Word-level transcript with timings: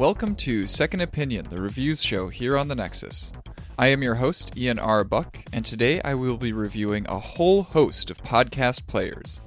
Welcome 0.00 0.34
to 0.36 0.66
Second 0.66 1.02
Opinion, 1.02 1.48
the 1.50 1.60
reviews 1.60 2.02
show 2.02 2.28
here 2.28 2.56
on 2.56 2.68
the 2.68 2.74
Nexus. 2.74 3.34
I 3.78 3.88
am 3.88 4.02
your 4.02 4.14
host, 4.14 4.56
Ian 4.56 4.78
R. 4.78 5.04
Buck, 5.04 5.40
and 5.52 5.62
today 5.62 6.00
I 6.02 6.14
will 6.14 6.38
be 6.38 6.54
reviewing 6.54 7.06
a 7.06 7.18
whole 7.18 7.62
host 7.62 8.10
of 8.10 8.16
podcast 8.16 8.86
players. 8.86 9.42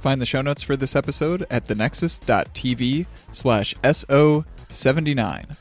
Find 0.00 0.22
the 0.22 0.26
show 0.26 0.42
notes 0.42 0.62
for 0.62 0.76
this 0.76 0.94
episode 0.94 1.44
at 1.50 1.64
thenexus.tv 1.64 3.06
slash 3.32 3.74
SO79. 3.82 5.58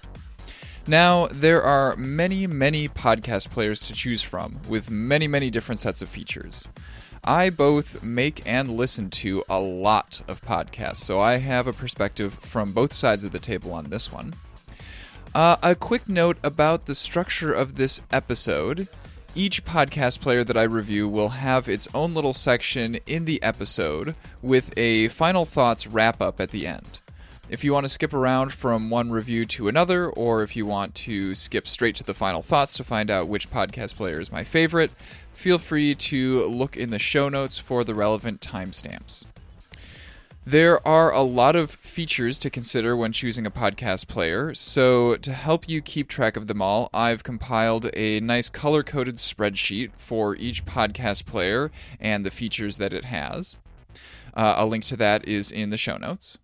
Now, 0.85 1.25
there 1.31 1.63
are 1.63 1.95
many, 1.95 2.45
many 2.45 2.87
podcast 2.87 3.49
players 3.49 3.81
to 3.81 3.93
choose 3.93 4.21
from, 4.21 4.59
with 4.69 4.91
many, 4.91 5.27
many 5.27 5.49
different 5.49 5.79
sets 5.79 6.03
of 6.03 6.09
features. 6.09 6.67
I 7.29 7.51
both 7.51 8.01
make 8.01 8.41
and 8.47 8.75
listen 8.75 9.11
to 9.11 9.43
a 9.47 9.59
lot 9.59 10.23
of 10.27 10.41
podcasts, 10.41 10.95
so 10.95 11.19
I 11.19 11.37
have 11.37 11.67
a 11.67 11.71
perspective 11.71 12.33
from 12.41 12.71
both 12.71 12.91
sides 12.91 13.23
of 13.23 13.31
the 13.31 13.37
table 13.37 13.71
on 13.71 13.91
this 13.91 14.11
one. 14.11 14.33
Uh, 15.35 15.57
a 15.61 15.75
quick 15.75 16.09
note 16.09 16.37
about 16.41 16.87
the 16.87 16.95
structure 16.95 17.53
of 17.53 17.75
this 17.75 18.01
episode. 18.09 18.87
Each 19.35 19.63
podcast 19.63 20.21
player 20.21 20.43
that 20.43 20.57
I 20.57 20.63
review 20.63 21.07
will 21.07 21.29
have 21.29 21.69
its 21.69 21.87
own 21.93 22.13
little 22.13 22.33
section 22.33 22.95
in 23.05 23.25
the 23.25 23.43
episode 23.43 24.15
with 24.41 24.75
a 24.75 25.09
final 25.09 25.45
thoughts 25.45 25.85
wrap 25.85 26.23
up 26.23 26.41
at 26.41 26.49
the 26.49 26.65
end. 26.65 26.99
If 27.49 27.63
you 27.63 27.73
want 27.73 27.83
to 27.83 27.89
skip 27.89 28.13
around 28.13 28.53
from 28.53 28.91
one 28.91 29.09
review 29.11 29.43
to 29.45 29.67
another, 29.67 30.07
or 30.07 30.43
if 30.43 30.55
you 30.55 30.67
want 30.67 30.93
to 30.95 31.33
skip 31.33 31.67
straight 31.67 31.95
to 31.95 32.03
the 32.03 32.13
final 32.13 32.43
thoughts 32.43 32.73
to 32.75 32.83
find 32.83 33.09
out 33.09 33.27
which 33.27 33.49
podcast 33.49 33.95
player 33.95 34.19
is 34.19 34.31
my 34.31 34.43
favorite, 34.43 34.91
feel 35.39 35.57
free 35.57 35.95
to 35.95 36.45
look 36.47 36.75
in 36.75 36.89
the 36.89 36.99
show 36.99 37.29
notes 37.29 37.57
for 37.57 37.85
the 37.85 37.95
relevant 37.95 38.41
timestamps. 38.41 39.25
There 40.45 40.85
are 40.85 41.13
a 41.13 41.21
lot 41.21 41.55
of 41.55 41.71
features 41.71 42.37
to 42.39 42.49
consider 42.49 42.93
when 42.93 43.13
choosing 43.13 43.45
a 43.45 43.51
podcast 43.51 44.07
player, 44.07 44.53
so 44.53 45.15
to 45.15 45.31
help 45.31 45.69
you 45.69 45.81
keep 45.81 46.09
track 46.09 46.35
of 46.35 46.47
them 46.47 46.61
all, 46.61 46.89
I've 46.93 47.23
compiled 47.23 47.89
a 47.93 48.19
nice 48.19 48.49
color 48.49 48.83
coded 48.83 49.15
spreadsheet 49.15 49.91
for 49.95 50.35
each 50.35 50.65
podcast 50.65 51.25
player 51.25 51.71
and 52.01 52.25
the 52.25 52.31
features 52.31 52.77
that 52.77 52.91
it 52.91 53.05
has. 53.05 53.57
Uh, 54.33 54.55
a 54.57 54.65
link 54.65 54.83
to 54.85 54.97
that 54.97 55.25
is 55.25 55.51
in 55.51 55.69
the 55.69 55.77
show 55.77 55.95
notes. 55.95 56.37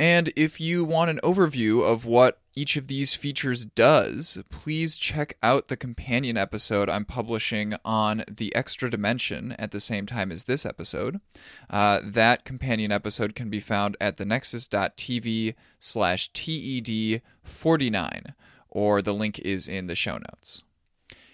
And 0.00 0.32
if 0.34 0.60
you 0.60 0.84
want 0.84 1.10
an 1.10 1.20
overview 1.22 1.88
of 1.88 2.04
what 2.04 2.40
each 2.56 2.76
of 2.76 2.86
these 2.86 3.14
features 3.14 3.64
does, 3.64 4.42
please 4.50 4.96
check 4.96 5.36
out 5.42 5.68
the 5.68 5.76
companion 5.76 6.36
episode 6.36 6.88
I'm 6.88 7.04
publishing 7.04 7.74
on 7.84 8.24
the 8.28 8.54
extra 8.54 8.90
dimension 8.90 9.52
at 9.52 9.72
the 9.72 9.80
same 9.80 10.06
time 10.06 10.30
as 10.30 10.44
this 10.44 10.64
episode. 10.64 11.20
Uh, 11.68 12.00
that 12.02 12.44
companion 12.44 12.92
episode 12.92 13.34
can 13.34 13.50
be 13.50 13.60
found 13.60 13.96
at 14.00 14.16
thenexus.tv 14.16 15.54
slash 15.80 16.30
TED49, 16.32 18.34
or 18.68 19.02
the 19.02 19.14
link 19.14 19.38
is 19.40 19.66
in 19.66 19.86
the 19.86 19.96
show 19.96 20.18
notes. 20.18 20.62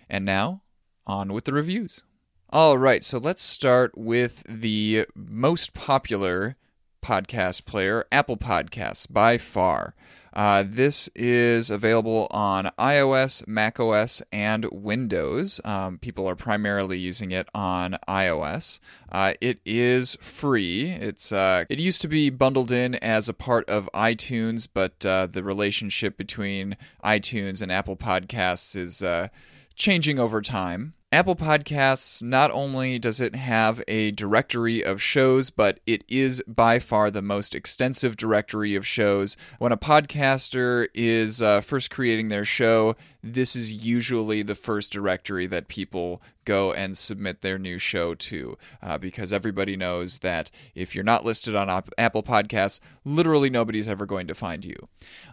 And 0.09 0.25
now, 0.25 0.63
on 1.07 1.33
with 1.33 1.45
the 1.45 1.53
reviews. 1.53 2.03
All 2.51 2.79
right, 2.79 3.05
so 3.05 3.19
let's 3.19 3.43
start 3.43 3.97
with 3.97 4.43
the 4.49 5.07
most 5.15 5.75
popular 5.75 6.57
podcast 7.03 7.65
player, 7.65 8.07
Apple 8.11 8.37
Podcasts, 8.37 9.11
by 9.11 9.39
far. 9.39 9.95
Uh, 10.33 10.65
this 10.67 11.09
is 11.15 11.71
available 11.71 12.29
on 12.31 12.71
iOS, 12.79 13.47
macOS, 13.47 14.23
and 14.33 14.67
Windows. 14.71 15.61
Um, 15.65 15.99
people 15.99 16.29
are 16.29 16.37
primarily 16.37 16.99
using 16.99 17.31
it 17.31 17.49
on 17.55 17.97
iOS. 18.09 18.79
Uh, 19.11 19.35
it 19.41 19.61
is 19.65 20.17
free. 20.21 20.91
It's 20.91 21.33
uh, 21.33 21.65
it 21.69 21.81
used 21.81 22.01
to 22.03 22.09
be 22.09 22.31
bundled 22.31 22.71
in 22.71 22.95
as 22.97 23.29
a 23.29 23.35
part 23.35 23.69
of 23.69 23.91
iTunes, 23.93 24.69
but 24.73 25.05
uh, 25.05 25.27
the 25.27 25.43
relationship 25.43 26.17
between 26.17 26.77
iTunes 27.05 27.61
and 27.61 27.73
Apple 27.73 27.97
Podcasts 27.97 28.77
is 28.77 29.03
uh, 29.03 29.29
changing 29.75 30.19
over 30.19 30.41
time. 30.41 30.95
Apple 31.13 31.35
Podcasts, 31.35 32.23
not 32.23 32.53
only 32.53 32.97
does 32.97 33.21
it 33.21 33.35
have 33.35 33.83
a 33.89 34.13
directory 34.13 34.85
of 34.85 35.03
shows, 35.03 35.51
but 35.51 35.81
it 35.85 36.05
is 36.07 36.41
by 36.47 36.79
far 36.79 37.11
the 37.11 37.21
most 37.21 37.53
extensive 37.53 38.17
directory 38.17 38.77
of 38.77 38.87
shows. 38.87 39.37
When 39.59 39.73
a 39.73 39.77
podcaster 39.77 40.87
is 40.95 41.43
uh, 41.43 41.63
first 41.63 41.91
creating 41.91 42.29
their 42.29 42.45
show, 42.45 42.95
this 43.25 43.57
is 43.57 43.85
usually 43.85 44.45
the 44.45 44.55
first 44.55 44.93
directory 44.93 45.49
that 45.49 45.67
people 45.67 46.23
go 46.45 46.73
and 46.73 46.97
submit 46.97 47.41
their 47.43 47.59
new 47.59 47.81
show 47.81 48.15
to 48.15 48.57
uh, 48.81 48.97
because 48.97 49.33
everybody 49.33 49.77
knows 49.77 50.21
that 50.21 50.53
if 50.77 50.95
you're 50.95 51.03
not 51.03 51.25
listed 51.25 51.57
on 51.57 51.83
Apple 51.99 52.23
Podcasts, 52.23 52.79
literally 53.05 53.51
nobody's 53.51 53.89
ever 53.89 54.07
going 54.07 54.29
to 54.29 54.35
find 54.37 54.65
you. 54.65 54.89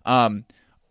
Um, 0.05 0.45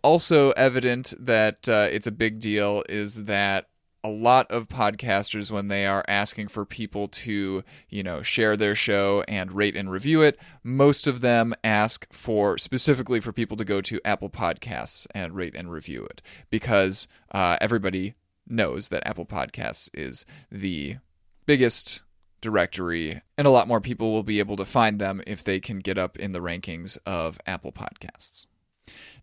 also, 0.04 0.52
evident 0.52 1.12
that 1.18 1.68
uh, 1.68 1.88
it's 1.90 2.06
a 2.06 2.12
big 2.12 2.38
deal 2.38 2.84
is 2.88 3.24
that 3.24 3.66
a 4.06 4.08
lot 4.08 4.48
of 4.52 4.68
podcasters 4.68 5.50
when 5.50 5.66
they 5.66 5.84
are 5.84 6.04
asking 6.06 6.46
for 6.46 6.64
people 6.64 7.08
to, 7.08 7.64
you 7.90 8.02
know, 8.04 8.22
share 8.22 8.56
their 8.56 8.76
show 8.76 9.24
and 9.26 9.50
rate 9.50 9.74
and 9.74 9.90
review 9.90 10.22
it, 10.22 10.38
most 10.62 11.08
of 11.08 11.22
them 11.22 11.52
ask 11.64 12.06
for 12.12 12.56
specifically 12.56 13.18
for 13.18 13.32
people 13.32 13.56
to 13.56 13.64
go 13.64 13.80
to 13.80 14.00
Apple 14.04 14.30
Podcasts 14.30 15.08
and 15.12 15.34
rate 15.34 15.56
and 15.56 15.72
review 15.72 16.04
it 16.04 16.22
because 16.50 17.08
uh, 17.32 17.56
everybody 17.60 18.14
knows 18.46 18.90
that 18.90 19.04
Apple 19.04 19.26
Podcasts 19.26 19.90
is 19.92 20.24
the 20.52 20.98
biggest 21.44 22.02
directory 22.40 23.22
and 23.36 23.44
a 23.44 23.50
lot 23.50 23.66
more 23.66 23.80
people 23.80 24.12
will 24.12 24.22
be 24.22 24.38
able 24.38 24.54
to 24.54 24.64
find 24.64 25.00
them 25.00 25.20
if 25.26 25.42
they 25.42 25.58
can 25.58 25.80
get 25.80 25.98
up 25.98 26.16
in 26.16 26.30
the 26.30 26.38
rankings 26.38 26.96
of 27.04 27.40
Apple 27.44 27.72
Podcasts. 27.72 28.46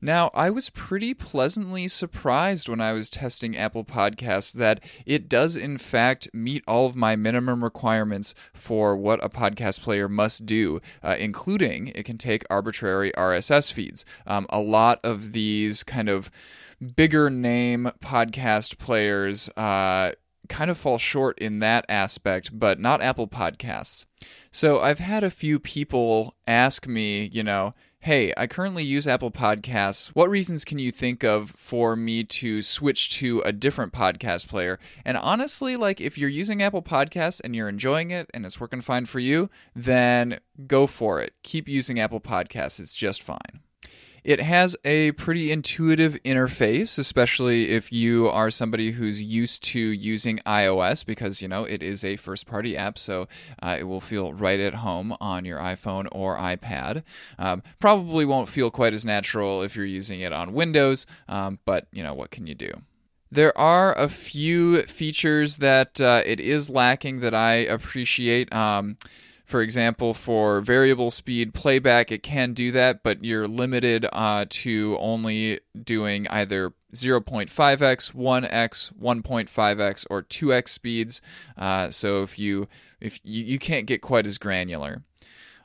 Now, 0.04 0.32
I 0.34 0.50
was 0.50 0.70
pretty 0.70 1.14
pleasantly 1.14 1.88
surprised 1.88 2.68
when 2.68 2.82
I 2.82 2.92
was 2.92 3.10
testing 3.10 3.56
Apple 3.56 3.86
Podcasts 3.86 4.52
that 4.52 4.84
it 5.06 5.30
does, 5.30 5.56
in 5.56 5.78
fact, 5.78 6.28
meet 6.34 6.62
all 6.68 6.88
of 6.88 6.98
my 6.98 7.16
minimum 7.16 7.64
requirements 7.64 8.36
for 8.54 8.98
what 8.98 9.24
a 9.24 9.30
podcast 9.30 9.80
player 9.80 10.10
must 10.10 10.46
do, 10.46 10.82
uh, 11.02 11.16
including 11.18 11.88
it 11.96 12.04
can 12.04 12.18
take 12.18 12.44
arbitrary 12.50 13.14
RSS 13.14 13.72
feeds. 13.72 14.04
Um, 14.28 14.46
a 14.50 14.60
lot 14.60 15.00
of 15.06 15.32
these 15.32 15.84
kind 15.84 16.10
of 16.10 16.30
bigger 16.98 17.30
name 17.30 17.90
podcast 18.04 18.78
players. 18.78 19.48
Uh, 19.56 20.12
kind 20.50 20.70
of 20.70 20.78
fall 20.78 20.98
short 20.98 21.40
in 21.40 21.60
that 21.60 21.86
aspect, 21.88 22.60
but 22.60 22.78
not 22.78 23.02
Apple 23.02 23.30
Podcasts. 23.30 24.06
So 24.52 24.82
I've 24.82 25.00
had 25.00 25.24
a 25.24 25.30
few 25.30 25.58
people 25.58 26.36
ask 26.46 26.86
me, 26.86 27.30
you 27.32 27.44
know, 27.44 27.74
hey, 28.04 28.34
I 28.36 28.48
currently 28.48 28.84
use 28.84 29.08
Apple 29.08 29.32
Podcasts. 29.32 30.08
What 30.08 30.30
reasons 30.30 30.66
can 30.66 30.78
you 30.78 30.92
think 30.92 31.24
of 31.24 31.52
for 31.52 31.96
me 31.96 32.26
to 32.26 32.62
switch 32.62 33.18
to 33.20 33.40
a 33.46 33.54
different 33.54 33.94
podcast 33.94 34.50
player? 34.50 34.78
And 35.06 35.16
honestly, 35.16 35.78
like 35.78 36.02
if 36.02 36.18
you're 36.18 36.28
using 36.28 36.62
Apple 36.62 36.82
Podcasts 36.82 37.40
and 37.42 37.56
you're 37.56 37.70
enjoying 37.70 38.12
it 38.12 38.30
and 38.34 38.46
it's 38.46 38.60
working 38.60 38.82
fine 38.82 39.06
for 39.06 39.20
you, 39.20 39.50
then 39.74 40.40
go 40.68 40.86
for 40.86 41.22
it. 41.22 41.34
Keep 41.44 41.70
using 41.70 41.98
Apple 41.98 42.20
Podcasts, 42.20 42.82
it's 42.82 42.94
just 42.94 43.24
fine. 43.24 43.62
It 44.24 44.40
has 44.40 44.78
a 44.86 45.12
pretty 45.14 45.52
intuitive 45.52 46.14
interface, 46.24 46.98
especially 46.98 47.72
if 47.72 47.92
you 47.92 48.30
are 48.30 48.50
somebody 48.50 48.92
who's 48.92 49.22
used 49.22 49.64
to 49.66 49.80
using 49.80 50.40
iOS 50.46 51.06
because, 51.06 51.42
you 51.42 51.50
know, 51.50 51.66
it 51.66 51.84
is 51.84 52.06
a 52.06 52.16
first 52.16 52.48
party 52.48 52.78
app, 52.78 52.98
so 52.98 53.28
uh, 53.62 53.76
it 53.78 53.84
will 53.84 54.00
feel 54.00 54.32
right 54.34 54.62
at 54.62 54.76
home 54.76 55.16
on 55.20 55.44
your 55.44 55.60
iPhone 55.60 56.08
or 56.14 56.38
iPad. 56.38 57.04
Um, 57.38 57.64
probably 57.82 58.24
won't 58.24 58.48
feel 58.48 58.72
quite 58.72 58.94
as 58.94 59.06
natural 59.06 59.62
if 59.62 59.76
you're 59.76 59.86
using 59.86 60.22
it 60.22 60.32
on 60.32 60.54
Windows, 60.54 61.06
um, 61.28 61.60
but, 61.66 61.88
you 61.92 62.02
know, 62.02 62.14
what 62.14 62.32
can 62.32 62.48
you 62.48 62.56
do? 62.56 62.72
There 63.30 63.58
are 63.58 63.94
a 63.98 64.08
few 64.08 64.84
features 64.84 65.58
that 65.58 66.00
uh, 66.00 66.22
it 66.26 66.40
is 66.40 66.70
lacking 66.70 67.20
that 67.22 67.34
I 67.34 67.54
appreciate. 67.56 68.54
Um, 68.54 68.98
for 69.54 69.62
example, 69.62 70.16
for 70.16 70.62
variable 70.62 71.12
speed 71.12 71.54
playback, 71.54 72.12
it 72.12 72.24
can 72.24 72.54
do 72.54 72.72
that, 72.72 73.04
but 73.04 73.24
you're 73.24 73.48
limited 73.48 74.04
uh, 74.12 74.46
to 74.50 74.98
only 75.00 75.60
doing 75.80 76.26
either 76.30 76.74
0.5x, 76.96 77.52
1x, 77.52 78.92
1.5x, 79.00 80.08
or 80.10 80.24
2x 80.24 80.70
speeds. 80.70 81.22
Uh, 81.56 81.92
so 81.92 82.24
if 82.24 82.40
you 82.40 82.68
if 83.00 83.20
you, 83.24 83.44
you 83.44 83.60
can't 83.60 83.86
get 83.86 84.02
quite 84.02 84.26
as 84.26 84.40
granular. 84.40 85.04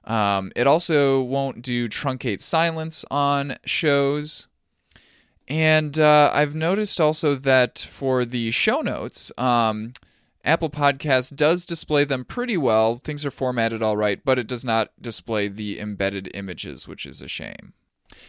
Um, 0.05 0.53
it 0.55 0.67
also 0.67 1.23
won't 1.23 1.62
do 1.62 1.89
truncate 1.89 2.43
silence 2.43 3.07
on 3.11 3.57
shows. 3.65 4.49
And 5.49 5.99
uh, 5.99 6.31
I've 6.35 6.55
noticed 6.55 7.01
also 7.01 7.35
that 7.37 7.79
for 7.79 8.27
the 8.27 8.51
show 8.51 8.83
notes, 8.83 9.33
um, 9.39 9.95
Apple 10.44 10.70
Podcasts 10.70 11.35
does 11.35 11.67
display 11.67 12.05
them 12.05 12.25
pretty 12.25 12.56
well. 12.56 13.00
Things 13.02 13.26
are 13.26 13.31
formatted 13.31 13.82
all 13.82 13.96
right, 13.96 14.20
but 14.25 14.38
it 14.38 14.46
does 14.46 14.64
not 14.64 14.90
display 15.00 15.49
the 15.49 15.81
embedded 15.81 16.31
images, 16.35 16.87
which 16.87 17.06
is 17.06 17.20
a 17.20 17.29
shame. 17.29 17.75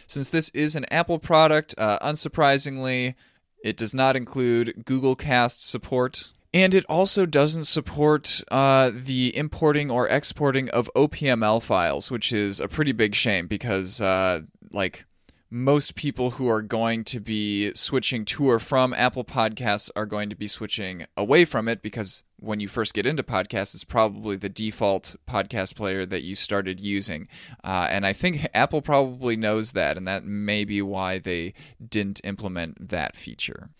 Since 0.06 0.30
this 0.30 0.50
is 0.50 0.76
an 0.76 0.86
Apple 0.90 1.18
product, 1.18 1.74
uh, 1.78 1.98
unsurprisingly, 2.00 3.14
it 3.62 3.76
does 3.76 3.94
not 3.94 4.16
include 4.16 4.84
Google 4.84 5.16
Cast 5.16 5.66
support. 5.66 6.32
And 6.52 6.74
it 6.74 6.84
also 6.88 7.26
doesn't 7.26 7.64
support 7.64 8.42
uh, 8.50 8.90
the 8.92 9.36
importing 9.36 9.90
or 9.90 10.08
exporting 10.08 10.68
of 10.70 10.90
OPML 10.96 11.62
files, 11.62 12.10
which 12.10 12.32
is 12.32 12.58
a 12.58 12.66
pretty 12.66 12.92
big 12.92 13.14
shame 13.14 13.46
because, 13.46 14.00
uh, 14.00 14.40
like, 14.72 15.04
most 15.50 15.96
people 15.96 16.32
who 16.32 16.48
are 16.48 16.62
going 16.62 17.02
to 17.04 17.18
be 17.20 17.72
switching 17.74 18.24
to 18.24 18.48
or 18.48 18.58
from 18.60 18.94
Apple 18.94 19.24
Podcasts 19.24 19.90
are 19.96 20.06
going 20.06 20.30
to 20.30 20.36
be 20.36 20.46
switching 20.46 21.06
away 21.16 21.44
from 21.44 21.68
it 21.68 21.82
because 21.82 22.22
when 22.40 22.60
you 22.60 22.68
first 22.68 22.94
get 22.94 23.06
into 23.06 23.22
podcasts, 23.22 23.74
it's 23.74 23.84
probably 23.84 24.36
the 24.36 24.48
default 24.48 25.16
podcast 25.28 25.76
player 25.76 26.06
that 26.06 26.22
you 26.22 26.34
started 26.34 26.80
using. 26.80 27.28
Uh, 27.62 27.86
and 27.90 28.06
I 28.06 28.12
think 28.12 28.48
Apple 28.54 28.82
probably 28.82 29.36
knows 29.36 29.72
that, 29.72 29.96
and 29.96 30.06
that 30.08 30.24
may 30.24 30.64
be 30.64 30.82
why 30.82 31.18
they 31.18 31.54
didn't 31.86 32.20
implement 32.24 32.88
that 32.88 33.16
feature. 33.16 33.70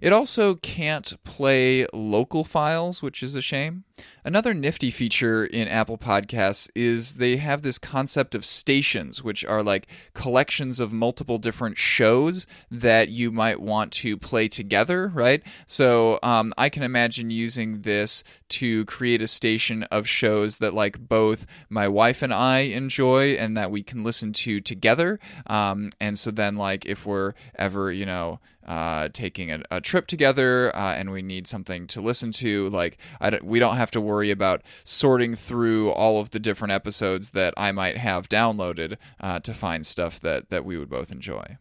It 0.00 0.12
also 0.12 0.54
can't 0.56 1.22
play 1.24 1.86
local 1.92 2.44
files, 2.44 3.02
which 3.02 3.22
is 3.22 3.34
a 3.34 3.42
shame. 3.42 3.84
Another 4.24 4.52
nifty 4.54 4.90
feature 4.90 5.44
in 5.44 5.68
Apple 5.68 5.98
Podcasts 5.98 6.70
is 6.74 7.14
they 7.14 7.36
have 7.36 7.62
this 7.62 7.78
concept 7.78 8.34
of 8.34 8.44
stations, 8.44 9.22
which 9.22 9.44
are 9.44 9.62
like 9.62 9.86
collections 10.14 10.80
of 10.80 10.92
multiple 10.92 11.38
different 11.38 11.78
shows 11.78 12.46
that 12.70 13.08
you 13.08 13.30
might 13.30 13.60
want 13.60 13.92
to 13.92 14.16
play 14.16 14.48
together, 14.48 15.08
right? 15.08 15.42
So 15.66 16.18
um, 16.22 16.52
I 16.58 16.68
can 16.68 16.82
imagine 16.82 17.30
using 17.30 17.82
this 17.82 18.09
to 18.48 18.84
create 18.84 19.22
a 19.22 19.28
station 19.28 19.84
of 19.84 20.08
shows 20.08 20.58
that 20.58 20.74
like 20.74 21.08
both 21.08 21.46
my 21.68 21.88
wife 21.88 22.22
and 22.22 22.32
I 22.32 22.60
enjoy 22.60 23.32
and 23.32 23.56
that 23.56 23.70
we 23.70 23.82
can 23.82 24.04
listen 24.04 24.32
to 24.34 24.60
together. 24.60 25.18
Um, 25.46 25.90
and 26.00 26.18
so 26.18 26.30
then, 26.30 26.56
like, 26.56 26.86
if 26.86 27.06
we're 27.06 27.34
ever, 27.56 27.92
you 27.92 28.06
know, 28.06 28.40
uh, 28.66 29.08
taking 29.12 29.50
a, 29.50 29.62
a, 29.70 29.80
trip 29.80 30.06
together 30.06 30.74
uh, 30.76 30.94
and 30.94 31.10
we 31.10 31.22
need 31.22 31.48
something 31.48 31.86
to 31.88 32.00
listen 32.00 32.30
to, 32.30 32.68
like 32.68 32.98
don't, 33.20 33.44
we 33.44 33.58
don't 33.58 33.76
have 33.76 33.90
to 33.90 34.00
worry 34.00 34.30
about 34.30 34.62
sorting 34.84 35.34
through 35.34 35.90
all 35.90 36.20
of 36.20 36.30
the 36.30 36.38
different 36.38 36.70
episodes 36.70 37.32
that 37.32 37.52
I 37.56 37.72
might 37.72 37.96
have 37.96 38.28
downloaded 38.28 38.96
uh, 39.18 39.40
to 39.40 39.54
find 39.54 39.84
stuff 39.84 40.20
that 40.20 40.50
that 40.50 40.64
we 40.64 40.78
would 40.78 40.90
both 40.90 41.10
enjoy. 41.10 41.56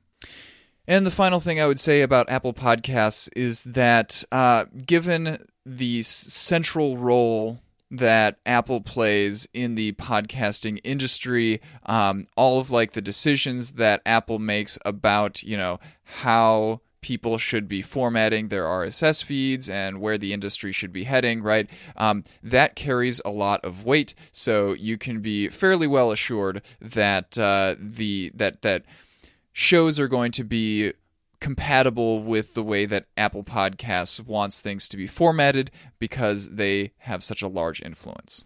And 0.88 1.06
the 1.06 1.12
final 1.12 1.40
thing 1.40 1.62
I 1.62 1.68
would 1.68 1.80
say 1.80 2.01
about 2.01 2.30
Apple 2.30 2.54
Podcasts 2.54 3.30
is 3.36 3.63
that 3.63 4.24
uh, 4.31 4.66
given 4.86 5.46
the 5.75 6.01
central 6.01 6.98
role 6.98 7.62
that 7.92 8.38
Apple 8.45 8.81
plays 8.81 9.48
in 9.54 9.75
the 9.75 9.94
podcasting 9.94 10.80
industry, 10.83 11.62
um, 11.86 12.27
all 12.36 12.60
of 12.60 12.71
like 12.71 12.94
the 12.94 13.01
decisions 13.01 13.74
that 13.74 14.01
Apple 14.06 14.39
makes 14.39 14.77
about, 14.86 15.44
you 15.44 15.57
know, 15.57 15.80
how 16.04 16.81
people 17.01 17.38
should 17.38 17.68
be 17.68 17.81
formatting 17.81 18.50
their 18.50 18.63
RSS 18.63 19.24
feeds 19.24 19.69
and 19.69 20.01
where 20.01 20.18
the 20.18 20.33
industry 20.33 20.71
should 20.71 20.92
be 20.92 21.06
heading, 21.06 21.42
right? 21.42 21.69
Um, 21.95 22.24
that 22.44 22.75
carries 22.75 23.22
a 23.24 23.30
lot 23.30 23.63
of 23.63 23.86
weight, 23.86 24.13
so 24.31 24.74
you 24.74 24.98
can 24.98 25.22
be 25.22 25.50
fairly 25.50 25.88
well 25.88 26.12
assured 26.12 26.62
that 26.81 27.38
uh, 27.38 27.75
the 27.80 28.31
that 28.36 28.62
that 28.63 28.83
shows 29.54 30.00
are 30.00 30.07
going 30.07 30.31
to 30.33 30.44
be 30.44 30.94
compatible 31.39 32.24
with 32.24 32.53
the 32.53 32.63
way 32.63 32.86
that 32.86 33.07
Apple 33.18 33.44
Podcasts 33.44 34.24
wants 34.25 34.62
things 34.62 34.89
to 34.89 34.97
be 34.97 35.07
formatted 35.07 35.71
because 36.00 36.50
they 36.50 36.91
have 37.00 37.24
such 37.24 37.41
a 37.41 37.47
large 37.47 37.81
influence. 37.81 38.44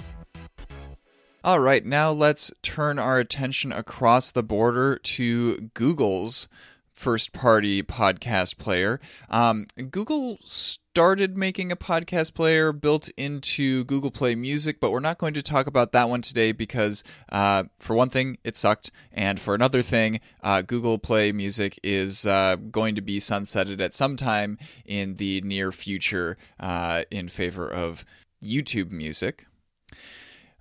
All 1.43 1.59
right, 1.59 1.85
now 1.85 2.11
let's 2.11 2.53
turn 2.61 2.97
our 2.97 3.19
attention 3.19 3.73
across 3.73 4.31
the 4.31 4.43
border 4.43 4.97
to 4.97 5.69
Google's 5.73 6.47
first 6.93 7.33
party 7.33 7.83
podcast 7.83 8.57
player. 8.57 8.99
Um, 9.29 9.67
Google 9.91 10.37
started 10.43 11.35
making 11.35 11.71
a 11.71 11.75
podcast 11.75 12.33
player 12.35 12.71
built 12.71 13.09
into 13.17 13.83
Google 13.85 14.11
Play 14.11 14.35
Music, 14.35 14.79
but 14.79 14.91
we're 14.91 14.99
not 14.99 15.17
going 15.17 15.33
to 15.33 15.41
talk 15.41 15.65
about 15.65 15.91
that 15.91 16.07
one 16.07 16.21
today 16.21 16.51
because, 16.51 17.03
uh, 17.31 17.63
for 17.79 17.95
one 17.95 18.09
thing, 18.09 18.37
it 18.43 18.55
sucked. 18.55 18.91
And 19.11 19.39
for 19.39 19.55
another 19.55 19.81
thing, 19.81 20.19
uh, 20.43 20.61
Google 20.61 20.99
Play 20.99 21.31
Music 21.31 21.79
is 21.83 22.27
uh, 22.27 22.57
going 22.71 22.95
to 22.95 23.01
be 23.01 23.19
sunsetted 23.19 23.81
at 23.81 23.93
some 23.93 24.15
time 24.15 24.57
in 24.85 25.15
the 25.15 25.41
near 25.41 25.71
future 25.71 26.37
uh, 26.59 27.03
in 27.09 27.27
favor 27.27 27.67
of 27.67 28.05
YouTube 28.43 28.91
Music. 28.91 29.47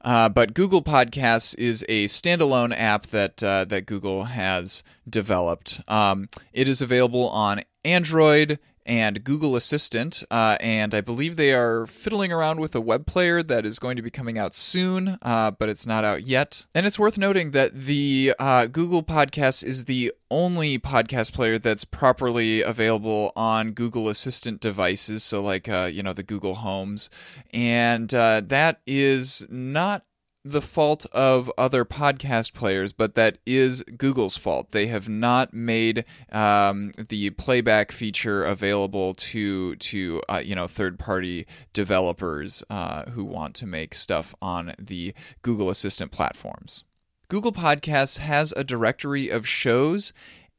Uh, 0.05 0.29
but 0.29 0.55
Google 0.55 0.83
Podcasts 0.83 1.57
is 1.59 1.85
a 1.89 2.07
standalone 2.07 2.75
app 2.77 3.07
that 3.09 3.43
uh, 3.43 3.65
that 3.67 3.87
Google 3.87 4.25
has 4.25 4.83
developed. 5.09 5.81
Um, 5.89 6.29
it 6.53 6.69
is 6.69 6.83
available 6.83 7.29
on 7.29 7.63
Android 7.85 8.59
and 8.85 9.25
Google 9.25 9.57
Assistant, 9.57 10.25
uh, 10.31 10.57
and 10.61 10.95
I 10.95 11.01
believe 11.01 11.37
they 11.37 11.53
are 11.53 11.87
fiddling 11.87 12.33
around 12.33 12.61
with 12.61 12.75
a 12.75 12.81
web 12.81 13.07
player 13.07 13.43
that 13.43 13.65
is 13.65 13.79
going 13.79 13.97
to 13.97 14.03
be 14.03 14.11
coming 14.11 14.39
out 14.39 14.55
soon, 14.55 15.19
uh, 15.23 15.51
but 15.53 15.69
it's 15.69 15.87
not 15.87 16.05
out 16.05 16.23
yet. 16.23 16.67
And 16.75 16.87
it's 16.87 16.99
worth 16.99 17.19
noting 17.19 17.53
that 17.53 17.75
the 17.75 18.35
uh, 18.39 18.67
Google 18.67 19.03
Podcasts 19.03 19.65
is 19.65 19.85
the 19.85 20.13
only 20.31 20.79
podcast 20.79 21.33
player 21.33 21.59
that's 21.59 21.85
properly 21.85 22.63
available 22.63 23.33
on 23.37 23.73
Google 23.73 24.09
Assistant 24.09 24.61
devices, 24.61 25.23
so 25.23 25.43
like 25.43 25.69
uh, 25.69 25.89
you 25.93 26.03
know 26.03 26.13
the 26.13 26.23
Google 26.23 26.57
Homes, 26.57 27.11
and 27.53 28.13
uh, 28.15 28.41
that 28.45 28.81
is 28.87 29.47
not 29.51 30.05
the 30.45 30.63
fault 30.63 31.07
of 31.13 31.51
other 31.57 31.85
podcast 31.85 32.53
players, 32.53 32.93
but 32.93 33.15
that 33.15 33.39
is 33.47 33.85
Google's 33.97 34.37
fault. 34.37 34.73
They 34.73 34.87
have 34.89 35.09
not 35.09 35.55
made 35.55 36.05
um, 36.33 36.93
the 36.97 37.31
playback 37.31 37.93
feature 37.93 38.45
available 38.45 39.15
to 39.15 39.77
to 39.77 40.23
uh, 40.29 40.43
you 40.45 40.55
know 40.55 40.67
third 40.67 40.99
party 40.99 41.47
developers 41.73 42.65
uh, 42.69 43.05
who 43.11 43.25
want 43.25 43.55
to 43.57 43.67
make 43.67 43.95
stuff 43.95 44.35
on 44.43 44.75
the 44.79 45.15
Google 45.43 45.71
Assistant 45.71 46.11
platforms. 46.11 46.85
Google 47.29 47.53
Podcasts 47.53 48.19
has 48.19 48.53
a 48.57 48.65
directory 48.65 49.29
of 49.29 49.47
shows, 49.47 50.13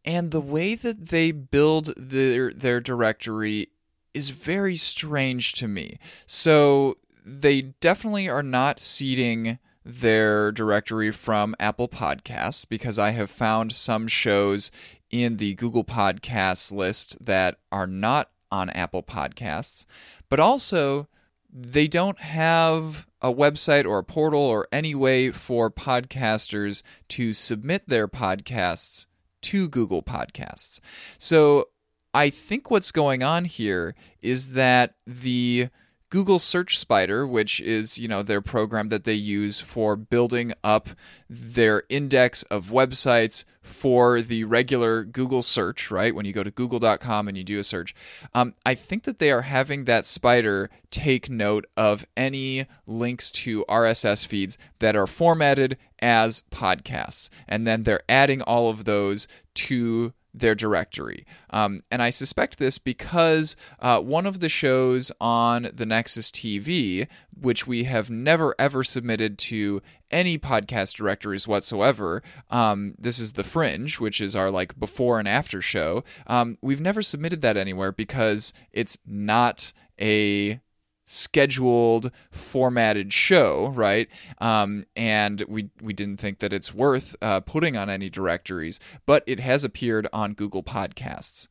and 0.06 0.32
the 0.32 0.42
way 0.42 0.76
that 0.76 1.10
they 1.10 1.32
build 1.32 1.94
their 1.98 2.54
their 2.54 2.80
directory 2.80 3.68
is 4.14 4.30
very 4.30 4.76
strange 4.76 5.54
to 5.54 5.68
me. 5.68 5.98
So 6.26 6.98
they 7.26 7.62
definitely 7.62 8.30
are 8.30 8.44
not 8.44 8.80
seeding 8.80 9.60
their 9.86 10.52
directory 10.52 11.12
from 11.12 11.56
Apple 11.60 11.88
Podcasts 11.88 12.68
because 12.68 12.98
I 12.98 13.12
have 13.12 13.30
found 13.30 13.72
some 13.74 14.08
shows 14.08 14.72
in 15.10 15.38
the 15.38 15.54
Google 15.56 15.84
Podcasts 15.84 16.72
list 16.72 17.18
that 17.24 17.58
are 17.72 17.88
not 17.88 18.32
on 18.52 18.70
Apple 18.72 19.04
Podcasts, 19.04 19.86
but 20.30 20.40
also 20.40 21.08
they 21.52 21.88
don't 21.88 22.20
have 22.20 23.08
a 23.22 23.34
website 23.34 23.86
or 23.86 24.00
a 24.00 24.04
portal 24.04 24.42
or 24.42 24.68
any 24.72 24.96
way 24.96 25.32
for 25.32 25.70
podcasters 25.70 26.84
to 27.10 27.32
submit 27.34 27.88
their 27.88 28.08
podcasts 28.08 29.06
to 29.42 29.70
Google 29.70 30.02
Podcasts. 30.02 30.80
So 31.18 31.70
I 32.14 32.30
think 32.30 32.70
what's 32.70 32.92
going 32.92 33.24
on 33.24 33.46
here 33.46 33.96
is 34.22 34.54
that 34.54 34.96
the 35.06 35.70
Google 36.14 36.38
Search 36.38 36.78
Spider, 36.78 37.26
which 37.26 37.60
is, 37.60 37.98
you 37.98 38.08
know, 38.08 38.22
their 38.22 38.40
program 38.40 38.90
that 38.90 39.04
they 39.04 39.16
use 39.16 39.60
for 39.60 39.96
building 39.96 40.54
up 40.64 40.90
their 41.28 41.86
index 41.90 42.44
of 42.44 42.68
websites 42.68 43.46
for 43.64 44.22
the 44.22 44.44
regular 44.44 45.06
Google 45.06 45.42
search, 45.42 45.90
right? 45.90 46.14
When 46.14 46.28
you 46.28 46.32
go 46.32 46.44
to 46.44 46.52
google.com 46.52 47.28
and 47.28 47.36
you 47.36 47.44
do 47.44 47.58
a 47.58 47.64
search, 47.64 47.96
um, 48.36 48.54
I 48.64 48.76
think 48.76 49.06
that 49.06 49.18
they 49.18 49.32
are 49.32 49.42
having 49.42 49.86
that 49.86 50.06
spider 50.06 50.70
take 50.92 51.32
note 51.32 51.66
of 51.76 52.06
any 52.16 52.68
links 52.86 53.32
to 53.32 53.66
RSS 53.68 54.24
feeds 54.24 54.60
that 54.78 54.96
are 54.96 55.08
formatted 55.08 55.78
as 55.98 56.44
podcasts. 56.52 57.32
And 57.48 57.66
then 57.66 57.84
they're 57.84 58.04
adding 58.08 58.44
all 58.44 58.70
of 58.70 58.86
those 58.86 59.28
to 59.56 60.14
their 60.34 60.56
directory. 60.56 61.26
Um, 61.52 61.82
and 61.92 62.02
I 62.02 62.10
suspect 62.10 62.58
this 62.58 62.78
because 62.78 63.56
uh, 63.80 64.00
one 64.00 64.26
of 64.26 64.40
the 64.40 64.50
shows 64.50 65.12
on 65.22 65.70
the 65.74 65.86
Nexus 65.86 66.32
TV, 66.32 67.08
which 67.40 67.68
we 67.68 67.84
have 67.84 68.10
never 68.10 68.56
ever 68.58 68.84
submitted 68.84 69.38
to 69.38 69.82
any 70.10 70.38
podcast 70.38 70.96
directories 70.96 71.48
whatsoever, 71.48 72.24
um, 72.50 72.96
this 72.98 73.20
is 73.20 73.34
The 73.34 73.44
Fringe, 73.44 74.00
which 74.00 74.22
is 74.22 74.36
our 74.36 74.50
like 74.50 74.80
before 74.80 75.20
and 75.20 75.28
after 75.28 75.62
show. 75.62 76.04
Um, 76.26 76.58
we've 76.62 76.82
never 76.82 77.02
submitted 77.02 77.42
that 77.42 77.58
anywhere 77.58 77.92
because 77.92 78.54
it's 78.72 78.98
not 79.06 79.72
a 80.00 80.60
scheduled 81.06 82.12
formatted 82.32 83.12
show 83.12 83.70
right? 83.76 84.10
Um, 84.40 84.86
and 84.96 85.44
we 85.48 85.70
we 85.82 85.94
didn't 85.94 86.18
think 86.18 86.40
that 86.40 86.54
it's 86.54 86.74
worth 86.74 87.16
uh, 87.22 87.42
putting 87.42 87.76
on 87.76 87.90
any 87.90 88.10
directories 88.10 88.80
but 89.06 89.24
it 89.28 89.40
has 89.40 89.64
appeared 89.64 90.08
on 90.14 90.34
google 90.34 90.64
podcasts. 90.64 91.48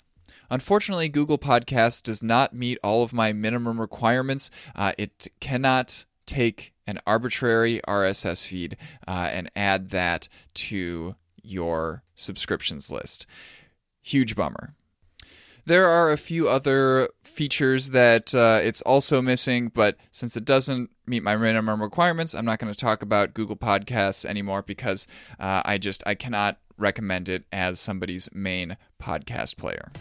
Unfortunately 0.50 1.08
google 1.08 1.38
podcasts 1.38 2.02
does 2.02 2.22
not 2.22 2.54
meet 2.54 2.78
all 2.82 3.02
of 3.02 3.12
my 3.12 3.32
minimum 3.32 3.80
requirements. 3.80 4.50
Uh, 4.74 4.92
it 4.98 5.28
cannot 5.40 6.04
take 6.26 6.72
an 6.86 6.98
arbitrary 7.06 7.80
rss 7.86 8.46
feed 8.46 8.76
uh, 9.06 9.28
and 9.32 9.50
add 9.54 9.90
that 9.90 10.28
to 10.54 11.14
your 11.42 12.02
subscriptions 12.14 12.90
list. 12.90 13.26
Huge 14.00 14.34
bummer 14.34 14.74
there 15.64 15.88
are 15.88 16.10
a 16.10 16.16
few 16.16 16.48
other 16.48 17.08
features 17.22 17.90
that 17.90 18.34
uh, 18.34 18.60
it's 18.62 18.82
also 18.82 19.22
missing, 19.22 19.68
but 19.68 19.96
since 20.10 20.36
it 20.36 20.44
doesn't 20.44 20.90
meet 21.06 21.22
my 21.22 21.36
minimum 21.36 21.80
requirements, 21.80 22.34
I'm 22.34 22.44
not 22.44 22.58
going 22.58 22.72
to 22.72 22.78
talk 22.78 23.02
about 23.02 23.34
Google 23.34 23.56
Podcasts 23.56 24.24
anymore 24.24 24.62
because 24.62 25.06
uh, 25.38 25.62
I 25.64 25.78
just 25.78 26.02
I 26.06 26.14
cannot 26.14 26.58
recommend 26.78 27.28
it 27.28 27.44
as 27.52 27.80
somebody's 27.80 28.28
main 28.32 28.76
podcast 29.00 29.56
player. 29.56 29.92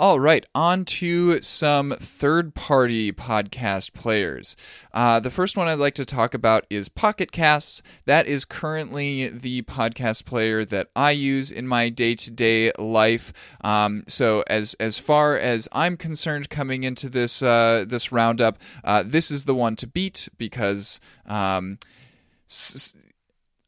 All 0.00 0.18
right, 0.18 0.46
on 0.54 0.86
to 0.86 1.42
some 1.42 1.94
third 2.00 2.54
party 2.54 3.12
podcast 3.12 3.92
players. 3.92 4.56
Uh, 4.94 5.20
the 5.20 5.28
first 5.28 5.58
one 5.58 5.68
I'd 5.68 5.74
like 5.74 5.94
to 5.96 6.06
talk 6.06 6.32
about 6.32 6.64
is 6.70 6.88
Pocket 6.88 7.32
Casts. 7.32 7.82
That 8.06 8.26
is 8.26 8.46
currently 8.46 9.28
the 9.28 9.60
podcast 9.60 10.24
player 10.24 10.64
that 10.64 10.88
I 10.96 11.10
use 11.10 11.50
in 11.50 11.68
my 11.68 11.90
day 11.90 12.14
to 12.14 12.30
day 12.30 12.72
life. 12.78 13.34
Um, 13.60 14.04
so, 14.08 14.42
as, 14.46 14.72
as 14.80 14.98
far 14.98 15.36
as 15.36 15.68
I'm 15.70 15.98
concerned 15.98 16.48
coming 16.48 16.82
into 16.82 17.10
this, 17.10 17.42
uh, 17.42 17.84
this 17.86 18.10
roundup, 18.10 18.58
uh, 18.82 19.02
this 19.04 19.30
is 19.30 19.44
the 19.44 19.54
one 19.54 19.76
to 19.76 19.86
beat 19.86 20.30
because. 20.38 20.98
Um, 21.26 21.78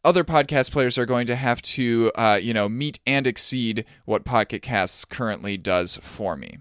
other 0.04 0.24
podcast 0.24 0.72
players 0.72 0.98
are 0.98 1.06
going 1.06 1.26
to 1.26 1.36
have 1.36 1.62
to, 1.62 2.10
uh, 2.14 2.38
you 2.40 2.52
know, 2.52 2.68
meet 2.68 2.98
and 3.06 3.26
exceed 3.26 3.84
what 4.04 4.24
Pocket 4.24 4.62
Casts 4.62 5.04
currently 5.04 5.56
does 5.56 5.96
for 6.02 6.36
me. 6.36 6.58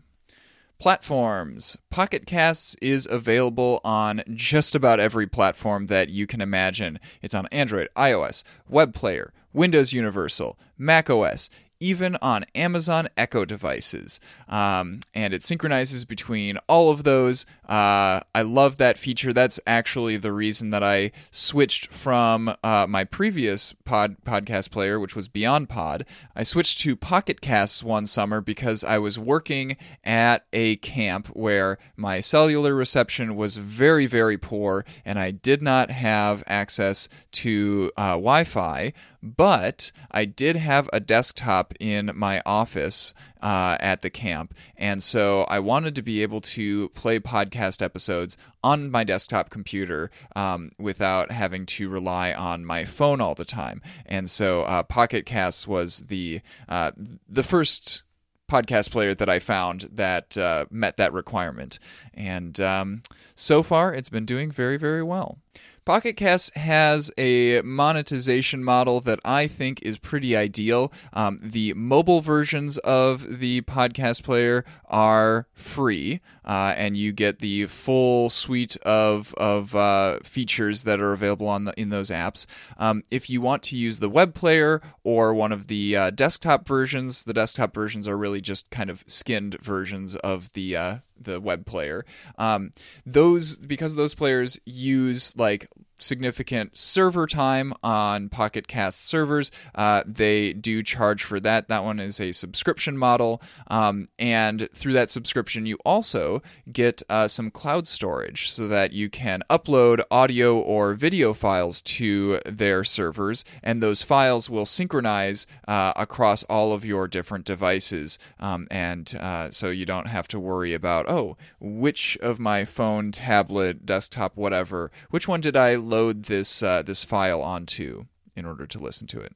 Platforms. 0.80 1.78
Pocket 1.92 2.26
Casts 2.26 2.76
is 2.82 3.08
available 3.10 3.82
on 3.84 4.24
just 4.34 4.74
about 4.74 5.00
every 5.00 5.28
platform 5.28 5.88
that 5.88 6.10
you 6.10 6.26
can 6.26 6.42
imagine. 6.42 7.00
It's 7.22 7.36
on 7.36 7.48
Android, 7.52 7.88
iOS, 7.96 8.44
Web 8.68 8.94
Player, 8.94 9.32
Windows 9.54 9.94
Universal, 9.94 10.58
Mac 10.78 11.10
OS, 11.10 11.50
even 11.82 12.16
on 12.22 12.46
Amazon 12.56 13.10
Echo 13.18 13.44
devices. 13.44 14.22
Um, 14.48 15.02
and 15.14 15.34
it 15.34 15.44
synchronizes 15.44 16.06
between 16.06 16.58
all 16.68 16.92
of 16.92 17.04
those. 17.04 17.46
Uh, 17.68 18.22
I 18.34 18.44
love 18.44 18.78
that 18.78 18.98
feature. 18.98 19.34
That's 19.34 19.60
actually 19.66 20.16
the 20.18 20.32
reason 20.32 20.70
that 20.70 20.84
I 20.84 21.12
switched 21.32 21.92
from 21.92 22.56
uh, 22.64 22.86
my 22.88 23.04
previous 23.04 23.74
pod 23.84 24.16
podcast 24.24 24.72
player, 24.72 25.00
which 25.00 25.16
was 25.16 25.28
Beyond 25.28 25.68
Pod. 25.68 26.06
I 26.36 26.44
switched 26.44 26.80
to 26.82 26.96
Pocket 26.96 27.42
Casts 27.42 27.84
one 27.84 28.06
summer 28.06 28.40
because 28.40 28.84
I 28.84 29.00
was 29.00 29.18
working 29.18 29.76
at 30.04 30.46
a 30.54 30.76
camp 30.78 31.28
where 31.30 31.80
my 31.98 32.20
cellular 32.20 32.76
reception 32.76 33.36
was 33.36 33.58
very, 33.58 34.06
very 34.06 34.38
poor, 34.38 34.86
and 35.04 35.18
I 35.18 35.32
did 35.32 35.62
not 35.62 35.90
have 35.90 36.44
access 36.46 37.10
to 37.32 37.92
uh, 37.98 38.12
Wi 38.12 38.44
Fi 38.44 38.94
but 39.22 39.92
I 40.12 40.26
did 40.26 40.56
have 40.56 40.90
a 40.92 41.00
desktop 41.00 41.74
in 41.80 42.12
my 42.16 42.42
office 42.46 43.14
uh, 43.42 43.78
at 43.80 44.02
the 44.02 44.10
camp, 44.10 44.54
and 44.78 45.02
so 45.02 45.44
I 45.44 45.60
wanted 45.60 45.96
to 45.96 46.02
be 46.02 46.22
able 46.22 46.42
to 46.42 46.90
play 46.90 47.20
podcast 47.20 47.82
episodes 47.82 48.38
on 48.64 48.92
my 48.92 49.04
desktop 49.04 49.50
computer 49.50 50.12
um, 50.36 50.72
without 50.78 51.32
having 51.32 51.66
to 51.66 51.90
rely 51.90 52.34
on 52.34 52.66
my 52.66 52.86
phone 52.86 53.22
all 53.22 53.36
the 53.36 53.46
time. 53.46 53.82
And 54.06 54.30
so 54.30 54.62
uh, 54.62 54.84
Pocket 54.84 55.26
Casts 55.26 55.68
was 55.68 56.00
the 56.08 56.42
uh, 56.70 56.92
the 57.28 57.44
first 57.44 58.04
podcast 58.52 58.92
player 58.92 59.16
that 59.16 59.30
I 59.30 59.40
found 59.40 59.90
that 59.94 60.38
uh, 60.38 60.66
met 60.70 60.98
that 60.98 61.14
requirement. 61.14 61.80
And 62.14 62.60
um, 62.60 63.02
so 63.34 63.64
far, 63.64 63.94
it's 63.94 64.10
been 64.10 64.26
doing 64.26 64.52
very, 64.52 64.78
very 64.78 65.02
well. 65.02 65.40
Pocket 65.84 66.16
Cast 66.16 66.56
has 66.56 67.12
a 67.18 67.62
monetization 67.64 68.64
model 68.64 69.02
that 69.02 69.20
I 69.26 69.48
think 69.48 69.82
is 69.82 69.98
pretty 69.98 70.36
ideal. 70.36 70.94
Um, 71.12 71.40
the 71.42 71.74
mobile 71.74 72.22
versions 72.22 72.78
of 72.80 73.40
the 73.40 73.62
podcast 73.62 74.24
player 74.24 74.64
are 74.86 75.48
free, 75.56 76.22
uh, 76.46 76.74
and 76.78 76.98
you 76.98 77.12
get 77.12 77.40
the 77.40 77.66
full 77.68 78.30
suite 78.30 78.78
of 78.78 79.34
of 79.36 79.76
uh, 79.76 80.20
features 80.24 80.84
that 80.84 81.00
are 81.00 81.14
available 81.14 81.48
on 81.48 81.66
the, 81.66 81.80
in 81.80 81.90
those 81.90 82.10
apps. 82.10 82.46
Um, 82.78 83.04
if 83.12 83.30
you 83.30 83.42
want 83.42 83.64
to 83.64 83.76
use 83.76 84.00
the 84.00 84.10
web 84.10 84.34
player 84.34 84.82
or 85.04 85.34
one 85.34 85.52
of 85.52 85.68
the 85.68 85.96
uh, 85.96 86.10
desktop 86.12 86.68
versions, 86.68 87.24
the 87.24 87.34
desktop 87.34 87.74
versions 87.74 88.08
are 88.08 88.18
really 88.18 88.42
just 88.42 88.70
kind 88.70 88.90
of 88.90 89.04
skinned 89.08 89.58
versions 89.62 90.16
of 90.16 90.54
the 90.54 90.76
uh, 90.76 90.98
the 91.20 91.40
web 91.40 91.66
player. 91.66 92.06
Um, 92.38 92.74
those 93.06 93.58
because 93.58 93.96
those 93.96 94.16
players 94.16 94.60
use 94.66 95.36
like 95.38 95.68
significant 96.04 96.78
server 96.78 97.28
time 97.28 97.74
on 97.84 98.30
Pocket 98.30 98.68
Cast 98.68 99.06
servers. 99.06 99.52
Uh, 99.76 100.04
they 100.06 100.54
do 100.54 100.84
charge 100.84 101.24
for 101.24 101.40
that. 101.40 101.68
That 101.68 101.84
one 101.84 102.00
is 102.00 102.20
a 102.20 102.32
subscription 102.32 102.98
model. 102.98 103.42
Um, 103.68 104.08
and 104.20 104.68
through 104.74 104.94
that 104.94 105.10
subscription, 105.10 105.66
you 105.66 105.78
also 105.86 106.42
get 106.72 107.02
uh, 107.10 107.28
some 107.28 107.52
cloud 107.52 107.88
storage 107.88 108.52
so 108.52 108.68
that 108.68 108.94
you 108.94 109.10
can 109.10 109.44
upload 109.50 110.04
audio 110.10 110.58
or 110.58 110.94
video 110.94 111.34
files 111.34 111.82
to 111.82 112.40
their 112.46 112.84
servers. 112.84 113.44
And 113.64 113.82
those 113.82 114.02
files 114.02 114.50
will 114.50 114.66
synchronize 114.66 115.48
uh, 115.68 115.94
across 115.96 116.44
all 116.46 116.74
of 116.74 116.86
your 116.86 117.08
different 117.08 117.46
devices. 117.46 118.20
Um, 118.40 118.68
and 118.72 119.14
uh, 119.16 119.52
so 119.52 119.70
you 119.70 119.86
don't 119.86 120.08
have 120.08 120.28
to 120.30 120.40
worry 120.40 120.74
about, 120.74 121.10
oh, 121.10 121.38
which 121.60 122.18
of 122.22 122.40
my 122.40 122.66
phone, 122.66 123.12
tablet, 123.12 123.86
desktop, 123.86 124.36
whatever, 124.36 124.92
which 125.10 125.28
one 125.28 125.42
did 125.42 125.56
I 125.56 125.76
load 125.92 126.24
this 126.24 126.64
uh, 126.64 126.82
this 126.82 127.04
file 127.04 127.42
onto 127.42 128.06
in 128.36 128.46
order 128.46 128.66
to 128.66 128.80
listen 128.80 129.06
to 129.08 129.20
it. 129.20 129.36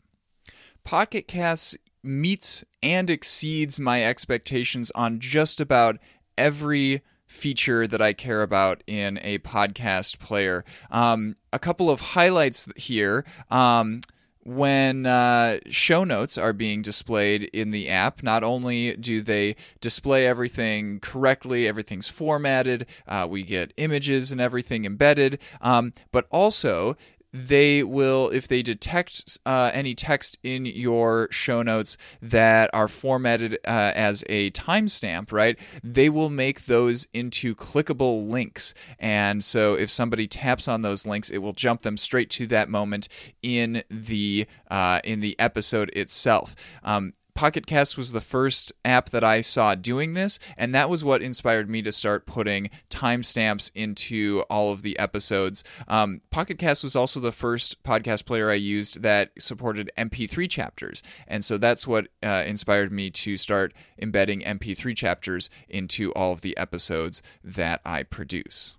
Pocket 0.84 1.28
Casts 1.28 1.76
meets 2.04 2.64
and 2.82 3.10
exceeds 3.10 3.80
my 3.80 4.04
expectations 4.04 4.92
on 4.96 5.20
just 5.20 5.60
about 5.60 5.98
every 6.38 7.02
feature 7.28 7.88
that 7.88 8.02
I 8.02 8.14
care 8.14 8.42
about 8.42 8.84
in 8.88 9.20
a 9.22 9.40
podcast 9.40 10.20
player. 10.20 10.64
Um, 10.92 11.36
a 11.52 11.60
couple 11.60 11.90
of 11.90 12.00
highlights 12.02 12.68
here. 12.76 13.26
Um, 13.50 14.02
when 14.46 15.08
uh, 15.08 15.58
show 15.70 16.04
notes 16.04 16.38
are 16.38 16.54
being 16.54 16.84
displayed 16.84 17.44
in 17.52 17.72
the 17.72 17.90
app, 17.90 18.22
not 18.22 18.44
only 18.44 18.96
do 18.96 19.22
they 19.24 19.56
display 19.82 20.28
everything 20.28 21.00
correctly, 21.00 21.68
everything's 21.68 22.08
formatted, 22.08 22.86
uh, 23.08 23.28
we 23.30 23.42
get 23.42 23.74
images 23.78 24.32
and 24.32 24.40
everything 24.40 24.86
embedded, 24.86 25.40
um, 25.62 25.94
but 26.12 26.28
also 26.30 26.96
they 27.36 27.84
will, 27.84 28.30
if 28.30 28.48
they 28.48 28.62
detect 28.62 29.38
uh, 29.46 29.70
any 29.74 29.94
text 29.94 30.38
in 30.42 30.66
your 30.66 31.28
show 31.32 31.62
notes 31.62 31.98
that 32.22 32.70
are 32.74 32.88
formatted 32.88 33.56
uh, 33.68 33.92
as 33.94 34.24
a 34.30 34.52
timestamp, 34.52 35.34
right, 35.34 35.58
they 35.84 36.10
will 36.10 36.30
make 36.30 36.66
those 36.66 37.08
into 37.14 37.54
clickable 37.54 38.30
links. 38.30 38.74
And 39.00 39.44
so 39.44 39.74
if 39.74 39.90
somebody 39.90 40.28
taps 40.28 40.70
on 40.70 40.82
those 40.82 41.06
links, 41.06 41.30
it 41.30 41.40
will 41.40 41.54
jump 41.54 41.82
them 41.82 41.98
straight 41.98 42.30
to 42.32 42.48
that 42.48 42.70
moment 42.70 43.10
in 43.42 43.84
the 43.90 44.48
uh, 44.72 45.02
in 45.04 45.20
the 45.20 45.38
episode 45.38 45.90
itself. 45.90 46.56
Um, 46.84 47.14
Pocket 47.36 47.68
Cast 47.68 47.98
was 47.98 48.14
the 48.14 48.22
first 48.22 48.72
app 48.86 49.10
that 49.10 49.24
I 49.24 49.42
saw 49.42 49.76
doing 49.76 50.14
this, 50.14 50.40
and 50.58 50.74
that 50.74 50.90
was 50.90 51.04
what 51.04 51.22
inspired 51.22 51.70
me 51.70 51.82
to 51.82 51.92
start 51.92 52.26
putting 52.26 52.70
timestamps 52.90 53.72
into 53.76 54.46
all 54.50 54.72
of 54.72 54.84
the 54.84 54.98
episodes. 54.98 55.62
Um, 55.90 56.22
Pocket 56.32 56.58
Cast 56.58 56.82
was 56.82 56.96
also 56.96 57.20
the 57.20 57.34
first 57.34 57.84
podcast 57.84 58.26
player 58.26 58.50
I 58.50 58.56
used 58.56 59.02
that 59.02 59.32
supported 59.38 59.92
MP3 59.98 60.50
chapters, 60.50 61.04
and 61.28 61.44
so 61.44 61.58
that's 61.58 61.86
what 61.86 62.08
uh, 62.24 62.44
inspired 62.48 62.94
me 62.94 63.12
to 63.12 63.36
start 63.36 63.74
embedding 64.02 64.40
MP3 64.40 64.96
chapters 64.96 65.50
into 65.68 66.14
all 66.14 66.32
of 66.32 66.40
the 66.40 66.56
episodes 66.56 67.22
that 67.44 67.82
I 67.86 68.04
produce. 68.04 68.78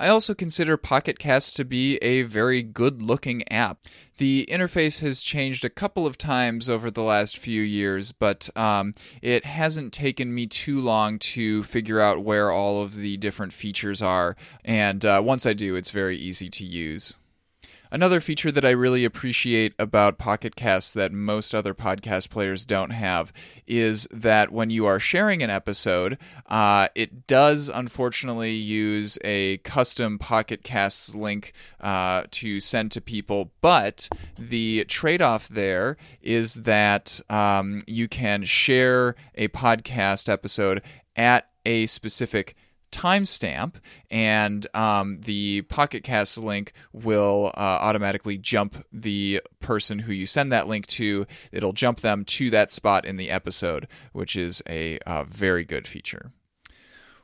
I 0.00 0.06
also 0.06 0.32
consider 0.32 0.76
Pocket 0.76 1.18
Cast 1.18 1.56
to 1.56 1.64
be 1.64 1.96
a 1.96 2.22
very 2.22 2.62
good 2.62 3.02
looking 3.02 3.42
app. 3.52 3.80
The 4.18 4.46
interface 4.48 5.00
has 5.00 5.22
changed 5.22 5.64
a 5.64 5.70
couple 5.70 6.06
of 6.06 6.16
times 6.16 6.70
over 6.70 6.88
the 6.88 7.02
last 7.02 7.36
few 7.36 7.62
years, 7.62 8.12
but 8.12 8.48
um, 8.56 8.94
it 9.20 9.44
hasn't 9.44 9.92
taken 9.92 10.32
me 10.32 10.46
too 10.46 10.80
long 10.80 11.18
to 11.18 11.64
figure 11.64 12.00
out 12.00 12.22
where 12.22 12.52
all 12.52 12.80
of 12.80 12.94
the 12.94 13.16
different 13.16 13.52
features 13.52 14.00
are, 14.00 14.36
and 14.64 15.04
uh, 15.04 15.20
once 15.24 15.46
I 15.46 15.52
do, 15.52 15.74
it's 15.74 15.90
very 15.90 16.16
easy 16.16 16.48
to 16.48 16.64
use. 16.64 17.17
Another 17.90 18.20
feature 18.20 18.52
that 18.52 18.64
I 18.64 18.70
really 18.70 19.04
appreciate 19.04 19.72
about 19.78 20.18
Pocket 20.18 20.54
Casts 20.56 20.92
that 20.92 21.10
most 21.10 21.54
other 21.54 21.72
podcast 21.72 22.28
players 22.28 22.66
don't 22.66 22.90
have 22.90 23.32
is 23.66 24.06
that 24.10 24.52
when 24.52 24.68
you 24.68 24.84
are 24.84 25.00
sharing 25.00 25.42
an 25.42 25.48
episode, 25.48 26.18
uh, 26.48 26.88
it 26.94 27.26
does 27.26 27.70
unfortunately 27.72 28.52
use 28.52 29.18
a 29.24 29.56
custom 29.58 30.18
Pocket 30.18 30.62
Casts 30.62 31.14
link 31.14 31.52
uh, 31.80 32.24
to 32.32 32.60
send 32.60 32.92
to 32.92 33.00
people, 33.00 33.52
but 33.62 34.08
the 34.38 34.84
trade 34.84 35.22
off 35.22 35.48
there 35.48 35.96
is 36.20 36.54
that 36.54 37.20
um, 37.30 37.80
you 37.86 38.06
can 38.06 38.44
share 38.44 39.14
a 39.34 39.48
podcast 39.48 40.28
episode 40.28 40.82
at 41.16 41.48
a 41.64 41.86
specific 41.86 42.54
timestamp, 42.90 43.74
and 44.10 44.66
um, 44.74 45.20
the 45.22 45.62
Pocket 45.62 46.02
Cast 46.02 46.38
link 46.38 46.72
will 46.92 47.52
uh, 47.54 47.78
automatically 47.80 48.38
jump 48.38 48.84
the 48.92 49.40
person 49.60 50.00
who 50.00 50.12
you 50.12 50.26
send 50.26 50.52
that 50.52 50.68
link 50.68 50.86
to. 50.88 51.26
It'll 51.52 51.72
jump 51.72 52.00
them 52.00 52.24
to 52.24 52.50
that 52.50 52.70
spot 52.70 53.04
in 53.04 53.16
the 53.16 53.30
episode, 53.30 53.88
which 54.12 54.36
is 54.36 54.62
a 54.68 54.98
uh, 55.00 55.24
very 55.24 55.64
good 55.64 55.86
feature. 55.86 56.32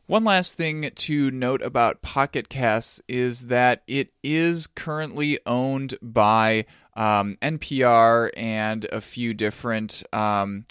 One 0.07 0.25
last 0.25 0.59
thing 0.59 0.91
to 0.95 1.31
note 1.31 1.63
about 1.63 2.03
Pocket 2.03 2.51
Casts 2.51 3.01
is 3.09 3.47
that 3.47 3.83
it 3.87 4.13
is 4.23 4.67
currently 4.67 5.39
owned 5.47 5.95
by 6.03 6.67
um, 6.95 7.39
NPR 7.41 8.29
and 8.37 8.85
a 8.93 9.01
few 9.01 9.33
different 9.33 10.03
um, 10.13 10.67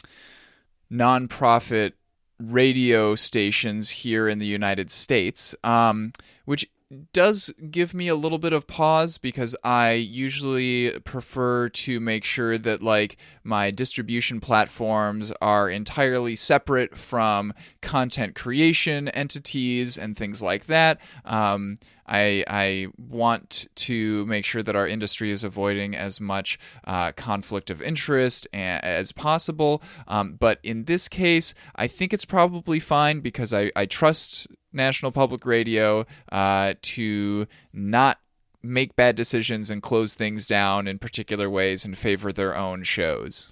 nonprofit 0.91 1.93
radio 2.39 3.15
stations 3.15 3.89
here 3.89 4.27
in 4.27 4.39
the 4.39 4.45
United 4.45 4.91
States, 4.91 5.55
um, 5.63 6.13
which 6.45 6.65
does 7.13 7.51
give 7.71 7.93
me 7.93 8.07
a 8.07 8.15
little 8.15 8.37
bit 8.37 8.53
of 8.53 8.67
pause 8.67 9.17
because 9.17 9.55
I 9.63 9.93
usually 9.93 10.99
prefer 11.01 11.69
to 11.69 11.99
make 11.99 12.23
sure 12.23 12.57
that 12.57 12.81
like 12.81 13.17
my 13.43 13.71
distribution 13.71 14.39
platforms 14.39 15.31
are 15.41 15.69
entirely 15.69 16.35
separate 16.35 16.97
from 16.97 17.53
content 17.81 18.35
creation 18.35 19.07
entities 19.09 19.97
and 19.97 20.17
things 20.17 20.41
like 20.41 20.65
that. 20.65 20.99
Um, 21.25 21.77
I, 22.05 22.43
I 22.47 22.87
want 22.97 23.67
to 23.75 24.25
make 24.25 24.45
sure 24.45 24.61
that 24.61 24.75
our 24.75 24.87
industry 24.87 25.31
is 25.31 25.43
avoiding 25.43 25.95
as 25.95 26.19
much 26.19 26.59
uh, 26.83 27.13
conflict 27.13 27.69
of 27.69 27.81
interest 27.81 28.47
as 28.53 29.11
possible. 29.11 29.81
Um, 30.07 30.33
but 30.33 30.59
in 30.63 30.85
this 30.85 31.07
case, 31.07 31.53
I 31.75 31.87
think 31.87 32.13
it's 32.13 32.25
probably 32.25 32.79
fine 32.79 33.21
because 33.21 33.53
I, 33.53 33.71
I 33.75 33.85
trust 33.85 34.47
National 34.73 35.11
Public 35.11 35.45
Radio 35.45 36.05
uh, 36.31 36.73
to 36.81 37.47
not 37.71 38.19
make 38.61 38.95
bad 38.95 39.15
decisions 39.15 39.69
and 39.69 39.81
close 39.81 40.15
things 40.15 40.47
down 40.47 40.87
in 40.87 40.97
particular 40.97 41.49
ways 41.49 41.85
and 41.85 41.97
favor 41.97 42.31
their 42.31 42.55
own 42.55 42.83
shows. 42.83 43.51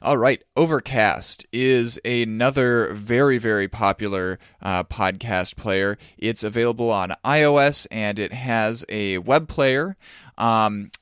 All 0.00 0.16
right, 0.16 0.40
Overcast 0.56 1.44
is 1.52 1.98
another 2.04 2.92
very, 2.94 3.36
very 3.36 3.66
popular 3.66 4.38
uh, 4.62 4.84
podcast 4.84 5.56
player. 5.56 5.98
It's 6.16 6.44
available 6.44 6.88
on 6.90 7.16
iOS 7.24 7.88
and 7.90 8.16
it 8.18 8.32
has 8.32 8.84
a 8.88 9.18
web 9.18 9.48
player. 9.48 9.96
Um, 10.38 10.92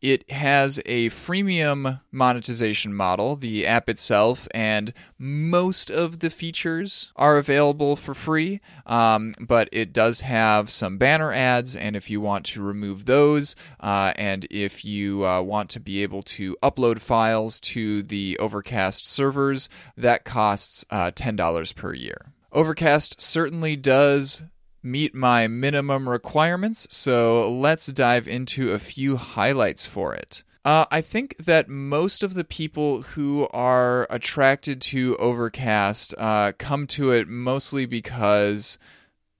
it 0.00 0.30
has 0.30 0.80
a 0.86 1.08
freemium 1.08 2.00
monetization 2.12 2.94
model, 2.94 3.36
the 3.36 3.66
app 3.66 3.88
itself, 3.88 4.46
and 4.52 4.92
most 5.18 5.90
of 5.90 6.20
the 6.20 6.30
features 6.30 7.12
are 7.16 7.36
available 7.36 7.96
for 7.96 8.14
free. 8.14 8.60
Um, 8.86 9.34
but 9.40 9.68
it 9.72 9.92
does 9.92 10.20
have 10.20 10.70
some 10.70 10.98
banner 10.98 11.32
ads, 11.32 11.74
and 11.74 11.96
if 11.96 12.10
you 12.10 12.20
want 12.20 12.46
to 12.46 12.62
remove 12.62 13.06
those, 13.06 13.56
uh, 13.80 14.12
and 14.16 14.46
if 14.50 14.84
you 14.84 15.26
uh, 15.26 15.42
want 15.42 15.70
to 15.70 15.80
be 15.80 16.02
able 16.02 16.22
to 16.22 16.56
upload 16.62 17.00
files 17.00 17.58
to 17.60 18.02
the 18.02 18.38
Overcast 18.38 19.06
servers, 19.06 19.68
that 19.96 20.24
costs 20.24 20.84
uh, 20.90 21.10
$10 21.10 21.74
per 21.74 21.92
year. 21.92 22.32
Overcast 22.52 23.20
certainly 23.20 23.76
does 23.76 24.42
meet 24.90 25.14
my 25.14 25.46
minimum 25.46 26.08
requirements, 26.08 26.86
so 26.90 27.52
let's 27.52 27.86
dive 27.86 28.26
into 28.26 28.72
a 28.72 28.78
few 28.78 29.16
highlights 29.16 29.86
for 29.86 30.14
it. 30.14 30.42
Uh, 30.64 30.84
I 30.90 31.00
think 31.00 31.36
that 31.38 31.68
most 31.68 32.22
of 32.22 32.34
the 32.34 32.44
people 32.44 33.02
who 33.02 33.48
are 33.52 34.06
attracted 34.10 34.80
to 34.82 35.16
Overcast 35.16 36.14
uh, 36.18 36.52
come 36.58 36.86
to 36.88 37.10
it 37.10 37.28
mostly 37.28 37.86
because 37.86 38.78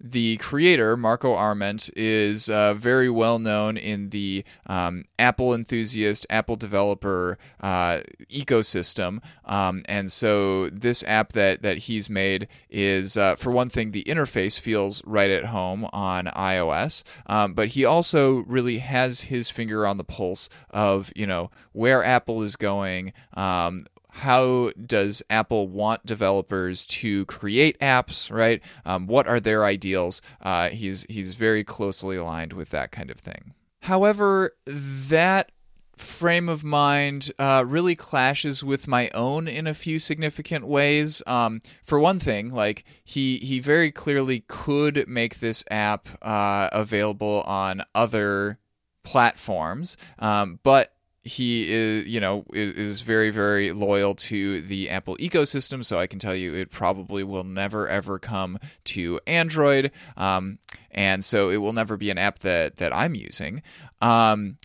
the 0.01 0.37
creator, 0.37 0.97
Marco 0.97 1.35
Arment, 1.35 1.91
is 1.97 2.49
uh, 2.49 2.75
very 2.75 3.11
well 3.11 3.39
known 3.39 3.77
in 3.77 4.11
the 4.11 4.45
um, 4.67 5.05
Apple 5.19 5.53
enthusiast, 5.53 6.27
Apple 6.31 6.57
developer 6.57 7.37
uh, 7.61 8.01
ecosystem. 8.31 9.21
Um, 9.45 9.83
and 9.89 10.13
so, 10.13 10.69
this 10.71 11.03
app 11.05 11.33
that, 11.33 11.63
that 11.63 11.79
he's 11.79 12.09
made 12.09 12.47
is, 12.71 13.17
uh, 13.17 13.35
for 13.37 13.51
one 13.51 13.71
thing, 13.71 13.91
the 13.91 14.05
interface 14.05 14.59
feels 14.59 15.03
right 15.05 15.31
at 15.31 15.47
home 15.47 15.89
on 15.93 16.27
iOS. 16.27 17.03
Um, 17.27 17.55
but 17.55 17.69
he 17.69 17.85
also 17.85 18.45
really 18.47 18.79
has 18.79 19.23
his 19.23 19.51
finger 19.51 19.87
on 19.87 19.99
the 19.99 20.05
pulse 20.05 20.49
of, 20.71 21.13
you 21.17 21.27
know, 21.27 21.51
where 21.73 22.05
Apple 22.05 22.43
is 22.43 22.57
going, 22.57 23.13
um, 23.35 23.87
how 24.11 24.73
does 24.85 25.23
Apple 25.31 25.69
want 25.69 26.07
developers 26.07 26.87
to 26.87 27.25
create 27.27 27.79
apps, 27.81 28.33
right? 28.33 28.61
Um, 28.85 29.07
what 29.07 29.27
are 29.27 29.41
their 29.41 29.65
ideals? 29.65 30.23
Uh, 30.41 30.71
he's 30.71 31.07
he's 31.09 31.35
very 31.35 31.65
closely 31.65 32.17
aligned 32.17 32.53
with 32.53 32.71
that 32.71 32.91
kind 32.91 33.11
of 33.11 33.19
thing. 33.19 33.55
However, 33.83 34.53
that 34.67 35.53
frame 35.97 36.49
of 36.49 36.63
mind 36.65 37.33
uh, 37.39 37.65
really 37.67 37.97
clashes 37.97 38.63
with 38.63 38.87
my 38.87 39.11
own 39.15 39.49
in 39.49 39.67
a 39.67 39.75
few 39.75 39.99
significant 39.99 40.67
ways. 40.67 41.23
Um, 41.27 41.61
for 41.83 41.99
one 41.99 42.19
thing, 42.19 42.53
like 42.53 42.85
he 43.05 43.39
he 43.39 43.61
very 43.61 43.91
clearly 43.91 44.41
could 44.49 45.07
make 45.09 45.41
this 45.41 45.65
app 45.71 46.09
uh, 46.23 46.69
available 46.73 47.43
on 47.43 47.83
other 47.95 48.59
platforms, 49.03 49.97
um, 50.19 50.61
but 50.63 50.95
he 51.25 51.73
is 51.73 52.07
you 52.07 52.21
know 52.21 52.45
is, 52.53 53.01
very 53.01 53.31
very 53.31 53.73
loyal 53.73 54.15
to 54.15 54.61
the 54.63 54.89
apple 54.89 55.17
ecosystem 55.19 55.85
so 55.85 55.99
i 55.99 56.07
can 56.07 56.19
tell 56.19 56.35
you 56.35 56.55
it 56.55 56.71
probably 56.71 57.23
will 57.23 57.45
never 57.45 57.89
ever 57.89 58.19
come 58.19 58.59
to 58.85 59.21
android. 59.27 59.91
Um, 60.17 60.59
and 60.91 61.25
so 61.25 61.51
it 61.51 61.59
will 61.59 61.73
never 61.73 61.97
be 61.97 62.11
an 62.11 62.19
app 62.19 62.41
that 62.41 62.77
that 62.77 62.95
i'm 62.95 63.15
using. 63.15 63.63
Um, 64.01 64.57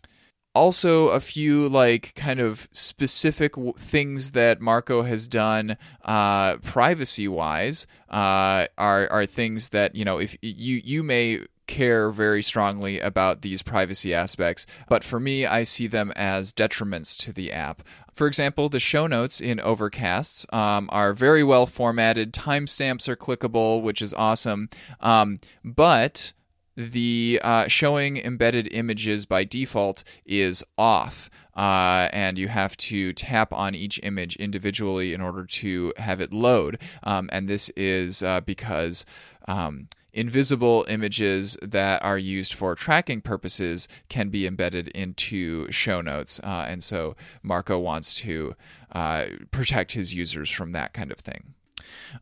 also 0.56 1.10
a 1.10 1.20
few 1.20 1.68
like 1.68 2.13
kind 2.16 2.39
of 2.39 2.70
specific 2.72 3.54
w- 3.54 3.74
things 3.78 4.32
that 4.32 4.62
Marco 4.62 5.02
has 5.02 5.28
done 5.28 5.78
uh, 6.06 6.58
privacy 6.58 7.28
wise 7.28 7.88
uh, 8.10 8.68
are 8.78 9.08
are 9.10 9.26
things 9.26 9.70
that 9.70 9.96
you 9.96 10.06
know 10.06 10.20
if 10.20 10.38
you 10.42 10.82
you 10.84 11.04
may 11.04 11.42
care 11.67 12.10
very 12.10 12.41
strongly 12.41 12.99
about 12.99 13.41
these 13.41 13.62
privacy 13.62 14.13
aspects, 14.13 14.65
but 14.88 15.04
for 15.04 15.19
me, 15.19 15.45
I 15.45 15.63
see 15.63 15.88
them 15.88 16.12
as 16.15 16.54
detriments 16.54 17.17
to 17.19 17.34
the 17.34 17.52
app. 17.52 17.84
For 18.13 18.28
example, 18.28 18.69
the 18.69 18.80
show 18.80 19.08
notes 19.08 19.41
in 19.41 19.58
Overcasts 19.58 20.52
um, 20.54 20.88
are 20.91 21.13
very 21.13 21.43
well 21.43 21.65
formatted. 21.65 22.32
Timestamps 22.32 23.08
are 23.08 23.15
clickable, 23.15 23.82
which 23.82 24.02
is 24.02 24.13
awesome. 24.13 24.69
Um, 24.99 25.39
but 25.63 26.34
the 26.76 27.39
uh, 27.43 27.67
showing 27.67 28.17
embedded 28.17 28.71
images 28.71 29.26
by 29.26 29.43
default 29.43 30.04
is 30.26 30.63
off. 30.78 31.30
Uh, 31.56 32.10
and 32.12 32.39
you 32.39 32.47
have 32.47 32.76
to 32.76 33.13
tap 33.13 33.54
on 33.54 33.76
each 33.76 33.99
image 34.02 34.36
individually 34.38 35.13
in 35.13 35.21
order 35.21 35.45
to 35.45 35.93
have 35.97 36.19
it 36.19 36.34
load. 36.34 36.80
Um, 37.04 37.30
and 37.32 37.47
this 37.47 37.69
is 37.76 38.23
uh, 38.23 38.41
because 38.41 39.06
um, 39.47 39.88
invisible 40.13 40.86
images 40.88 41.58
that 41.62 42.04
are 42.04 42.17
used 42.17 42.54
for 42.54 42.76
tracking 42.76 43.21
purposes 43.21 43.88
can 44.10 44.30
be 44.30 44.45
embedded 44.45 44.88
into 44.89 45.71
show 45.71 46.02
notes. 46.02 46.39
Uh, 46.43 46.65
and 46.67 46.84
so 46.84 47.15
Marco 47.41 47.80
wants 47.80 48.13
to 48.13 48.56
uh, 48.91 49.26
protect 49.52 49.93
his 49.93 50.13
users 50.13 50.49
from 50.49 50.71
that 50.71 50.93
kind 50.93 51.12
of 51.12 51.17
thing. 51.17 51.54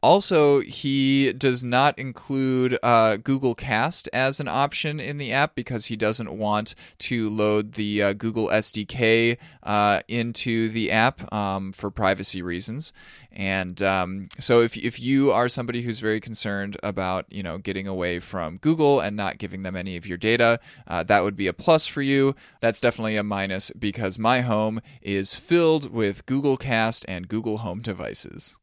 Also, 0.02 0.62
he 0.62 1.34
does 1.34 1.64
not 1.64 1.98
include 1.98 2.78
uh, 2.84 3.18
Google 3.18 3.56
Cast 3.56 4.10
as 4.14 4.40
an 4.40 4.48
option 4.48 5.00
in 5.00 5.18
the 5.18 5.32
app 5.32 5.56
because 5.56 5.86
he 5.86 5.96
doesn't 5.96 6.32
want 6.32 6.76
to 7.00 7.30
load 7.30 7.74
the 7.74 8.02
uh, 8.04 8.14
Google 8.14 8.48
SDK 8.48 9.38
uh, 9.64 10.02
into 10.08 10.70
the 10.70 10.92
app 10.92 11.32
um, 11.34 11.72
for 11.72 11.92
privacy 11.92 12.42
reasons. 12.42 12.94
And 13.32 13.82
um, 13.82 14.28
so, 14.40 14.60
if 14.60 14.76
if 14.76 15.00
you 15.00 15.32
are 15.32 15.48
somebody 15.48 15.84
who's 15.84 16.00
very 16.00 16.20
concerned 16.20 16.76
about 16.84 17.26
you 17.30 17.42
know 17.42 17.58
getting 17.58 17.88
away 17.88 18.20
from 18.20 18.58
Google 18.58 19.00
and 19.00 19.16
not 19.16 19.38
giving 19.38 19.64
them 19.64 19.78
any 19.78 19.96
of 19.96 20.06
your 20.06 20.18
data, 20.18 20.60
uh, 20.86 21.04
that 21.04 21.24
would 21.24 21.38
be 21.38 21.48
a 21.48 21.54
plus 21.54 21.88
for 21.88 22.02
you. 22.02 22.36
That's 22.60 22.82
definitely 22.82 23.16
a 23.16 23.24
minus 23.24 23.72
because 23.72 24.20
my 24.20 24.42
home 24.42 24.82
is 25.02 25.34
filled 25.34 25.92
with 25.92 26.26
Google 26.26 26.58
Cast 26.58 27.06
and 27.08 27.30
Google 27.30 27.60
Home 27.60 27.82
devices. 27.82 28.58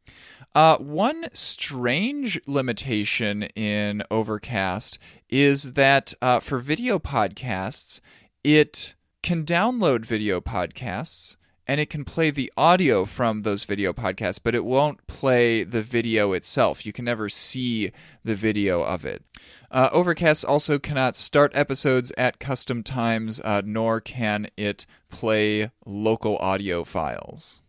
Uh, 0.59 0.77
one 0.79 1.29
strange 1.33 2.41
limitation 2.45 3.45
in 3.55 4.03
Overcast 4.11 4.99
is 5.31 5.75
that 5.75 6.15
uh, 6.21 6.41
for 6.41 6.59
video 6.59 6.99
podcasts, 6.99 8.01
it 8.43 8.97
can 9.23 9.45
download 9.45 10.05
video 10.05 10.41
podcasts 10.41 11.37
and 11.69 11.81
it 11.81 11.89
can 11.89 12.05
play 12.05 12.33
the 12.33 12.53
audio 12.57 13.05
from 13.05 13.43
those 13.43 13.63
video 13.63 13.93
podcasts, 13.93 14.41
but 14.43 14.57
it 14.57 14.65
won't 14.65 15.07
play 15.07 15.63
the 15.63 15.81
video 15.81 16.33
itself. 16.33 16.85
You 16.85 16.93
can 16.93 17.05
never 17.05 17.29
see 17.29 17.93
the 18.25 18.35
video 18.35 18.83
of 18.83 19.05
it. 19.05 19.23
Uh, 19.71 19.91
Overcast 19.93 20.45
also 20.45 20.81
cannot 20.81 21.15
start 21.15 21.53
episodes 21.55 22.11
at 22.19 22.41
custom 22.41 22.83
times, 22.83 23.41
uh, 23.45 23.63
nor 23.65 24.01
can 24.01 24.49
it 24.57 24.87
play 25.09 25.71
local 25.87 26.37
audio 26.39 26.83
files 26.83 27.61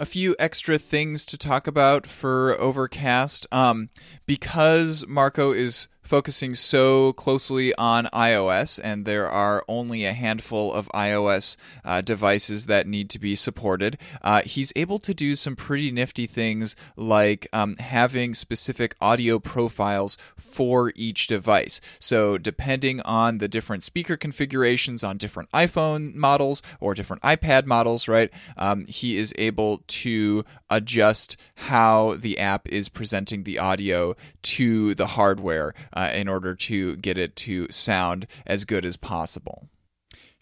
a 0.00 0.06
few 0.06 0.34
extra 0.38 0.78
things 0.78 1.26
to 1.26 1.36
talk 1.36 1.66
about 1.66 2.06
for 2.06 2.58
Overcast. 2.58 3.46
Um, 3.52 3.90
because 4.24 5.06
Marco 5.06 5.52
is 5.52 5.88
focusing 6.10 6.56
so 6.56 7.12
closely 7.12 7.72
on 7.76 8.06
iOS, 8.06 8.80
and 8.82 9.04
there 9.04 9.30
are 9.30 9.64
only 9.68 10.04
a 10.04 10.12
handful 10.12 10.72
of 10.74 10.90
iOS 10.92 11.56
uh, 11.84 12.00
devices 12.00 12.66
that 12.66 12.84
need 12.84 13.08
to 13.08 13.16
be 13.20 13.36
supported, 13.36 13.96
uh, 14.20 14.42
he's 14.42 14.72
able 14.74 14.98
to 14.98 15.14
do 15.14 15.36
some 15.36 15.54
pretty 15.54 15.92
nifty 15.92 16.26
things 16.26 16.74
like 16.96 17.46
um, 17.52 17.76
having 17.76 18.34
specific 18.34 18.96
audio 19.00 19.38
profiles 19.38 20.18
for 20.36 20.92
each 20.96 21.28
device. 21.28 21.80
So, 22.00 22.36
depending 22.38 23.00
on 23.02 23.38
the 23.38 23.46
different 23.46 23.84
speaker 23.84 24.16
configurations 24.16 25.04
on 25.04 25.16
different 25.16 25.48
iPhone 25.52 26.16
models 26.16 26.60
or 26.80 26.92
different 26.92 27.22
iPad 27.22 27.66
models, 27.66 28.08
right, 28.08 28.32
um, 28.56 28.84
he 28.86 29.16
is 29.16 29.32
able 29.38 29.84
to 29.86 30.44
adjust 30.68 31.36
how 31.68 32.14
the 32.18 32.36
app 32.40 32.66
is 32.68 32.88
presenting 32.88 33.44
the 33.44 33.60
audio 33.60 34.16
to 34.42 34.96
the 34.96 35.06
hardware 35.08 35.72
uh, 35.99 35.99
in 36.12 36.28
order 36.28 36.54
to 36.54 36.96
get 36.96 37.18
it 37.18 37.36
to 37.36 37.66
sound 37.70 38.26
as 38.46 38.64
good 38.64 38.84
as 38.84 38.96
possible. 38.96 39.68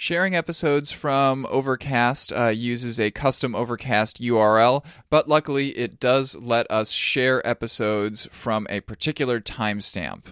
Sharing 0.00 0.36
episodes 0.36 0.92
from 0.92 1.44
Overcast 1.46 2.32
uh, 2.32 2.48
uses 2.50 3.00
a 3.00 3.10
custom 3.10 3.56
Overcast 3.56 4.22
URL, 4.22 4.84
but 5.10 5.28
luckily 5.28 5.70
it 5.70 5.98
does 5.98 6.36
let 6.36 6.70
us 6.70 6.92
share 6.92 7.44
episodes 7.44 8.28
from 8.30 8.68
a 8.70 8.78
particular 8.80 9.40
timestamp. 9.40 10.26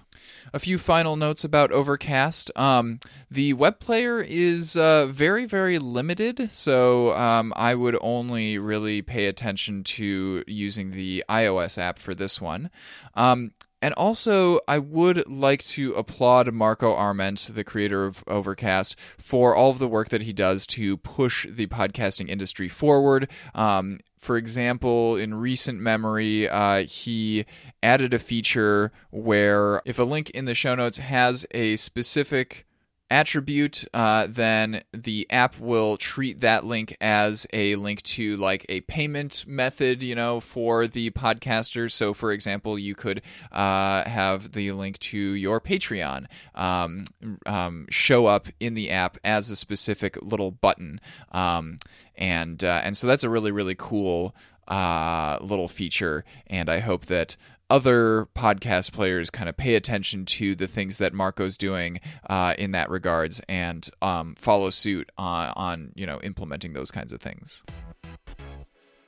A 0.55 0.61
few 0.61 0.79
final 0.79 1.17
notes 1.17 1.43
about 1.43 1.73
Overcast. 1.73 2.53
Um, 2.55 3.01
the 3.29 3.55
web 3.55 3.81
player 3.81 4.21
is 4.21 4.77
uh, 4.77 5.07
very, 5.07 5.47
very 5.47 5.81
limited, 5.81 6.53
so 6.53 7.13
um, 7.17 7.53
I 7.57 7.75
would 7.75 7.99
only 8.01 8.59
really 8.59 9.03
pay 9.03 9.27
attention 9.27 9.83
to 9.83 10.45
using 10.47 10.93
the 10.93 11.25
iOS 11.29 11.77
app 11.77 11.99
for 11.99 12.15
this 12.15 12.41
one. 12.41 12.71
Um, 13.15 13.51
and 13.83 13.93
also, 13.95 14.61
I 14.67 14.79
would 14.79 15.29
like 15.29 15.63
to 15.65 15.93
applaud 15.93 16.53
Marco 16.53 16.95
Arment, 16.95 17.51
the 17.53 17.65
creator 17.65 18.05
of 18.05 18.25
Overcast, 18.27 18.97
for 19.19 19.55
all 19.55 19.71
of 19.71 19.79
the 19.79 19.89
work 19.89 20.09
that 20.09 20.23
he 20.23 20.33
does 20.33 20.67
to 20.69 20.97
push 20.97 21.47
the 21.49 21.67
podcasting 21.67 22.29
industry 22.29 22.69
forward. 22.69 23.29
Um, 23.55 24.01
for 24.19 24.37
example, 24.37 25.17
in 25.17 25.35
recent 25.35 25.79
memory, 25.79 26.49
uh, 26.49 26.85
he 26.85 27.45
added 27.83 28.15
a 28.15 28.19
feature 28.19 28.93
where 29.11 29.83
if 29.85 29.99
a 29.99 30.05
link 30.05 30.31
in 30.31 30.47
the 30.47 30.55
show 30.55 30.75
notes 30.75 30.97
has 30.97 31.47
a 31.53 31.77
specific 31.77 32.67
attribute, 33.11 33.85
uh, 33.95 34.27
then 34.29 34.83
the 34.93 35.27
app 35.31 35.59
will 35.59 35.97
treat 35.97 36.41
that 36.41 36.65
link 36.65 36.97
as 37.01 37.47
a 37.53 37.77
link 37.77 38.03
to 38.03 38.37
like 38.37 38.67
a 38.69 38.81
payment 38.83 39.45
method, 39.47 40.03
you 40.03 40.15
know, 40.15 40.41
for 40.41 40.87
the 40.87 41.11
podcaster. 41.11 41.91
So, 41.91 42.13
for 42.13 42.33
example, 42.33 42.79
you 42.79 42.95
could 42.95 43.23
uh, 43.53 44.09
have 44.09 44.53
the 44.53 44.73
link 44.73 44.99
to 45.01 45.19
your 45.19 45.61
Patreon 45.61 46.27
um, 46.55 47.05
um, 47.45 47.87
show 47.91 48.27
up 48.27 48.49
in 48.61 48.75
the 48.75 48.91
app 48.91 49.19
as 49.25 49.51
a 49.51 49.57
specific 49.57 50.19
little 50.23 50.51
button, 50.51 51.01
um, 51.33 51.79
and 52.17 52.63
uh, 52.65 52.81
and 52.85 52.97
so 52.97 53.07
that's 53.07 53.25
a 53.25 53.31
really 53.31 53.53
really 53.53 53.77
cool 53.77 54.35
uh, 54.69 55.39
little 55.41 55.69
feature, 55.69 56.25
and 56.47 56.69
I 56.69 56.81
hope 56.81 57.07
that 57.07 57.37
other 57.69 58.29
podcast 58.35 58.93
players 58.93 59.31
kind 59.31 59.49
of 59.49 59.57
pay 59.57 59.75
attention 59.75 60.25
to 60.25 60.55
the 60.55 60.67
things 60.67 60.99
that 60.99 61.13
Marco's 61.13 61.57
doing 61.57 62.01
uh, 62.29 62.55
in 62.59 62.73
that 62.73 62.89
regards 62.91 63.41
and 63.49 63.89
um, 64.01 64.35
follow 64.37 64.71
suit 64.71 65.11
on, 65.19 65.53
on 65.57 65.93
you 65.95 66.07
know 66.07 66.21
implementing 66.23 66.73
those 66.73 66.91
kinds 66.91 67.13
of 67.13 67.21
things. 67.21 67.65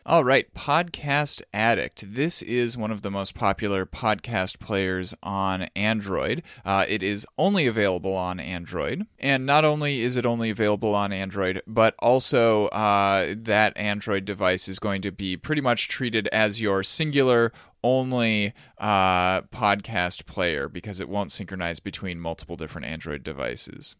All 0.08 0.24
right, 0.24 0.46
Podcast 0.54 1.42
Addict. 1.52 2.14
This 2.14 2.40
is 2.40 2.78
one 2.78 2.90
of 2.90 3.02
the 3.02 3.10
most 3.10 3.34
popular 3.34 3.84
podcast 3.84 4.58
players 4.58 5.14
on 5.22 5.64
Android. 5.76 6.42
Uh, 6.64 6.86
it 6.88 7.02
is 7.02 7.26
only 7.36 7.66
available 7.66 8.14
on 8.14 8.40
Android. 8.40 9.06
And 9.18 9.44
not 9.44 9.66
only 9.66 10.00
is 10.00 10.16
it 10.16 10.24
only 10.24 10.48
available 10.48 10.94
on 10.94 11.12
Android, 11.12 11.60
but 11.66 11.94
also 11.98 12.68
uh, 12.68 13.34
that 13.36 13.76
Android 13.76 14.24
device 14.24 14.66
is 14.66 14.78
going 14.78 15.02
to 15.02 15.12
be 15.12 15.36
pretty 15.36 15.60
much 15.60 15.88
treated 15.88 16.26
as 16.28 16.58
your 16.58 16.82
singular 16.82 17.52
only 17.84 18.54
uh, 18.78 19.42
podcast 19.42 20.24
player 20.24 20.70
because 20.70 21.00
it 21.00 21.10
won't 21.10 21.32
synchronize 21.32 21.80
between 21.80 22.18
multiple 22.18 22.56
different 22.56 22.86
Android 22.86 23.22
devices. 23.22 23.94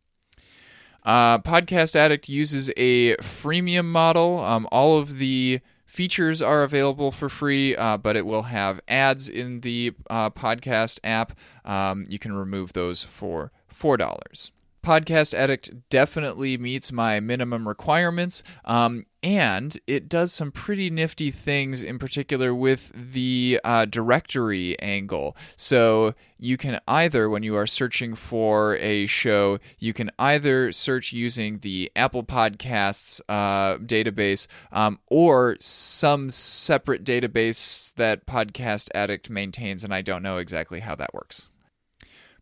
Uh, 1.05 1.39
podcast 1.41 1.95
Addict 1.95 2.31
uses 2.31 2.71
a 2.79 3.15
freemium 3.17 3.85
model. 3.85 4.39
Um, 4.39 4.67
all 4.73 4.97
of 4.97 5.19
the 5.19 5.61
features 5.99 6.41
are 6.41 6.63
available 6.63 7.11
for 7.11 7.29
free, 7.29 7.75
uh, 7.75 7.97
but 7.97 8.15
it 8.15 8.25
will 8.25 8.45
have 8.45 8.81
ads 8.87 9.29
in 9.29 9.63
the 9.63 9.93
uh, 10.09 10.31
podcast 10.31 11.01
app. 11.03 11.37
Um, 11.65 12.07
you 12.09 12.21
can 12.21 12.33
remove 12.35 12.73
those 12.73 13.03
for 13.03 13.51
$4. 13.75 14.53
Podcast 14.89 15.35
Addict 15.35 15.91
definitely 15.91 16.57
meets 16.57 16.91
my 16.91 17.21
minimum 17.21 17.69
requirements, 17.69 18.43
um, 18.65 19.05
and 19.23 19.77
it 19.87 20.09
does 20.09 20.33
some 20.33 20.51
pretty 20.51 20.89
nifty 20.89 21.31
things, 21.31 21.83
in 21.83 21.99
particular 21.99 22.55
with 22.55 22.91
the 22.95 23.61
uh, 23.65 23.85
directory 23.85 24.81
angle. 24.81 25.37
So 25.57 26.15
you 26.39 26.57
can 26.57 26.81
either, 26.89 27.29
when 27.29 27.43
you 27.43 27.55
are 27.55 27.67
searching 27.67 28.15
for 28.15 28.77
a 28.77 29.05
show, 29.05 29.59
you 29.79 29.93
can 29.93 30.11
either 30.19 30.73
search 30.73 31.13
using 31.13 31.59
the 31.59 31.93
Apple 31.95 32.25
Podcasts 32.25 33.21
uh, 33.29 33.77
database 33.77 34.47
um, 34.73 35.01
or 35.09 35.59
some 35.61 36.31
separate 36.31 37.05
database 37.05 37.93
that 37.97 38.25
Podcast 38.25 38.89
Addict 38.95 39.29
maintains, 39.29 39.85
and 39.85 39.93
I 39.93 40.01
don't 40.01 40.23
know 40.23 40.39
exactly 40.39 40.81
how 40.81 40.95
that 40.95 41.13
works. 41.13 41.51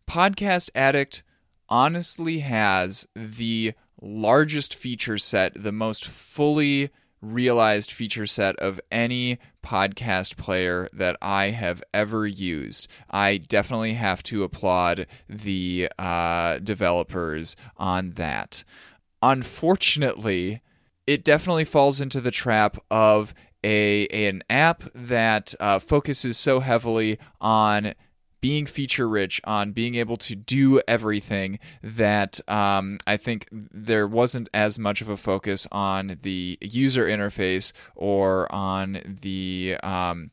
Podcast 0.09 0.69
Addict 0.73 1.23
honestly 1.69 2.39
has 2.39 3.07
the 3.15 3.73
largest 4.01 4.75
feature 4.75 5.17
set, 5.17 5.53
the 5.55 5.71
most 5.71 6.05
fully 6.05 6.89
realized 7.21 7.91
feature 7.91 8.27
set 8.27 8.55
of 8.57 8.79
any 8.91 9.39
podcast 9.65 10.37
player 10.37 10.87
that 10.93 11.17
I 11.21 11.49
have 11.49 11.83
ever 11.93 12.27
used. 12.27 12.87
I 13.09 13.37
definitely 13.37 13.93
have 13.93 14.23
to 14.23 14.43
applaud 14.43 15.07
the 15.27 15.89
uh, 15.97 16.59
developers 16.59 17.55
on 17.75 18.11
that. 18.11 18.63
Unfortunately, 19.21 20.61
it 21.05 21.23
definitely 21.23 21.65
falls 21.65 21.99
into 21.99 22.21
the 22.21 22.31
trap 22.31 22.77
of 22.91 23.33
a 23.63 24.07
an 24.07 24.43
app 24.49 24.83
that 24.93 25.55
uh, 25.59 25.79
focuses 25.79 26.37
so 26.37 26.59
heavily 26.59 27.17
on 27.41 27.93
being 28.47 28.65
feature 28.65 29.09
rich, 29.09 29.41
on 29.43 29.73
being 29.73 29.95
able 29.95 30.15
to 30.15 30.33
do 30.33 30.79
everything 30.87 31.59
that 31.83 32.39
um, 32.49 32.97
I 33.05 33.17
think 33.17 33.49
there 33.51 34.07
wasn't 34.07 34.47
as 34.53 34.79
much 34.79 35.01
of 35.01 35.09
a 35.09 35.17
focus 35.17 35.67
on 35.69 36.17
the 36.21 36.57
user 36.61 37.03
interface 37.03 37.73
or 37.93 38.49
on 38.49 39.01
the. 39.05 39.75
Um, 39.83 40.31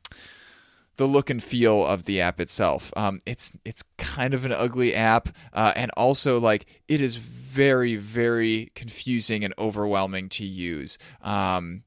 the 0.96 1.06
look 1.06 1.28
and 1.28 1.42
feel 1.42 1.84
of 1.84 2.04
the 2.04 2.20
app 2.20 2.38
itself. 2.38 2.92
Um, 2.96 3.18
it's 3.26 3.50
it's 3.64 3.82
kind 3.98 4.32
of 4.32 4.44
an 4.44 4.52
ugly 4.52 4.94
app, 4.94 5.28
uh, 5.52 5.72
and 5.74 5.90
also 5.96 6.38
like 6.38 6.66
it 6.86 7.00
is 7.00 7.16
very 7.16 7.96
very 7.96 8.70
confusing 8.76 9.42
and 9.42 9.52
overwhelming 9.58 10.28
to 10.28 10.44
use. 10.44 10.96
Um, 11.20 11.82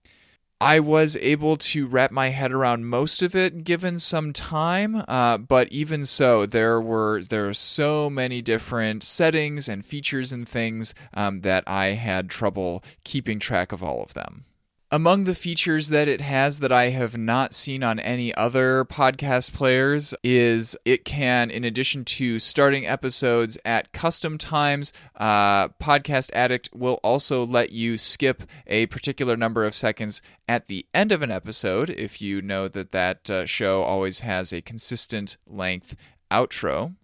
I 0.60 0.80
was 0.80 1.17
able 1.17 1.58
to 1.58 1.86
wrap 1.86 2.10
my 2.10 2.30
head 2.30 2.52
around 2.52 2.88
most 2.88 3.22
of 3.22 3.36
it 3.36 3.63
given 3.63 4.00
some 4.00 4.34
time, 4.34 5.04
uh, 5.08 5.38
but 5.38 5.72
even 5.72 6.04
so, 6.04 6.48
there 6.48 6.82
were 6.82 7.22
there 7.22 7.48
are 7.48 7.54
so 7.54 8.10
many 8.10 8.41
different 8.41 9.04
settings 9.04 9.70
and 9.70 9.86
features 9.86 10.32
and 10.32 10.50
things 10.50 10.96
um, 11.13 11.41
that 11.41 11.63
I 11.67 11.88
had 11.88 12.30
trouble 12.30 12.84
keeping 13.04 13.38
track 13.38 13.72
of 13.72 13.84
all 13.84 14.02
of 14.02 14.15
them. 14.15 14.46
Among 14.89 15.26
the 15.26 15.36
features 15.36 15.89
that 15.89 16.08
it 16.08 16.21
has 16.21 16.62
that 16.62 16.71
I 16.71 16.91
have 16.91 17.17
not 17.17 17.54
seen 17.54 17.84
on 17.84 18.00
any 18.00 18.34
other 18.36 18.86
podcast 18.86 19.52
players 19.52 20.13
is 20.23 20.78
it 20.86 21.04
can, 21.04 21.52
in 21.52 21.65
addition 21.65 22.06
to 22.06 22.39
starting 22.39 22.88
episodes 22.88 23.58
at 23.65 23.91
custom 23.91 24.38
times, 24.38 24.93
uh, 25.17 25.67
Podcast 25.67 26.32
Addict 26.32 26.69
will 26.73 27.02
also 27.04 27.45
let 27.45 27.73
you 27.73 27.97
skip 27.97 28.43
a 28.65 28.86
particular 28.86 29.36
number 29.36 29.65
of 29.65 29.76
seconds 29.76 30.21
at 30.47 30.67
the 30.67 30.86
end 30.93 31.12
of 31.12 31.21
an 31.21 31.32
episode 31.32 31.89
if 31.89 32.21
you 32.21 32.41
know 32.41 32.69
that 32.69 32.93
that 32.93 33.30
uh, 33.30 33.45
show 33.45 33.84
always 33.84 34.21
has 34.21 34.54
a 34.54 34.62
consistent 34.62 35.36
length 35.45 35.97
outro. 36.32 36.95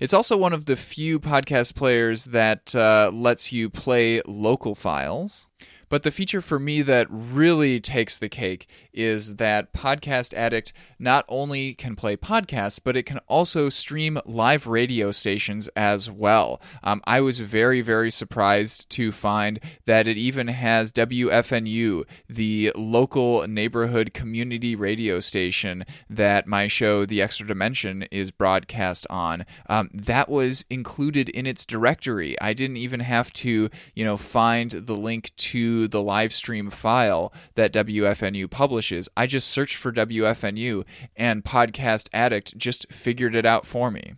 It's 0.00 0.14
also 0.14 0.38
one 0.38 0.54
of 0.54 0.64
the 0.64 0.76
few 0.76 1.20
podcast 1.20 1.74
players 1.74 2.26
that 2.26 2.74
uh, 2.74 3.10
lets 3.12 3.52
you 3.52 3.68
play 3.68 4.22
local 4.26 4.74
files. 4.74 5.46
But 5.88 6.02
the 6.02 6.10
feature 6.10 6.40
for 6.40 6.58
me 6.58 6.82
that 6.82 7.06
really 7.10 7.80
takes 7.80 8.16
the 8.16 8.28
cake 8.28 8.68
is 8.92 9.36
that 9.36 9.72
Podcast 9.72 10.34
Addict 10.34 10.72
not 10.98 11.24
only 11.28 11.74
can 11.74 11.96
play 11.96 12.16
podcasts, 12.16 12.80
but 12.82 12.96
it 12.96 13.04
can 13.04 13.18
also 13.28 13.68
stream 13.68 14.18
live 14.26 14.66
radio 14.66 15.12
stations 15.12 15.68
as 15.68 16.10
well. 16.10 16.60
Um, 16.82 17.00
I 17.04 17.20
was 17.20 17.40
very, 17.40 17.80
very 17.80 18.10
surprised 18.10 18.88
to 18.90 19.12
find 19.12 19.60
that 19.86 20.06
it 20.08 20.16
even 20.16 20.48
has 20.48 20.92
WFNU, 20.92 22.04
the 22.28 22.72
local 22.76 23.46
neighborhood 23.46 24.12
community 24.12 24.74
radio 24.74 25.20
station 25.20 25.84
that 26.10 26.46
my 26.46 26.68
show, 26.68 27.06
The 27.06 27.22
Extra 27.22 27.46
Dimension, 27.46 28.04
is 28.10 28.30
broadcast 28.30 29.06
on. 29.08 29.46
Um, 29.68 29.90
that 29.94 30.28
was 30.28 30.64
included 30.68 31.28
in 31.28 31.46
its 31.46 31.64
directory. 31.64 32.38
I 32.40 32.52
didn't 32.52 32.76
even 32.76 33.00
have 33.00 33.32
to, 33.34 33.70
you 33.94 34.04
know, 34.04 34.16
find 34.16 34.70
the 34.70 34.94
link 34.94 35.32
to 35.36 35.77
the 35.86 36.02
live 36.02 36.32
stream 36.32 36.70
file 36.70 37.32
that 37.54 37.72
WFNU 37.72 38.50
publishes. 38.50 39.08
I 39.16 39.26
just 39.26 39.48
searched 39.48 39.76
for 39.76 39.92
WFNU 39.92 40.84
and 41.14 41.44
Podcast 41.44 42.08
Addict 42.12 42.56
just 42.56 42.92
figured 42.92 43.36
it 43.36 43.46
out 43.46 43.66
for 43.66 43.90
me. 43.90 44.14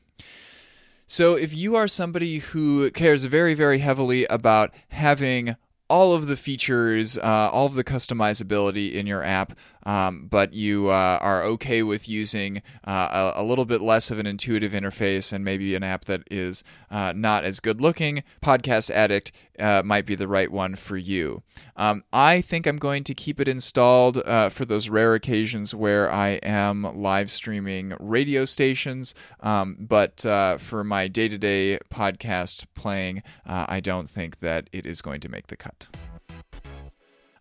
So, 1.07 1.35
if 1.35 1.53
you 1.53 1.75
are 1.75 1.89
somebody 1.89 2.39
who 2.39 2.89
cares 2.93 3.25
very, 3.25 3.53
very 3.53 3.81
heavily 3.81 4.27
about 4.27 4.73
having 4.91 5.57
all 5.89 6.15
of 6.15 6.29
the 6.29 6.37
features, 6.37 7.19
uh, 7.19 7.51
all 7.53 7.67
of 7.67 7.75
the 7.75 7.83
customizability 7.83 8.93
in 8.93 9.09
your 9.09 9.25
app, 9.25 9.59
um, 9.85 10.27
but 10.31 10.53
you 10.53 10.89
uh, 10.89 11.19
are 11.21 11.43
okay 11.43 11.83
with 11.83 12.09
using 12.09 12.63
uh, 12.87 13.33
a, 13.37 13.43
a, 13.43 13.45
little 13.45 13.65
bit 13.65 13.81
less 13.81 14.11
of 14.11 14.19
an 14.19 14.27
intuitive 14.27 14.73
interface 14.73 15.33
and 15.33 15.45
maybe 15.45 15.75
an 15.75 15.83
app 15.83 16.05
that 16.07 16.23
is 16.31 16.63
uh, 16.91 17.13
not 17.15 17.45
as 17.45 17.61
good 17.61 17.81
looking, 17.81 18.23
Podcast 18.43 18.91
Addict 18.91 19.33
uh, 19.59 19.83
might 19.85 20.07
be 20.07 20.15
the 20.15 20.29
right 20.29 20.51
one 20.51 20.77
for 20.77 20.97
you. 20.97 21.43
Um, 21.77 22.05
I 22.13 22.41
think 22.41 22.67
I'm 22.67 22.79
going 22.79 23.05
to 23.05 23.15
keep 23.15 23.41
it 23.41 23.49
installed 23.49 24.19
uh, 24.19 24.49
for 24.49 24.65
those 24.65 24.89
rare 24.89 25.15
occasions 25.15 25.75
where 25.75 26.11
I 26.13 26.41
am 26.43 26.83
live 26.83 27.31
streaming 27.31 27.95
radio 27.99 28.45
stations, 28.45 29.15
um, 29.41 29.77
but 29.81 30.25
uh, 30.27 30.59
for 30.59 30.85
my 30.85 31.09
day 31.09 31.29
to 31.29 31.39
day 31.39 31.79
podcast 31.93 32.67
playing, 32.75 33.23
I 33.47 33.81
don't 33.81 34.09
think 34.09 34.41
that 34.41 34.69
it 34.73 34.87
is 34.87 35.03
going 35.03 35.21
to 35.21 35.29
make 35.29 35.49
the 35.49 35.57
cut. 35.57 35.89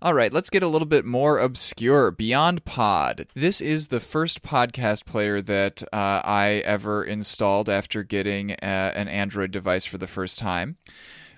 All 0.01 0.13
right, 0.13 0.31
let's 0.31 0.49
get 0.49 0.63
a 0.63 0.67
little 0.67 0.87
bit 0.87 1.03
more 1.03 1.39
obscure. 1.39 2.09
Beyond 2.09 2.63
Pod. 2.63 3.27
This 3.33 3.59
is 3.59 3.89
the 3.89 3.99
first 3.99 4.41
podcast 4.41 5.05
player 5.05 5.41
that 5.41 5.83
uh, 5.91 6.21
I 6.23 6.63
ever 6.63 7.03
installed 7.03 7.69
after 7.69 8.03
getting 8.03 8.51
a, 8.51 8.55
uh, 8.63 8.91
an 8.95 9.09
Android 9.09 9.51
device 9.51 9.83
for 9.83 9.97
the 9.97 10.07
first 10.07 10.39
time. 10.39 10.77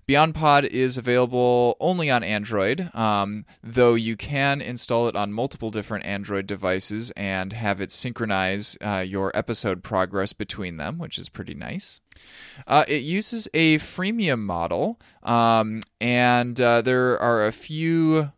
Beyond 0.05 0.35
Pod 0.35 0.65
is 0.65 0.95
available 0.95 1.75
only 1.79 2.11
on 2.11 2.23
Android, 2.23 2.93
um, 2.93 3.45
though 3.63 3.95
you 3.95 4.15
can 4.15 4.61
install 4.61 5.07
it 5.07 5.15
on 5.15 5.33
multiple 5.33 5.71
different 5.71 6.05
Android 6.05 6.45
devices 6.45 7.09
and 7.17 7.53
have 7.53 7.81
it 7.81 7.91
synchronize 7.91 8.77
uh, 8.79 9.03
your 9.07 9.35
episode 9.35 9.83
progress 9.83 10.33
between 10.33 10.77
them, 10.77 10.99
which 10.99 11.17
is 11.17 11.29
pretty 11.29 11.55
nice. 11.55 11.99
Uh, 12.67 12.85
it 12.87 13.01
uses 13.01 13.47
a 13.55 13.79
freemium 13.79 14.41
model, 14.41 14.99
um, 15.23 15.81
and 15.99 16.61
uh, 16.61 16.83
there 16.83 17.17
are 17.19 17.47
a 17.47 17.51
few 17.51 18.31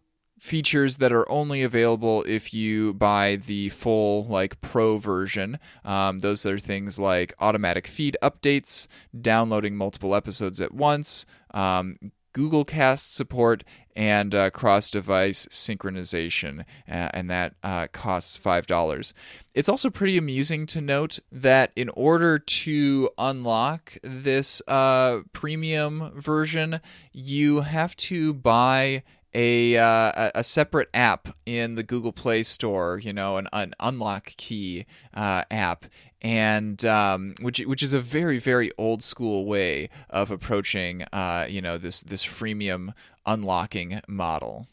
features 0.43 0.97
that 0.97 1.13
are 1.13 1.27
only 1.31 1.63
available 1.63 2.21
if 2.27 2.53
you 2.53 2.93
buy 2.95 3.37
the 3.37 3.69
full 3.69 4.25
like 4.25 4.59
pro 4.59 4.97
version. 4.97 5.57
Um, 5.85 6.19
those 6.19 6.45
are 6.45 6.59
things 6.59 6.99
like 6.99 7.33
automatic 7.39 7.87
feed 7.87 8.17
updates 8.21 8.87
downloading 9.19 9.77
multiple 9.77 10.13
episodes 10.13 10.59
at 10.59 10.73
once 10.73 11.25
um, 11.53 11.97
google 12.33 12.65
cast 12.65 13.15
support 13.15 13.63
and 13.95 14.35
uh, 14.35 14.49
cross 14.49 14.89
device 14.89 15.47
synchronization 15.51 16.61
uh, 16.89 17.09
and 17.13 17.29
that 17.29 17.53
uh, 17.63 17.87
costs 17.93 18.37
$5 18.37 19.13
it's 19.53 19.69
also 19.69 19.89
pretty 19.89 20.17
amusing 20.17 20.65
to 20.65 20.81
note 20.81 21.19
that 21.31 21.71
in 21.75 21.89
order 21.89 22.37
to 22.39 23.09
unlock 23.17 23.97
this 24.01 24.61
uh, 24.67 25.19
premium 25.31 26.11
version 26.15 26.81
you 27.13 27.61
have 27.61 27.95
to 27.95 28.33
buy 28.33 29.03
a 29.33 29.77
uh, 29.77 30.31
a 30.35 30.43
separate 30.43 30.89
app 30.93 31.29
in 31.45 31.75
the 31.75 31.83
Google 31.83 32.13
Play 32.13 32.43
Store, 32.43 32.99
you 32.99 33.13
know, 33.13 33.37
an, 33.37 33.47
an 33.53 33.73
unlock 33.79 34.35
key 34.37 34.85
uh, 35.13 35.43
app, 35.49 35.85
and 36.21 36.83
um, 36.85 37.35
which 37.41 37.59
which 37.59 37.83
is 37.83 37.93
a 37.93 37.99
very 37.99 38.39
very 38.39 38.71
old 38.77 39.03
school 39.03 39.45
way 39.45 39.89
of 40.09 40.31
approaching, 40.31 41.03
uh, 41.13 41.45
you 41.49 41.61
know, 41.61 41.77
this 41.77 42.01
this 42.01 42.25
freemium 42.25 42.93
unlocking 43.25 44.01
model. 44.07 44.67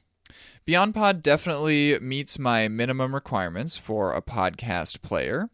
BeyondPod 0.66 1.23
definitely 1.23 1.99
meets 2.01 2.38
my 2.38 2.68
minimum 2.68 3.14
requirements 3.14 3.77
for 3.77 4.12
a 4.12 4.23
podcast 4.23 5.03
player, 5.03 5.49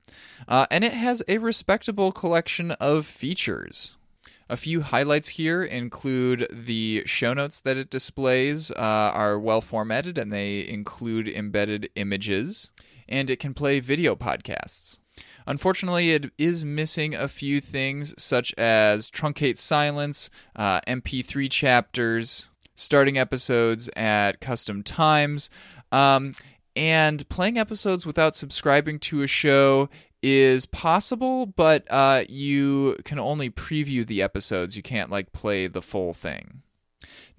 uh, 0.47 0.67
and 0.71 0.85
it 0.85 0.93
has 0.93 1.23
a 1.29 1.39
respectable 1.39 2.13
collection 2.13 2.73
of 2.73 3.07
features. 3.07 3.97
A 4.49 4.57
few 4.57 4.83
highlights 4.83 5.31
here 5.31 5.65
include 5.65 6.47
the 6.53 7.03
show 7.05 7.35
notes 7.35 7.59
that 7.61 7.77
it 7.77 7.91
displays 7.91 8.71
uh, 8.71 8.75
are 8.77 9.39
well 9.41 9.61
formatted 9.61 10.17
and 10.17 10.33
they 10.33 10.67
include 10.67 11.27
embedded 11.27 11.91
images, 11.97 12.71
and 13.09 13.29
it 13.29 13.41
can 13.41 13.55
play 13.55 13.81
video 13.81 14.15
podcasts. 14.15 15.01
Unfortunately, 15.49 16.11
it 16.11 16.31
is 16.39 16.65
missing 16.65 17.15
a 17.15 17.27
few 17.27 17.61
things 17.61 18.15
such 18.23 18.55
as 18.57 19.11
truncate 19.11 19.59
silence, 19.59 20.31
uh, 20.55 20.81
MP3 20.83 21.51
chapters, 21.51 22.49
starting 22.77 23.19
episodes 23.19 23.91
at 23.97 24.41
custom 24.41 24.83
times, 24.85 25.51
um, 25.91 26.35
and 26.77 27.29
playing 27.29 27.59
episodes 27.59 28.07
without 28.07 28.37
subscribing 28.37 28.99
to 29.01 29.23
a 29.23 29.27
show 29.27 29.89
is 30.23 30.67
possible, 30.67 31.47
but 31.47 31.87
uh, 31.91 32.25
you 32.29 32.97
can 33.05 33.19
only 33.19 33.51
preview 33.51 34.07
the 34.07 34.23
episodes. 34.23 34.77
You 34.77 34.83
can't 34.83 35.11
like 35.11 35.33
play 35.33 35.67
the 35.67 35.83
full 35.83 36.13
thing. 36.13 36.63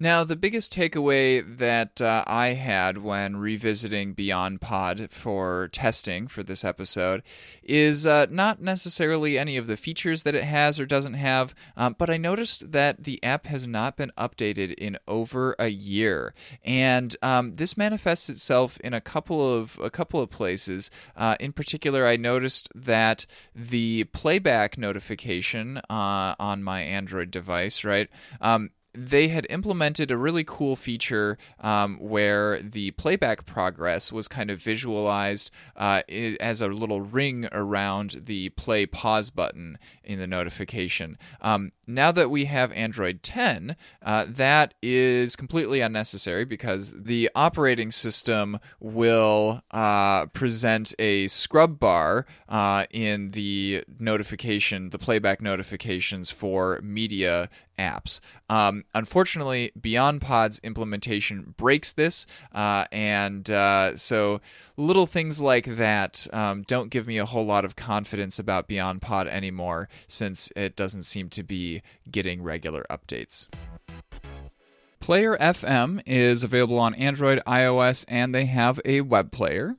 Now, 0.00 0.22
the 0.22 0.36
biggest 0.36 0.72
takeaway 0.72 1.42
that 1.58 2.00
uh, 2.00 2.22
I 2.24 2.48
had 2.48 2.98
when 2.98 3.36
revisiting 3.36 4.12
Beyond 4.12 4.60
Pod 4.60 5.10
for 5.10 5.68
testing 5.72 6.28
for 6.28 6.44
this 6.44 6.64
episode 6.64 7.24
is 7.64 8.06
uh, 8.06 8.26
not 8.30 8.62
necessarily 8.62 9.36
any 9.36 9.56
of 9.56 9.66
the 9.66 9.76
features 9.76 10.22
that 10.22 10.36
it 10.36 10.44
has 10.44 10.78
or 10.78 10.86
doesn't 10.86 11.14
have, 11.14 11.52
um, 11.76 11.96
but 11.98 12.10
I 12.10 12.16
noticed 12.16 12.70
that 12.70 13.02
the 13.02 13.22
app 13.24 13.46
has 13.46 13.66
not 13.66 13.96
been 13.96 14.12
updated 14.16 14.74
in 14.74 14.98
over 15.08 15.56
a 15.58 15.66
year, 15.66 16.32
and 16.62 17.16
um, 17.20 17.54
this 17.54 17.76
manifests 17.76 18.28
itself 18.28 18.78
in 18.80 18.94
a 18.94 19.00
couple 19.00 19.52
of 19.52 19.80
a 19.82 19.90
couple 19.90 20.20
of 20.20 20.30
places. 20.30 20.92
Uh, 21.16 21.34
in 21.40 21.52
particular, 21.52 22.06
I 22.06 22.16
noticed 22.16 22.68
that 22.72 23.26
the 23.52 24.04
playback 24.04 24.78
notification 24.78 25.78
uh, 25.90 26.36
on 26.38 26.62
my 26.62 26.82
Android 26.82 27.32
device, 27.32 27.82
right, 27.82 28.08
um, 28.40 28.70
they 28.98 29.28
had 29.28 29.46
implemented 29.48 30.10
a 30.10 30.16
really 30.16 30.42
cool 30.44 30.74
feature 30.74 31.38
um, 31.60 31.98
where 31.98 32.60
the 32.60 32.90
playback 32.92 33.46
progress 33.46 34.10
was 34.12 34.26
kind 34.26 34.50
of 34.50 34.60
visualized 34.60 35.50
uh, 35.76 36.02
as 36.40 36.60
a 36.60 36.66
little 36.68 37.00
ring 37.00 37.48
around 37.52 38.22
the 38.24 38.48
play 38.50 38.86
pause 38.86 39.30
button 39.30 39.78
in 40.02 40.18
the 40.18 40.26
notification. 40.26 41.16
Um, 41.40 41.72
now 41.88 42.12
that 42.12 42.30
we 42.30 42.44
have 42.44 42.70
Android 42.72 43.22
10, 43.22 43.74
uh, 44.02 44.26
that 44.28 44.74
is 44.82 45.34
completely 45.34 45.80
unnecessary 45.80 46.44
because 46.44 46.94
the 46.96 47.30
operating 47.34 47.90
system 47.90 48.60
will 48.78 49.62
uh, 49.70 50.26
present 50.26 50.94
a 50.98 51.26
scrub 51.28 51.80
bar 51.80 52.26
uh, 52.48 52.84
in 52.90 53.30
the 53.30 53.84
notification, 53.98 54.90
the 54.90 54.98
playback 54.98 55.40
notifications 55.40 56.30
for 56.30 56.78
media 56.82 57.48
apps. 57.78 58.20
Um, 58.50 58.84
unfortunately, 58.94 59.72
Beyond 59.80 60.20
Pod's 60.20 60.58
implementation 60.60 61.54
breaks 61.56 61.92
this, 61.92 62.26
uh, 62.52 62.86
and 62.92 63.50
uh, 63.50 63.96
so 63.96 64.40
little 64.76 65.06
things 65.06 65.40
like 65.40 65.64
that 65.64 66.26
um, 66.32 66.62
don't 66.62 66.90
give 66.90 67.06
me 67.06 67.18
a 67.18 67.26
whole 67.26 67.46
lot 67.46 67.64
of 67.64 67.76
confidence 67.76 68.38
about 68.38 68.68
Beyond 68.68 69.00
Pod 69.00 69.28
anymore, 69.28 69.88
since 70.06 70.52
it 70.56 70.76
doesn't 70.76 71.04
seem 71.04 71.28
to 71.30 71.42
be 71.42 71.77
getting 72.10 72.42
regular 72.42 72.84
updates. 72.90 73.48
Player 75.00 75.36
FM 75.38 76.02
is 76.06 76.42
available 76.42 76.78
on 76.78 76.94
Android, 76.94 77.40
iOS, 77.46 78.04
and 78.08 78.34
they 78.34 78.46
have 78.46 78.80
a 78.84 79.00
web 79.00 79.32
player. 79.32 79.76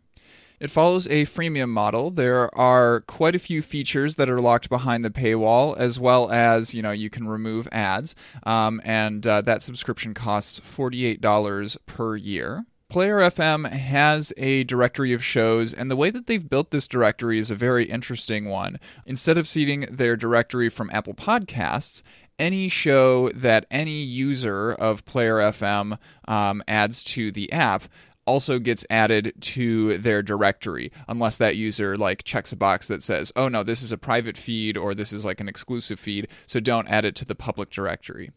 It 0.60 0.72
follows 0.72 1.08
a 1.08 1.24
freemium 1.26 1.70
model. 1.70 2.12
There 2.12 2.54
are 2.58 3.02
quite 3.02 3.36
a 3.36 3.40
few 3.40 3.62
features 3.62 4.16
that 4.16 4.30
are 4.30 4.42
locked 4.42 4.70
behind 4.70 5.06
the 5.06 5.10
paywall, 5.10 5.78
as 5.78 6.00
well 6.00 6.30
as 6.32 6.74
you 6.74 6.82
know 6.82 6.92
you 6.92 7.10
can 7.10 7.28
remove 7.28 7.68
ads, 7.72 8.14
um, 8.44 8.82
and 8.84 9.26
uh, 9.26 9.42
that 9.42 9.62
subscription 9.62 10.14
costs 10.14 10.60
forty 10.60 11.06
eight 11.06 11.22
dollars 11.22 11.78
per 11.86 12.16
year. 12.18 12.66
Player 12.90 13.18
FM 13.18 13.70
has 13.70 14.34
a 14.36 14.64
directory 14.64 15.14
of 15.14 15.24
shows, 15.24 15.76
and 15.76 15.92
the 15.92 15.96
way 15.96 16.10
that 16.10 16.26
they've 16.26 16.50
built 16.50 16.72
this 16.72 16.88
directory 16.88 17.38
is 17.38 17.52
a 17.52 17.56
very 17.56 17.86
interesting 17.86 18.46
one. 18.46 18.80
Instead 19.06 19.38
of 19.38 19.48
seeding 19.48 19.82
their 19.92 20.16
directory 20.16 20.70
from 20.70 20.90
Apple 20.92 21.14
Podcasts, 21.14 22.02
any 22.40 22.68
show 22.68 23.30
that 23.36 23.68
any 23.70 24.02
user 24.02 24.72
of 24.72 25.06
Player 25.06 25.36
FM 25.36 26.00
um, 26.28 26.64
adds 26.68 27.04
to 27.04 27.32
the 27.32 27.52
app 27.52 27.84
also 28.26 28.58
gets 28.58 28.84
added 28.90 29.34
to 29.42 30.00
their 30.00 30.24
directory 30.24 30.92
unless 31.08 31.38
that 31.38 31.56
user 31.56 31.96
like 31.96 32.24
checks 32.24 32.52
a 32.52 32.56
box 32.56 32.88
that 32.88 33.02
says 33.02 33.32
oh 33.36 33.48
no 33.48 33.64
this 33.64 33.82
is 33.82 33.92
a 33.92 33.98
private 33.98 34.38
feed 34.38 34.78
or 34.78 34.94
this 34.94 35.12
is 35.12 35.26
like 35.26 35.42
an 35.42 35.50
exclusive 35.50 36.00
feed 36.00 36.28
so 36.46 36.60
don't 36.60 36.88
add 36.90 37.06
it 37.06 37.16
to 37.16 37.26
the 37.26 37.34
public 37.34 37.72
directory 37.72 38.30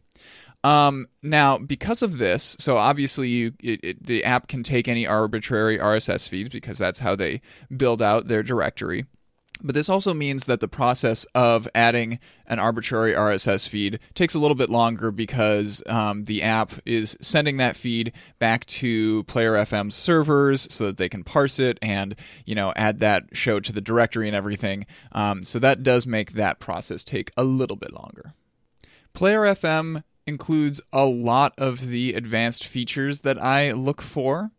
um, 0.65 1.09
now, 1.23 1.59
because 1.59 2.03
of 2.03 2.19
this, 2.19 2.57
so 2.61 2.77
obviously 2.77 3.29
you 3.29 3.53
it, 3.61 3.81
it, 3.83 4.07
the 4.07 4.25
app 4.25 4.47
can 4.47 4.63
take 4.63 4.87
any 4.87 5.07
arbitrary 5.07 5.79
RSS 5.79 6.29
feeds 6.29 6.51
because 6.51 6.79
that's 6.79 7.01
how 7.01 7.17
they 7.17 7.41
build 7.77 8.01
out 8.01 8.29
their 8.29 8.43
directory. 8.43 9.07
But 9.65 9.75
this 9.75 9.89
also 9.89 10.13
means 10.13 10.47
that 10.47 10.61
the 10.61 10.69
process 10.69 11.25
of 11.37 11.69
adding 11.75 12.19
an 12.47 12.59
arbitrary 12.59 13.13
RSS 13.13 13.69
feed 13.69 14.01
takes 14.15 14.35
a 14.35 14.41
little 14.41 14.57
bit 14.57 14.71
longer 14.71 15.13
because 15.13 15.83
um, 15.87 16.25
the 16.25 16.43
app 16.43 16.73
is 16.85 17.17
sending 17.21 17.59
that 17.59 17.77
feed 17.77 18.13
back 18.41 18.67
to 18.67 19.23
Player 19.25 19.53
FM's 19.53 19.95
servers 19.95 20.67
so 20.71 20.87
that 20.87 20.97
they 20.97 21.09
can 21.09 21.23
parse 21.23 21.61
it 21.61 21.79
and 21.81 22.17
you 22.45 22.55
know 22.55 22.73
add 22.75 22.99
that 23.01 23.25
show 23.33 23.61
to 23.61 23.73
the 23.73 23.81
directory 23.81 24.27
and 24.27 24.37
everything. 24.37 24.87
Um, 25.13 25.45
so 25.45 25.59
that 25.61 25.83
does 25.83 26.07
make 26.07 26.33
that 26.33 26.59
process 26.59 27.05
take 27.05 27.31
a 27.37 27.45
little 27.45 27.77
bit 27.77 27.93
longer. 27.93 28.35
Player 29.13 29.41
FM 29.43 30.03
includes 30.27 30.81
a 30.93 31.05
lot 31.05 31.55
of 31.59 31.89
the 31.89 32.15
advanced 32.15 32.67
features 32.67 33.21
that 33.21 33.43
I 33.43 33.73
look 33.73 34.03
for. 34.03 34.53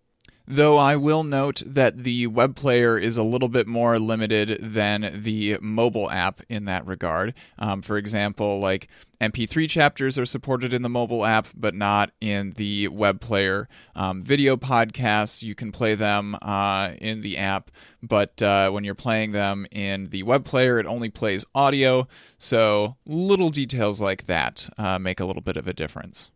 Though 0.46 0.78
I 0.78 0.98
will 0.98 1.24
note 1.24 1.64
that 1.66 2.04
the 2.04 2.28
web 2.28 2.58
player 2.58 2.98
is 2.98 3.16
a 3.16 3.24
little 3.24 3.48
bit 3.48 3.66
more 3.66 3.98
limited 3.98 4.60
than 4.62 5.22
the 5.24 5.58
mobile 5.62 6.12
app 6.12 6.42
in 6.50 6.66
that 6.66 6.86
regard. 6.86 7.34
Um, 7.58 7.82
for 7.82 7.98
example, 7.98 8.60
like 8.60 8.90
MP3 9.22 9.70
chapters 9.70 10.20
are 10.20 10.26
supported 10.26 10.74
in 10.74 10.82
the 10.82 10.90
mobile 10.90 11.26
app, 11.26 11.48
but 11.56 11.74
not 11.74 12.12
in 12.20 12.52
the 12.58 12.90
web 12.90 13.22
player. 13.22 13.70
Um, 13.96 14.22
video 14.22 14.58
podcasts, 14.58 15.44
you 15.44 15.56
can 15.56 15.72
play 15.72 15.96
them 15.96 16.36
uh, 16.42 16.92
in 17.00 17.22
the 17.22 17.38
app, 17.38 17.72
but 18.02 18.42
uh, 18.44 18.70
when 18.70 18.84
you're 18.84 18.96
playing 18.96 19.32
them 19.32 19.66
in 19.72 20.10
the 20.10 20.24
web 20.24 20.44
player, 20.44 20.78
it 20.78 20.86
only 20.86 21.10
plays 21.10 21.46
audio. 21.56 22.06
So 22.38 22.98
little 23.06 23.50
details 23.50 24.02
like 24.02 24.26
that 24.26 24.70
uh, 24.78 25.00
make 25.00 25.22
a 25.22 25.26
little 25.26 25.42
bit 25.42 25.56
of 25.56 25.70
a 25.70 25.74
difference. 25.74 26.32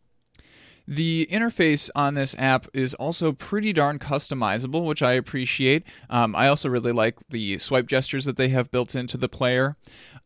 The 0.87 1.27
interface 1.29 1.89
on 1.95 2.13
this 2.13 2.33
app 2.39 2.67
is 2.73 2.93
also 2.93 3.33
pretty 3.33 3.73
darn 3.73 3.99
customizable, 3.99 4.85
which 4.85 5.03
I 5.03 5.13
appreciate. 5.13 5.83
Um, 6.09 6.35
I 6.35 6.47
also 6.47 6.69
really 6.69 6.93
like 6.93 7.17
the 7.29 7.57
swipe 7.57 7.87
gestures 7.87 8.25
that 8.25 8.37
they 8.37 8.49
have 8.49 8.71
built 8.71 8.95
into 8.95 9.17
the 9.17 9.27
player. 9.27 9.75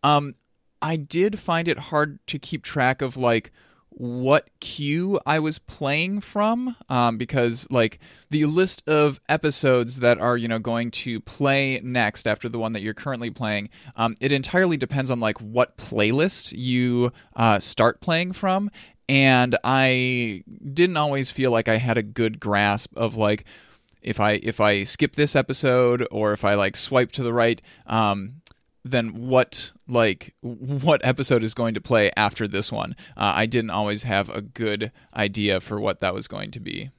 Um, 0.04 0.36
I 0.82 0.96
did 0.98 1.40
find 1.40 1.68
it 1.68 1.78
hard 1.78 2.20
to 2.28 2.40
keep 2.40 2.64
track 2.64 3.02
of 3.02 3.18
like 3.18 3.52
what 3.90 4.50
queue 4.62 5.20
I 5.26 5.40
was 5.40 5.60
playing 5.60 6.22
from 6.22 6.78
um, 6.88 7.18
because 7.18 7.68
like 7.70 8.00
the 8.30 8.46
list 8.46 8.88
of 8.88 9.20
episodes 9.28 9.98
that 9.98 10.18
are 10.18 10.38
you 10.38 10.48
know 10.48 10.60
going 10.60 10.92
to 10.92 11.20
play 11.20 11.82
next 11.84 12.26
after 12.26 12.48
the 12.48 12.58
one 12.58 12.72
that 12.72 12.82
you're 12.82 12.94
currently 12.94 13.30
playing 13.30 13.70
um, 13.98 14.16
it 14.22 14.32
entirely 14.32 14.78
depends 14.78 15.12
on 15.12 15.20
like 15.20 15.38
what 15.40 15.78
playlist 15.78 16.58
you 16.58 17.12
uh, 17.36 17.60
start 17.60 18.00
playing 18.00 18.32
from 18.32 18.72
and 19.12 19.58
I 19.66 20.42
didn't 20.74 20.96
always 20.96 21.32
feel 21.32 21.52
like 21.52 21.68
I 21.68 21.76
had 21.76 21.98
a 21.98 22.02
good 22.02 22.40
grasp 22.40 22.96
of 22.96 23.18
like 23.18 23.44
if 24.02 24.22
I 24.22 24.40
if 24.42 24.62
I 24.62 24.84
skip 24.86 25.18
this 25.18 25.36
episode 25.36 26.08
or 26.10 26.32
if 26.32 26.46
I 26.46 26.54
like 26.54 26.78
swipe 26.78 27.12
to 27.14 27.24
the 27.24 27.34
right, 27.34 27.62
um, 27.88 28.36
then 28.86 29.28
what 29.28 29.74
like 29.86 30.34
what 30.42 31.04
episode 31.04 31.44
is 31.44 31.54
going 31.54 31.74
to 31.74 31.82
play 31.82 32.10
after 32.16 32.48
this 32.48 32.72
one? 32.72 32.96
Uh, 33.18 33.34
I 33.36 33.48
didn't 33.48 33.72
always 33.72 34.04
have 34.04 34.30
a 34.30 34.40
good 34.40 34.94
idea 35.14 35.60
for 35.60 35.78
what 35.78 36.00
that 36.00 36.14
was 36.14 36.30
going 36.30 36.52
to 36.52 36.62
be. 36.62 36.90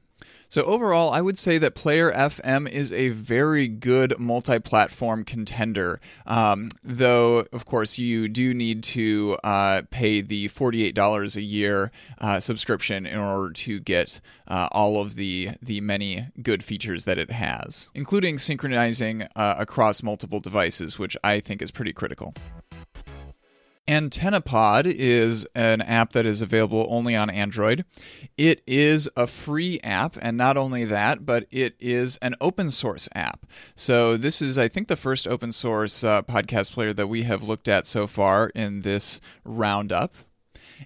So 0.52 0.64
overall, 0.64 1.10
I 1.10 1.22
would 1.22 1.38
say 1.38 1.56
that 1.56 1.74
Player 1.74 2.12
FM 2.12 2.68
is 2.68 2.92
a 2.92 3.08
very 3.08 3.68
good 3.68 4.18
multi-platform 4.18 5.24
contender. 5.24 5.98
Um, 6.26 6.70
though, 6.84 7.46
of 7.54 7.64
course, 7.64 7.96
you 7.96 8.28
do 8.28 8.52
need 8.52 8.82
to 8.82 9.38
uh, 9.42 9.80
pay 9.90 10.20
the 10.20 10.48
forty-eight 10.48 10.94
dollars 10.94 11.36
a 11.36 11.40
year 11.40 11.90
uh, 12.18 12.38
subscription 12.38 13.06
in 13.06 13.18
order 13.18 13.50
to 13.50 13.80
get 13.80 14.20
uh, 14.46 14.68
all 14.72 15.00
of 15.00 15.14
the 15.14 15.52
the 15.62 15.80
many 15.80 16.28
good 16.42 16.62
features 16.62 17.06
that 17.06 17.16
it 17.16 17.30
has, 17.30 17.88
including 17.94 18.36
synchronizing 18.36 19.22
uh, 19.34 19.54
across 19.56 20.02
multiple 20.02 20.38
devices, 20.38 20.98
which 20.98 21.16
I 21.24 21.40
think 21.40 21.62
is 21.62 21.70
pretty 21.70 21.94
critical. 21.94 22.34
AntennaPod 23.88 24.86
is 24.86 25.44
an 25.56 25.82
app 25.82 26.12
that 26.12 26.24
is 26.24 26.40
available 26.40 26.86
only 26.88 27.16
on 27.16 27.28
Android. 27.28 27.84
It 28.38 28.62
is 28.64 29.08
a 29.16 29.26
free 29.26 29.80
app, 29.80 30.16
and 30.22 30.36
not 30.36 30.56
only 30.56 30.84
that, 30.84 31.26
but 31.26 31.46
it 31.50 31.74
is 31.80 32.16
an 32.18 32.36
open 32.40 32.70
source 32.70 33.08
app. 33.14 33.44
So, 33.74 34.16
this 34.16 34.40
is, 34.40 34.56
I 34.56 34.68
think, 34.68 34.86
the 34.86 34.94
first 34.94 35.26
open 35.26 35.50
source 35.50 36.04
uh, 36.04 36.22
podcast 36.22 36.72
player 36.72 36.92
that 36.92 37.08
we 37.08 37.24
have 37.24 37.42
looked 37.42 37.68
at 37.68 37.88
so 37.88 38.06
far 38.06 38.50
in 38.54 38.82
this 38.82 39.20
roundup. 39.44 40.14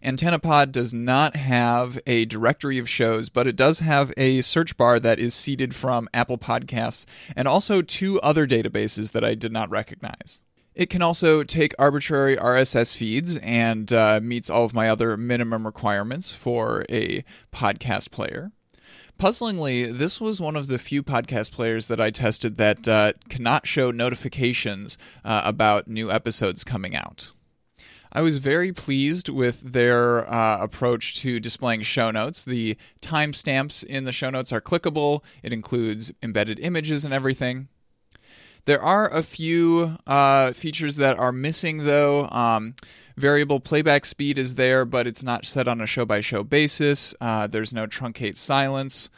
AntennaPod 0.02 0.72
does 0.72 0.92
not 0.92 1.36
have 1.36 1.98
a 2.06 2.24
directory 2.24 2.78
of 2.78 2.88
shows, 2.88 3.28
but 3.28 3.46
it 3.46 3.56
does 3.56 3.80
have 3.80 4.12
a 4.16 4.40
search 4.40 4.76
bar 4.76 4.98
that 5.00 5.18
is 5.18 5.34
seeded 5.34 5.74
from 5.74 6.08
Apple 6.14 6.38
Podcasts 6.38 7.06
and 7.34 7.46
also 7.46 7.82
two 7.82 8.20
other 8.20 8.46
databases 8.46 9.12
that 9.12 9.24
I 9.24 9.34
did 9.34 9.52
not 9.52 9.70
recognize. 9.70 10.40
It 10.76 10.90
can 10.90 11.00
also 11.00 11.42
take 11.42 11.74
arbitrary 11.78 12.36
RSS 12.36 12.94
feeds 12.94 13.38
and 13.38 13.90
uh, 13.94 14.20
meets 14.22 14.50
all 14.50 14.66
of 14.66 14.74
my 14.74 14.90
other 14.90 15.16
minimum 15.16 15.64
requirements 15.64 16.32
for 16.32 16.84
a 16.90 17.24
podcast 17.50 18.10
player. 18.10 18.52
Puzzlingly, 19.18 19.90
this 19.96 20.20
was 20.20 20.38
one 20.38 20.54
of 20.54 20.66
the 20.66 20.78
few 20.78 21.02
podcast 21.02 21.50
players 21.50 21.88
that 21.88 21.98
I 21.98 22.10
tested 22.10 22.58
that 22.58 22.86
uh, 22.86 23.14
cannot 23.30 23.66
show 23.66 23.90
notifications 23.90 24.98
uh, 25.24 25.40
about 25.46 25.88
new 25.88 26.10
episodes 26.10 26.62
coming 26.62 26.94
out. 26.94 27.32
I 28.12 28.20
was 28.20 28.36
very 28.36 28.70
pleased 28.70 29.30
with 29.30 29.72
their 29.72 30.30
uh, 30.30 30.58
approach 30.58 31.18
to 31.20 31.40
displaying 31.40 31.82
show 31.82 32.10
notes. 32.10 32.44
The 32.44 32.76
timestamps 33.00 33.82
in 33.82 34.04
the 34.04 34.12
show 34.12 34.28
notes 34.28 34.52
are 34.52 34.60
clickable, 34.60 35.22
it 35.42 35.54
includes 35.54 36.12
embedded 36.22 36.58
images 36.58 37.06
and 37.06 37.14
everything. 37.14 37.68
There 38.66 38.82
are 38.82 39.08
a 39.08 39.22
few 39.22 39.96
uh, 40.08 40.52
features 40.52 40.96
that 40.96 41.16
are 41.18 41.30
missing, 41.30 41.84
though. 41.84 42.28
Um, 42.28 42.74
variable 43.16 43.60
playback 43.60 44.04
speed 44.04 44.38
is 44.38 44.56
there, 44.56 44.84
but 44.84 45.06
it's 45.06 45.22
not 45.22 45.46
set 45.46 45.68
on 45.68 45.80
a 45.80 45.86
show 45.86 46.04
by 46.04 46.20
show 46.20 46.42
basis. 46.42 47.14
Uh, 47.20 47.46
there's 47.46 47.72
no 47.72 47.86
truncate 47.86 48.36
silence. 48.36 49.08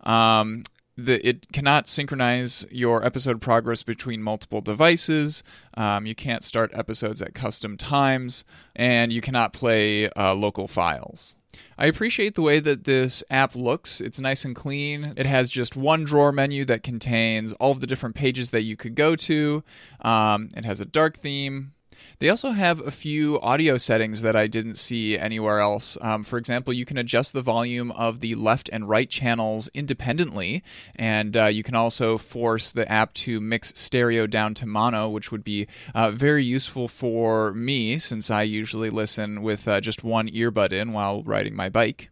Um, 0.00 0.64
the, 0.96 1.26
it 1.28 1.52
cannot 1.52 1.88
synchronize 1.88 2.64
your 2.70 3.04
episode 3.04 3.42
progress 3.42 3.82
between 3.82 4.22
multiple 4.22 4.62
devices. 4.62 5.42
Um, 5.74 6.06
you 6.06 6.14
can't 6.14 6.42
start 6.42 6.70
episodes 6.72 7.20
at 7.20 7.34
custom 7.34 7.76
times, 7.76 8.44
and 8.74 9.12
you 9.12 9.20
cannot 9.20 9.52
play 9.52 10.08
uh, 10.10 10.34
local 10.34 10.68
files. 10.68 11.34
I 11.78 11.86
appreciate 11.86 12.34
the 12.34 12.42
way 12.42 12.60
that 12.60 12.84
this 12.84 13.22
app 13.30 13.54
looks. 13.54 14.00
It's 14.00 14.18
nice 14.18 14.44
and 14.44 14.54
clean. 14.54 15.12
It 15.16 15.26
has 15.26 15.50
just 15.50 15.76
one 15.76 16.04
drawer 16.04 16.32
menu 16.32 16.64
that 16.66 16.82
contains 16.82 17.52
all 17.54 17.72
of 17.72 17.80
the 17.80 17.86
different 17.86 18.14
pages 18.14 18.50
that 18.50 18.62
you 18.62 18.76
could 18.76 18.94
go 18.94 19.16
to. 19.16 19.62
Um, 20.00 20.48
it 20.56 20.64
has 20.64 20.80
a 20.80 20.84
dark 20.84 21.18
theme, 21.18 21.72
they 22.18 22.28
also 22.28 22.50
have 22.50 22.80
a 22.80 22.90
few 22.90 23.40
audio 23.40 23.76
settings 23.76 24.22
that 24.22 24.36
I 24.36 24.46
didn't 24.46 24.76
see 24.76 25.18
anywhere 25.18 25.60
else. 25.60 25.98
Um, 26.00 26.24
for 26.24 26.38
example, 26.38 26.72
you 26.72 26.84
can 26.84 26.98
adjust 26.98 27.32
the 27.32 27.42
volume 27.42 27.90
of 27.92 28.20
the 28.20 28.34
left 28.34 28.68
and 28.72 28.88
right 28.88 29.08
channels 29.08 29.68
independently, 29.74 30.62
and 30.94 31.36
uh, 31.36 31.46
you 31.46 31.62
can 31.62 31.74
also 31.74 32.18
force 32.18 32.72
the 32.72 32.90
app 32.90 33.14
to 33.14 33.40
mix 33.40 33.72
stereo 33.76 34.26
down 34.26 34.54
to 34.54 34.66
mono, 34.66 35.08
which 35.08 35.30
would 35.30 35.44
be 35.44 35.66
uh, 35.94 36.10
very 36.10 36.44
useful 36.44 36.88
for 36.88 37.52
me 37.52 37.98
since 37.98 38.30
I 38.30 38.42
usually 38.42 38.90
listen 38.90 39.42
with 39.42 39.68
uh, 39.68 39.80
just 39.80 40.04
one 40.04 40.28
earbud 40.28 40.72
in 40.72 40.92
while 40.92 41.22
riding 41.22 41.54
my 41.54 41.68
bike. 41.68 42.10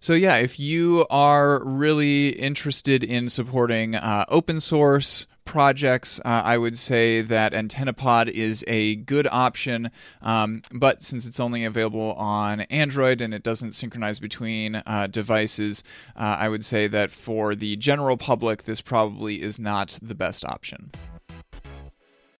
So, 0.00 0.12
yeah, 0.12 0.36
if 0.36 0.60
you 0.60 1.06
are 1.10 1.60
really 1.64 2.28
interested 2.28 3.02
in 3.02 3.28
supporting 3.28 3.96
uh, 3.96 4.24
open 4.28 4.60
source 4.60 5.26
projects, 5.48 6.20
uh, 6.26 6.42
I 6.44 6.58
would 6.58 6.76
say 6.76 7.22
that 7.22 7.54
AntennaPod 7.54 8.28
is 8.28 8.62
a 8.68 8.96
good 8.96 9.26
option. 9.32 9.90
Um, 10.20 10.60
but 10.70 11.02
since 11.02 11.24
it's 11.24 11.40
only 11.40 11.64
available 11.64 12.12
on 12.12 12.60
Android 12.62 13.22
and 13.22 13.32
it 13.32 13.42
doesn't 13.42 13.72
synchronize 13.72 14.20
between 14.20 14.76
uh, 14.86 15.06
devices, 15.06 15.82
uh, 16.14 16.36
I 16.38 16.50
would 16.50 16.64
say 16.64 16.86
that 16.88 17.10
for 17.10 17.54
the 17.54 17.76
general 17.76 18.18
public, 18.18 18.64
this 18.64 18.82
probably 18.82 19.40
is 19.40 19.58
not 19.58 19.98
the 20.02 20.14
best 20.14 20.44
option. 20.44 20.90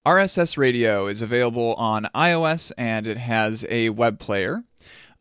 RSS 0.04 0.58
Radio 0.58 1.06
is 1.06 1.22
available 1.22 1.74
on 1.74 2.08
iOS 2.14 2.72
and 2.76 3.06
it 3.06 3.16
has 3.16 3.64
a 3.70 3.88
web 3.88 4.18
player. 4.18 4.64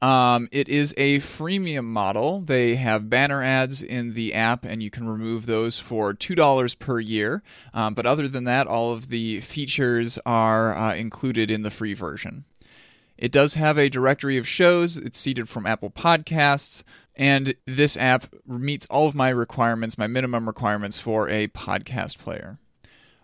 Um, 0.01 0.47
it 0.51 0.69
is 0.69 0.93
a 0.95 1.17
freemium 1.19 1.85
model. 1.85 2.41
They 2.41 2.75
have 2.75 3.09
banner 3.09 3.41
ads 3.41 3.81
in 3.81 4.13
the 4.13 4.33
app, 4.33 4.63
and 4.63 4.83
you 4.83 4.91
can 4.91 5.07
remove 5.07 5.45
those 5.45 5.79
for 5.79 6.13
$2 6.13 6.79
per 6.79 6.99
year. 6.99 7.41
Um, 7.73 7.95
but 7.95 8.05
other 8.05 8.27
than 8.27 8.43
that, 8.43 8.67
all 8.67 8.93
of 8.93 9.09
the 9.09 9.41
features 9.41 10.19
are 10.25 10.77
uh, 10.77 10.93
included 10.93 11.49
in 11.49 11.63
the 11.63 11.71
free 11.71 11.95
version. 11.95 12.45
It 13.17 13.31
does 13.31 13.55
have 13.55 13.79
a 13.79 13.89
directory 13.89 14.37
of 14.37 14.47
shows. 14.47 14.97
It's 14.97 15.17
seeded 15.17 15.49
from 15.49 15.65
Apple 15.65 15.89
Podcasts. 15.89 16.83
And 17.15 17.55
this 17.65 17.97
app 17.97 18.31
meets 18.45 18.85
all 18.87 19.07
of 19.07 19.15
my 19.15 19.29
requirements, 19.29 19.97
my 19.97 20.05
minimum 20.05 20.45
requirements 20.45 20.99
for 20.99 21.27
a 21.27 21.47
podcast 21.47 22.19
player. 22.19 22.59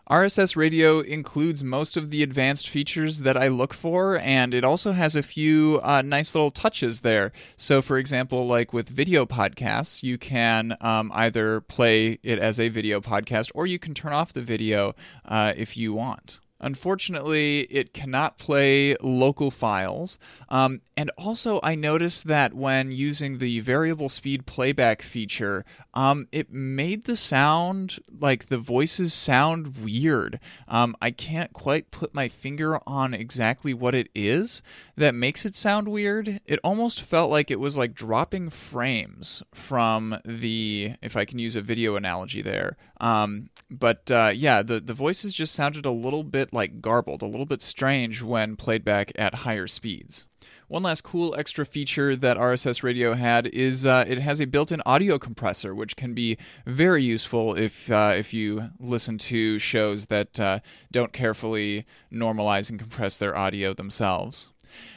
RSS 0.09 0.57
Radio 0.57 0.99
includes 0.99 1.63
most 1.63 1.95
of 1.95 2.11
the 2.11 2.23
advanced 2.23 2.67
features 2.67 3.19
that 3.19 3.37
I 3.37 3.47
look 3.47 3.73
for, 3.73 4.19
and 4.19 4.53
it 4.53 4.65
also 4.65 4.91
has 4.91 5.15
a 5.15 5.23
few 5.23 5.79
uh, 5.81 6.01
nice 6.01 6.35
little 6.35 6.51
touches 6.51 7.01
there. 7.01 7.31
So, 7.55 7.81
for 7.81 7.97
example, 7.97 8.45
like 8.45 8.73
with 8.73 8.89
video 8.89 9.25
podcasts, 9.25 10.03
you 10.03 10.17
can 10.17 10.75
um, 10.81 11.09
either 11.15 11.61
play 11.61 12.19
it 12.21 12.37
as 12.37 12.59
a 12.59 12.67
video 12.67 12.99
podcast 12.99 13.49
or 13.55 13.65
you 13.65 13.79
can 13.79 13.93
turn 13.93 14.11
off 14.11 14.33
the 14.33 14.41
video 14.41 14.93
uh, 15.23 15.53
if 15.55 15.77
you 15.77 15.93
want. 15.93 16.39
Unfortunately, 16.63 17.61
it 17.63 17.93
cannot 17.93 18.37
play 18.37 18.95
local 19.01 19.51
files. 19.51 20.17
Um, 20.47 20.79
and 20.95 21.11
also, 21.17 21.59
I 21.61 21.75
noticed 21.75 22.27
that 22.27 22.53
when 22.53 22.91
using 22.91 23.39
the 23.39 23.59
variable 23.59 24.07
speed 24.07 24.45
playback 24.45 25.01
feature, 25.01 25.65
um, 25.93 26.27
it 26.31 26.53
made 26.53 27.03
the 27.03 27.17
sound, 27.17 27.99
like 28.19 28.47
the 28.47 28.57
voices 28.57 29.13
sound 29.13 29.77
weird. 29.79 30.39
Um, 30.67 30.95
I 31.01 31.11
can't 31.11 31.51
quite 31.51 31.91
put 31.91 32.13
my 32.13 32.29
finger 32.29 32.79
on 32.87 33.13
exactly 33.13 33.73
what 33.73 33.93
it 33.93 34.07
is 34.15 34.61
that 34.95 35.13
makes 35.13 35.45
it 35.45 35.55
sound 35.55 35.89
weird. 35.89 36.39
It 36.45 36.59
almost 36.63 37.01
felt 37.01 37.29
like 37.29 37.51
it 37.51 37.59
was 37.59 37.75
like 37.75 37.93
dropping 37.93 38.51
frames 38.51 39.43
from 39.53 40.15
the, 40.23 40.93
if 41.01 41.17
I 41.17 41.25
can 41.25 41.39
use 41.39 41.57
a 41.57 41.61
video 41.61 41.97
analogy 41.97 42.41
there. 42.41 42.77
Um, 43.01 43.49
but 43.69 44.09
uh, 44.11 44.31
yeah, 44.33 44.61
the, 44.61 44.79
the 44.79 44.93
voices 44.93 45.33
just 45.33 45.53
sounded 45.53 45.85
a 45.85 45.91
little 45.91 46.23
bit 46.23 46.52
like 46.53 46.81
garbled, 46.81 47.21
a 47.21 47.27
little 47.27 47.45
bit 47.45 47.61
strange 47.61 48.21
when 48.21 48.55
played 48.55 48.85
back 48.85 49.11
at 49.15 49.35
higher 49.35 49.67
speeds. 49.67 50.25
One 50.67 50.83
last 50.83 51.03
cool 51.03 51.35
extra 51.35 51.65
feature 51.65 52.15
that 52.15 52.37
RSS 52.37 52.83
Radio 52.83 53.13
had 53.13 53.47
is 53.47 53.85
uh, 53.85 54.05
it 54.07 54.17
has 54.17 54.41
a 54.41 54.45
built-in 54.45 54.81
audio 54.85 55.19
compressor, 55.19 55.75
which 55.75 55.95
can 55.95 56.13
be 56.13 56.37
very 56.65 57.03
useful 57.03 57.55
if 57.55 57.91
uh, 57.91 58.13
if 58.15 58.33
you 58.33 58.69
listen 58.79 59.17
to 59.19 59.59
shows 59.59 60.07
that 60.07 60.39
uh, 60.39 60.59
don't 60.91 61.13
carefully 61.13 61.85
normalize 62.11 62.69
and 62.69 62.79
compress 62.79 63.17
their 63.17 63.37
audio 63.37 63.73
themselves. 63.73 64.51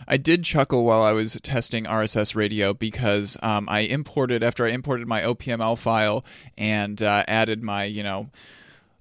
I 0.09 0.17
did 0.17 0.45
chuckle 0.45 0.85
while 0.85 1.03
I 1.03 1.13
was 1.13 1.39
testing 1.43 1.85
RSS 1.85 2.35
Radio 2.35 2.73
because 2.73 3.37
um, 3.43 3.69
I 3.69 3.81
imported 3.81 4.43
after 4.43 4.67
I 4.67 4.71
imported 4.71 5.07
my 5.07 5.21
OPML 5.21 5.77
file 5.79 6.25
and 6.57 7.03
uh, 7.03 7.25
added 7.29 7.63
my 7.63 7.85
you 7.85 8.03
know 8.03 8.31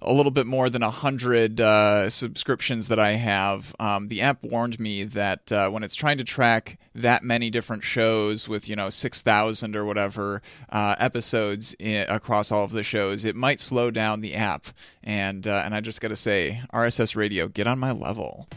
a 0.02 0.12
little 0.12 0.30
bit 0.30 0.46
more 0.46 0.68
than 0.68 0.82
a 0.82 0.90
hundred 0.90 1.60
uh, 1.60 2.10
subscriptions 2.10 2.88
that 2.88 2.98
I 2.98 3.12
have, 3.12 3.74
um, 3.80 4.08
the 4.08 4.20
app 4.20 4.42
warned 4.42 4.78
me 4.78 5.04
that 5.04 5.50
uh, 5.50 5.70
when 5.70 5.82
it's 5.82 5.94
trying 5.94 6.18
to 6.18 6.24
track 6.24 6.78
that 6.94 7.24
many 7.24 7.50
different 7.50 7.82
shows 7.82 8.48
with 8.48 8.68
you 8.68 8.76
know 8.76 8.90
six 8.90 9.22
thousand 9.22 9.74
or 9.74 9.84
whatever 9.84 10.42
uh, 10.70 10.96
episodes 10.98 11.74
across 11.80 12.52
all 12.52 12.64
of 12.64 12.72
the 12.72 12.82
shows, 12.82 13.24
it 13.24 13.36
might 13.36 13.60
slow 13.60 13.90
down 13.90 14.20
the 14.20 14.34
app. 14.34 14.66
And 15.02 15.46
uh, 15.46 15.62
and 15.64 15.74
I 15.74 15.80
just 15.80 16.00
got 16.00 16.08
to 16.08 16.16
say, 16.16 16.62
RSS 16.72 17.16
Radio, 17.16 17.48
get 17.48 17.66
on 17.66 17.78
my 17.78 17.92
level. 17.92 18.48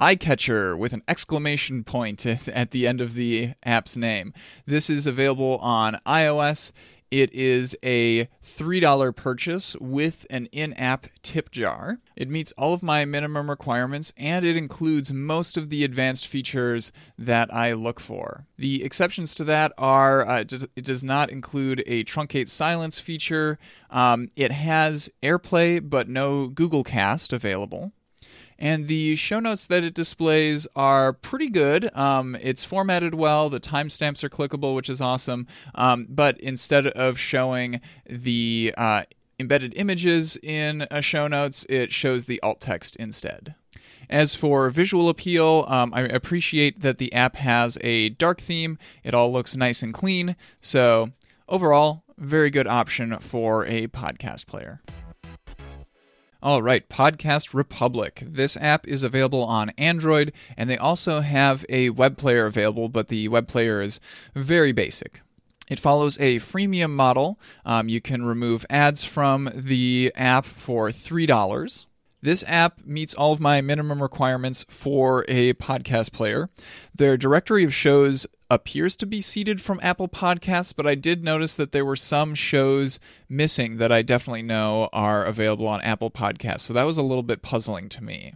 iCatcher 0.00 0.76
with 0.76 0.92
an 0.92 1.02
exclamation 1.06 1.84
point 1.84 2.26
at 2.48 2.70
the 2.72 2.86
end 2.86 3.00
of 3.00 3.14
the 3.14 3.52
app's 3.62 3.96
name. 3.96 4.32
This 4.66 4.90
is 4.90 5.06
available 5.06 5.58
on 5.58 6.00
iOS. 6.06 6.72
It 7.10 7.32
is 7.34 7.76
a 7.82 8.28
$3 8.44 9.16
purchase 9.16 9.74
with 9.80 10.26
an 10.30 10.46
in 10.46 10.72
app 10.74 11.08
tip 11.22 11.50
jar. 11.50 11.98
It 12.14 12.28
meets 12.28 12.52
all 12.52 12.72
of 12.72 12.82
my 12.82 13.04
minimum 13.04 13.50
requirements 13.50 14.12
and 14.16 14.44
it 14.44 14.56
includes 14.56 15.12
most 15.12 15.56
of 15.56 15.70
the 15.70 15.82
advanced 15.82 16.28
features 16.28 16.92
that 17.18 17.52
I 17.52 17.72
look 17.72 17.98
for. 17.98 18.46
The 18.58 18.84
exceptions 18.84 19.34
to 19.36 19.44
that 19.44 19.72
are 19.76 20.26
uh, 20.26 20.44
it 20.76 20.84
does 20.84 21.02
not 21.02 21.30
include 21.30 21.82
a 21.86 22.04
truncate 22.04 22.48
silence 22.48 23.00
feature, 23.00 23.58
um, 23.90 24.28
it 24.36 24.52
has 24.52 25.10
AirPlay 25.22 25.88
but 25.88 26.08
no 26.08 26.46
Google 26.46 26.84
Cast 26.84 27.32
available 27.32 27.92
and 28.60 28.86
the 28.88 29.16
show 29.16 29.40
notes 29.40 29.66
that 29.66 29.82
it 29.82 29.94
displays 29.94 30.66
are 30.76 31.14
pretty 31.14 31.48
good. 31.48 31.94
Um, 31.96 32.36
it's 32.40 32.62
formatted 32.62 33.14
well. 33.14 33.48
The 33.48 33.58
timestamps 33.58 34.22
are 34.22 34.28
clickable, 34.28 34.74
which 34.76 34.90
is 34.90 35.00
awesome. 35.00 35.46
Um, 35.74 36.06
but 36.08 36.38
instead 36.40 36.86
of 36.88 37.18
showing 37.18 37.80
the 38.06 38.74
uh, 38.76 39.04
embedded 39.38 39.72
images 39.76 40.36
in 40.42 40.86
a 40.90 41.00
show 41.00 41.26
notes, 41.26 41.64
it 41.68 41.90
shows 41.90 42.26
the 42.26 42.40
alt 42.42 42.60
text 42.60 42.96
instead. 42.96 43.54
As 44.10 44.34
for 44.34 44.68
visual 44.70 45.08
appeal, 45.08 45.64
um, 45.68 45.94
I 45.94 46.02
appreciate 46.02 46.80
that 46.80 46.98
the 46.98 47.12
app 47.12 47.36
has 47.36 47.78
a 47.80 48.10
dark 48.10 48.40
theme. 48.40 48.76
It 49.04 49.14
all 49.14 49.32
looks 49.32 49.56
nice 49.56 49.82
and 49.82 49.94
clean. 49.94 50.36
So, 50.60 51.12
overall, 51.48 52.02
very 52.18 52.50
good 52.50 52.66
option 52.66 53.16
for 53.20 53.64
a 53.66 53.86
podcast 53.86 54.46
player. 54.46 54.82
All 56.42 56.62
right, 56.62 56.88
Podcast 56.88 57.52
Republic. 57.52 58.22
This 58.26 58.56
app 58.56 58.88
is 58.88 59.04
available 59.04 59.42
on 59.42 59.68
Android, 59.76 60.32
and 60.56 60.70
they 60.70 60.78
also 60.78 61.20
have 61.20 61.66
a 61.68 61.90
web 61.90 62.16
player 62.16 62.46
available, 62.46 62.88
but 62.88 63.08
the 63.08 63.28
web 63.28 63.46
player 63.46 63.82
is 63.82 64.00
very 64.34 64.72
basic. 64.72 65.20
It 65.68 65.78
follows 65.78 66.16
a 66.18 66.36
freemium 66.36 66.92
model. 66.92 67.38
Um, 67.66 67.90
you 67.90 68.00
can 68.00 68.24
remove 68.24 68.64
ads 68.70 69.04
from 69.04 69.50
the 69.54 70.12
app 70.16 70.46
for 70.46 70.88
$3. 70.88 71.84
This 72.22 72.42
app 72.46 72.86
meets 72.86 73.12
all 73.12 73.34
of 73.34 73.40
my 73.40 73.60
minimum 73.60 74.02
requirements 74.02 74.64
for 74.70 75.26
a 75.28 75.52
podcast 75.54 76.12
player. 76.12 76.48
Their 76.94 77.18
directory 77.18 77.64
of 77.64 77.74
shows 77.74 78.26
appears 78.50 78.96
to 78.96 79.06
be 79.06 79.20
seeded 79.20 79.60
from 79.60 79.80
Apple 79.82 80.08
Podcasts, 80.08 80.74
but 80.74 80.86
I 80.86 80.96
did 80.96 81.22
notice 81.22 81.54
that 81.54 81.72
there 81.72 81.84
were 81.84 81.96
some 81.96 82.34
shows 82.34 82.98
missing 83.28 83.76
that 83.76 83.92
I 83.92 84.02
definitely 84.02 84.42
know 84.42 84.88
are 84.92 85.24
available 85.24 85.68
on 85.68 85.80
Apple 85.82 86.10
Podcasts. 86.10 86.62
So 86.62 86.74
that 86.74 86.82
was 86.82 86.98
a 86.98 87.02
little 87.02 87.22
bit 87.22 87.42
puzzling 87.42 87.88
to 87.90 88.02
me. 88.02 88.34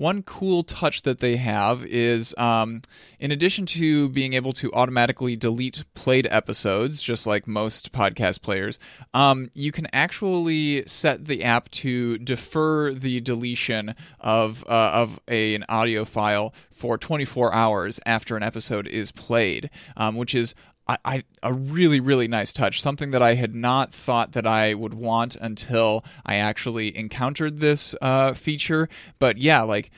One 0.00 0.22
cool 0.22 0.62
touch 0.62 1.02
that 1.02 1.18
they 1.18 1.36
have 1.36 1.84
is, 1.84 2.34
um, 2.38 2.80
in 3.18 3.30
addition 3.30 3.66
to 3.66 4.08
being 4.08 4.32
able 4.32 4.54
to 4.54 4.72
automatically 4.72 5.36
delete 5.36 5.84
played 5.92 6.26
episodes, 6.30 7.02
just 7.02 7.26
like 7.26 7.46
most 7.46 7.92
podcast 7.92 8.40
players, 8.40 8.78
um, 9.12 9.50
you 9.52 9.72
can 9.72 9.88
actually 9.92 10.86
set 10.86 11.26
the 11.26 11.44
app 11.44 11.70
to 11.72 12.16
defer 12.16 12.94
the 12.94 13.20
deletion 13.20 13.94
of 14.18 14.64
uh, 14.70 14.70
of 14.70 15.20
a, 15.28 15.54
an 15.54 15.66
audio 15.68 16.06
file 16.06 16.54
for 16.70 16.96
24 16.96 17.52
hours 17.52 18.00
after 18.06 18.38
an 18.38 18.42
episode 18.42 18.86
is 18.86 19.12
played, 19.12 19.68
um, 19.98 20.16
which 20.16 20.34
is 20.34 20.54
I, 20.90 20.98
I, 21.04 21.24
a 21.42 21.52
really 21.52 22.00
really 22.00 22.28
nice 22.28 22.52
touch 22.52 22.82
something 22.82 23.12
that 23.12 23.22
i 23.22 23.34
had 23.34 23.54
not 23.54 23.94
thought 23.94 24.32
that 24.32 24.46
i 24.46 24.74
would 24.74 24.94
want 24.94 25.36
until 25.36 26.04
i 26.26 26.36
actually 26.36 26.96
encountered 26.96 27.60
this 27.60 27.94
uh, 28.02 28.32
feature. 28.32 28.88
But 29.18 29.38
yeah 29.38 29.62
like 29.62 29.90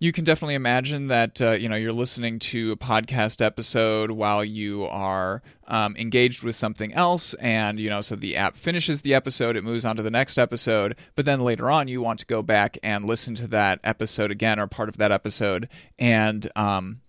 you 0.00 0.12
can 0.12 0.24
definitely 0.24 0.54
imagine 0.54 1.08
that 1.08 1.40
uh, 1.40 1.52
you 1.52 1.68
know 1.68 1.76
you're 1.76 1.92
listening 1.92 2.38
to 2.38 2.72
a 2.72 2.76
podcast 2.76 3.44
episode 3.44 4.10
while 4.10 4.44
you 4.44 4.84
are 4.84 5.42
um, 5.66 5.96
engaged 5.96 6.42
with 6.42 6.54
something 6.54 6.92
else 6.92 7.32
and 7.34 7.80
you 7.80 7.88
know 7.88 8.00
so 8.00 8.14
the 8.14 8.36
app 8.36 8.56
finishes 8.56 9.00
the 9.00 9.14
episode 9.14 9.56
it 9.56 9.64
moves 9.64 9.84
on 9.84 9.96
to 9.96 10.02
the 10.02 10.10
next 10.10 10.36
episode 10.36 10.94
but 11.14 11.24
then 11.24 11.40
later 11.40 11.70
on 11.70 11.88
you 11.88 12.02
want 12.02 12.18
to 12.18 12.26
go 12.26 12.42
back 12.42 12.76
and 12.82 13.06
listen 13.06 13.34
to 13.34 13.46
that 13.46 13.80
episode 13.82 14.30
again 14.30 14.60
or 14.60 14.66
part 14.66 14.88
of 14.88 14.98
that 14.98 15.12
episode. 15.12 15.68
And 15.98 16.50
um, 16.56 17.00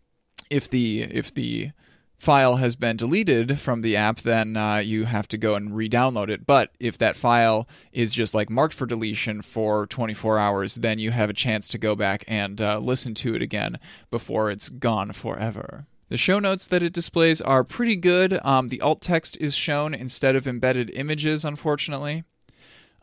if 0.50 0.70
the 0.70 1.02
if 1.02 1.34
the 1.34 1.72
file 2.18 2.58
has 2.58 2.76
been 2.76 2.98
deleted 2.98 3.60
from 3.60 3.82
the 3.82 3.96
app, 3.96 4.22
then 4.22 4.58
uh, 4.58 4.78
you 4.78 5.06
have 5.06 5.28
to 5.30 5.38
go 5.38 5.56
and 5.56 5.76
re-download 5.76 6.30
it. 6.30 6.46
But 6.46 6.72
if 6.80 6.98
that 6.98 7.16
file 7.16 7.68
is 7.92 8.14
just 8.14 8.34
like 8.34 8.50
marked 8.50 8.74
for 8.74 8.86
deletion 8.86 9.42
for 9.42 9.88
24 9.88 10.40
hours, 10.40 10.76
then 10.76 11.00
you 11.00 11.12
have 11.12 11.30
a 11.30 11.34
chance 11.34 11.68
to 11.70 11.78
go 11.78 11.96
back 11.96 12.24
and 12.28 12.60
uh, 12.62 12.80
listen 12.80 13.14
to 13.16 13.36
it 13.36 13.42
again 13.42 13.80
before 14.10 14.52
it's 14.52 14.70
gone 14.70 15.12
forever. 15.12 15.88
The 16.10 16.18
show 16.18 16.40
notes 16.40 16.68
that 16.68 16.84
it 16.84 16.94
displays 16.94 17.42
are 17.42 17.64
pretty 17.64 17.96
good. 17.96 18.40
Um, 18.46 18.68
the 18.68 18.82
alt 18.82 19.02
text 19.02 19.38
is 19.42 19.56
shown 19.56 19.94
instead 19.94 20.36
of 20.36 20.48
embedded 20.48 20.92
images, 20.92 21.44
unfortunately. 21.44 22.24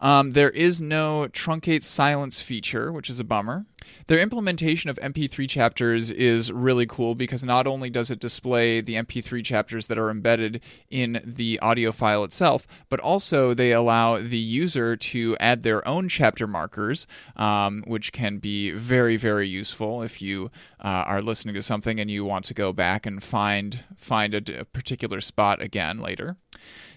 Um, 0.03 0.33
there 0.33 0.51
is 0.51 0.83
no 0.83 1.29
truncate 1.33 1.85
silence 1.85 2.41
feature, 2.41 2.91
which 2.93 3.09
is 3.09 3.21
a 3.21 3.25
bummer. 3.25 3.67
Their 4.09 4.19
implementation 4.19 4.91
of 4.91 4.99
MP3 4.99 5.49
chapters 5.49 6.11
is 6.11 6.51
really 6.51 6.87
cool 6.87 7.15
because 7.15 7.45
not 7.45 7.69
only 7.69 7.89
does 7.89 8.11
it 8.11 8.19
display 8.19 8.81
the 8.81 8.95
MP3 8.95 9.45
chapters 9.45 9.87
that 9.87 9.99
are 9.99 10.11
embedded 10.11 10.61
in 10.91 11.23
the 11.25 11.59
audio 11.61 11.93
file 11.93 12.25
itself, 12.25 12.67
but 12.89 12.99
also 12.99 13.55
they 13.55 13.73
allow 13.73 14.19
the 14.19 14.39
user 14.39 14.97
to 14.97 15.37
add 15.39 15.63
their 15.63 15.87
own 15.87 16.09
chapter 16.09 16.49
markers, 16.49 17.07
um, 17.37 17.85
which 17.87 18.13
can 18.13 18.39
be 18.39 18.73
very, 18.73 19.17
very 19.17 19.49
useful 19.49 20.03
if 20.03 20.21
you 20.21 20.51
uh, 20.81 21.05
are 21.07 21.23
listening 21.23 21.55
to 21.55 21.63
something 21.63 22.01
and 22.01 22.11
you 22.11 22.25
want 22.25 22.45
to 22.47 22.55
go 22.55 22.73
back 22.73 23.07
and 23.07 23.23
find 23.23 23.85
find 23.97 24.35
a, 24.35 24.61
a 24.61 24.65
particular 24.65 25.21
spot 25.21 25.63
again 25.63 26.01
later. 26.01 26.37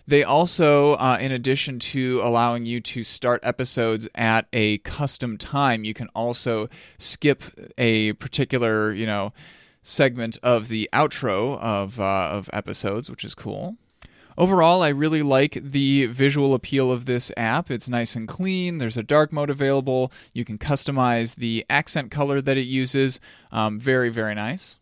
They 0.07 0.23
also, 0.23 0.93
uh, 0.93 1.17
in 1.19 1.31
addition 1.31 1.79
to 1.79 2.21
allowing 2.21 2.65
you 2.65 2.79
to 2.81 3.03
start 3.03 3.39
episodes 3.43 4.07
at 4.13 4.47
a 4.53 4.77
custom 4.79 5.37
time, 5.37 5.83
you 5.83 5.95
can 5.95 6.09
also 6.09 6.69
skip 6.99 7.43
a 7.77 8.13
particular, 8.13 8.93
you 8.93 9.07
know, 9.07 9.33
segment 9.81 10.37
of 10.43 10.67
the 10.67 10.89
outro 10.93 11.59
of 11.59 11.99
uh, 11.99 12.29
of 12.31 12.49
episodes, 12.53 13.09
which 13.09 13.23
is 13.23 13.33
cool. 13.33 13.77
Overall, 14.37 14.83
I 14.83 14.89
really 14.89 15.21
like 15.21 15.57
the 15.63 16.07
visual 16.07 16.53
appeal 16.53 16.91
of 16.91 17.05
this 17.05 17.31
app. 17.37 17.71
It's 17.71 17.87
nice 17.87 18.15
and 18.15 18.27
clean. 18.27 18.79
There's 18.79 18.97
a 18.97 19.03
dark 19.03 19.31
mode 19.31 19.49
available. 19.49 20.11
You 20.33 20.43
can 20.43 20.57
customize 20.57 21.35
the 21.35 21.65
accent 21.69 22.11
color 22.11 22.41
that 22.41 22.57
it 22.57 22.65
uses. 22.67 23.21
Um, 23.51 23.79
very, 23.79 24.09
very 24.09 24.35
nice 24.35 24.77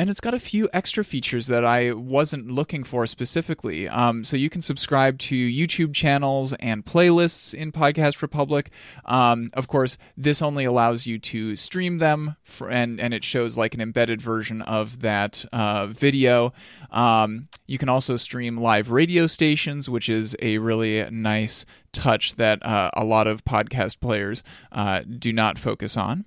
and 0.00 0.08
it's 0.08 0.20
got 0.20 0.32
a 0.32 0.40
few 0.40 0.66
extra 0.72 1.04
features 1.04 1.46
that 1.48 1.62
I 1.62 1.92
wasn't 1.92 2.50
looking 2.50 2.84
for 2.84 3.06
specifically. 3.06 3.86
Um, 3.86 4.24
so 4.24 4.34
you 4.34 4.48
can 4.48 4.62
subscribe 4.62 5.18
to 5.18 5.36
YouTube 5.36 5.92
channels 5.92 6.54
and 6.54 6.86
playlists 6.86 7.52
in 7.52 7.70
Podcast 7.70 8.22
Republic. 8.22 8.70
Um, 9.04 9.50
of 9.52 9.68
course, 9.68 9.98
this 10.16 10.40
only 10.40 10.64
allows 10.64 11.06
you 11.06 11.18
to 11.18 11.54
stream 11.54 11.98
them, 11.98 12.36
for, 12.42 12.70
and 12.70 12.98
and 12.98 13.12
it 13.12 13.24
shows 13.24 13.58
like 13.58 13.74
an 13.74 13.82
embedded 13.82 14.22
version 14.22 14.62
of 14.62 15.00
that 15.00 15.44
uh, 15.52 15.88
video. 15.88 16.54
Um, 16.90 17.48
you 17.66 17.76
can 17.76 17.90
also 17.90 18.16
stream 18.16 18.56
live 18.56 18.90
radio 18.90 19.26
stations, 19.26 19.90
which 19.90 20.08
is 20.08 20.34
a 20.40 20.56
really 20.56 21.10
nice 21.10 21.66
touch 21.92 22.36
that 22.36 22.64
uh, 22.64 22.90
a 22.94 23.04
lot 23.04 23.26
of 23.26 23.44
podcast 23.44 24.00
players 24.00 24.42
uh, 24.72 25.00
do 25.00 25.30
not 25.30 25.58
focus 25.58 25.98
on. 25.98 26.24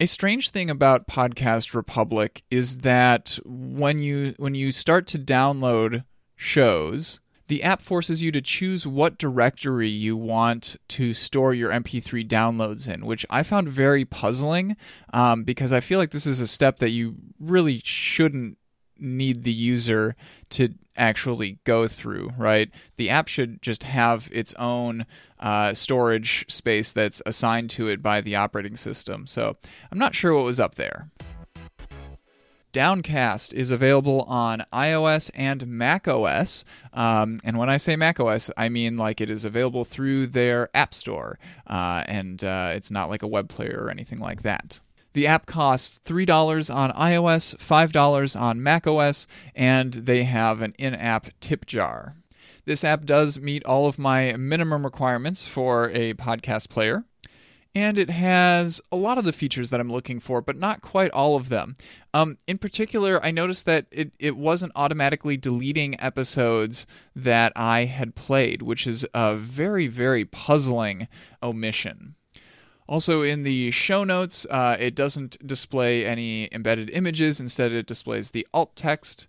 A 0.00 0.06
strange 0.06 0.50
thing 0.50 0.70
about 0.70 1.08
Podcast 1.08 1.74
Republic 1.74 2.44
is 2.52 2.78
that 2.78 3.40
when 3.44 3.98
you 3.98 4.32
when 4.36 4.54
you 4.54 4.70
start 4.70 5.08
to 5.08 5.18
download 5.18 6.04
shows, 6.36 7.18
the 7.48 7.64
app 7.64 7.82
forces 7.82 8.22
you 8.22 8.30
to 8.30 8.40
choose 8.40 8.86
what 8.86 9.18
directory 9.18 9.88
you 9.88 10.16
want 10.16 10.76
to 10.86 11.14
store 11.14 11.52
your 11.52 11.70
MP3 11.70 12.28
downloads 12.28 12.88
in, 12.88 13.06
which 13.06 13.26
I 13.28 13.42
found 13.42 13.70
very 13.70 14.04
puzzling 14.04 14.76
um, 15.12 15.42
because 15.42 15.72
I 15.72 15.80
feel 15.80 15.98
like 15.98 16.12
this 16.12 16.26
is 16.26 16.38
a 16.38 16.46
step 16.46 16.76
that 16.78 16.90
you 16.90 17.16
really 17.40 17.80
shouldn't 17.82 18.56
need 19.00 19.42
the 19.42 19.52
user 19.52 20.14
to 20.50 20.74
actually 20.96 21.58
go 21.64 21.88
through, 21.88 22.34
right? 22.36 22.70
The 22.98 23.10
app 23.10 23.26
should 23.26 23.62
just 23.62 23.82
have 23.82 24.28
its 24.32 24.52
own 24.54 25.06
uh, 25.40 25.74
storage 25.74 26.44
space 26.48 26.92
that's 26.92 27.22
assigned 27.26 27.70
to 27.70 27.88
it 27.88 28.02
by 28.02 28.20
the 28.20 28.36
operating 28.36 28.76
system. 28.76 29.26
So 29.26 29.56
I'm 29.90 29.98
not 29.98 30.14
sure 30.14 30.34
what 30.34 30.44
was 30.44 30.60
up 30.60 30.74
there. 30.76 31.10
Downcast 32.72 33.54
is 33.54 33.70
available 33.70 34.22
on 34.22 34.62
iOS 34.72 35.30
and 35.34 35.66
macOS. 35.66 36.64
Um, 36.92 37.40
and 37.42 37.56
when 37.56 37.70
I 37.70 37.78
say 37.78 37.96
macOS, 37.96 38.50
I 38.56 38.68
mean 38.68 38.96
like 38.98 39.20
it 39.20 39.30
is 39.30 39.44
available 39.44 39.84
through 39.84 40.28
their 40.28 40.68
App 40.74 40.92
Store, 40.92 41.38
uh, 41.66 42.04
and 42.06 42.44
uh, 42.44 42.72
it's 42.74 42.90
not 42.90 43.08
like 43.08 43.22
a 43.22 43.26
web 43.26 43.48
player 43.48 43.80
or 43.82 43.90
anything 43.90 44.18
like 44.18 44.42
that. 44.42 44.80
The 45.14 45.26
app 45.26 45.46
costs 45.46 46.00
$3 46.04 46.74
on 46.74 46.92
iOS, 46.92 47.56
$5 47.56 48.40
on 48.40 48.62
macOS, 48.62 49.26
and 49.54 49.92
they 49.94 50.24
have 50.24 50.60
an 50.60 50.74
in 50.78 50.94
app 50.94 51.28
tip 51.40 51.66
jar. 51.66 52.14
This 52.68 52.84
app 52.84 53.06
does 53.06 53.40
meet 53.40 53.64
all 53.64 53.86
of 53.86 53.98
my 53.98 54.36
minimum 54.36 54.84
requirements 54.84 55.48
for 55.48 55.88
a 55.88 56.12
podcast 56.12 56.68
player. 56.68 57.02
And 57.74 57.96
it 57.96 58.10
has 58.10 58.78
a 58.92 58.96
lot 58.96 59.16
of 59.16 59.24
the 59.24 59.32
features 59.32 59.70
that 59.70 59.80
I'm 59.80 59.90
looking 59.90 60.20
for, 60.20 60.42
but 60.42 60.58
not 60.58 60.82
quite 60.82 61.10
all 61.12 61.34
of 61.34 61.48
them. 61.48 61.78
Um, 62.12 62.36
in 62.46 62.58
particular, 62.58 63.24
I 63.24 63.30
noticed 63.30 63.64
that 63.64 63.86
it, 63.90 64.12
it 64.18 64.36
wasn't 64.36 64.72
automatically 64.76 65.38
deleting 65.38 65.98
episodes 65.98 66.86
that 67.16 67.54
I 67.56 67.86
had 67.86 68.14
played, 68.14 68.60
which 68.60 68.86
is 68.86 69.06
a 69.14 69.34
very, 69.34 69.86
very 69.86 70.26
puzzling 70.26 71.08
omission. 71.42 72.16
Also, 72.86 73.22
in 73.22 73.44
the 73.44 73.70
show 73.70 74.04
notes, 74.04 74.46
uh, 74.50 74.76
it 74.78 74.94
doesn't 74.94 75.38
display 75.46 76.04
any 76.04 76.50
embedded 76.52 76.90
images. 76.90 77.40
Instead, 77.40 77.72
it 77.72 77.86
displays 77.86 78.28
the 78.28 78.46
alt 78.52 78.76
text. 78.76 79.26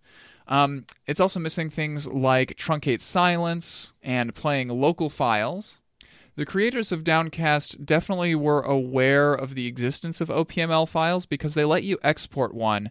Um, 0.50 0.86
it's 1.06 1.20
also 1.20 1.40
missing 1.40 1.70
things 1.70 2.08
like 2.08 2.58
truncate 2.58 3.02
silence 3.02 3.94
and 4.02 4.36
playing 4.36 4.68
local 4.70 5.10
files. 5.10 5.80
The 6.36 6.46
creators 6.46 6.92
of 6.92 7.04
Downcast 7.04 7.86
definitely 7.86 8.34
were 8.34 8.62
aware 8.62 9.34
of 9.34 9.54
the 9.54 9.68
existence 9.68 10.20
of 10.22 10.30
OPML 10.30 10.90
files 10.90 11.26
because 11.26 11.54
they 11.54 11.66
let 11.66 11.84
you 11.84 12.00
export 12.02 12.54
one, 12.54 12.90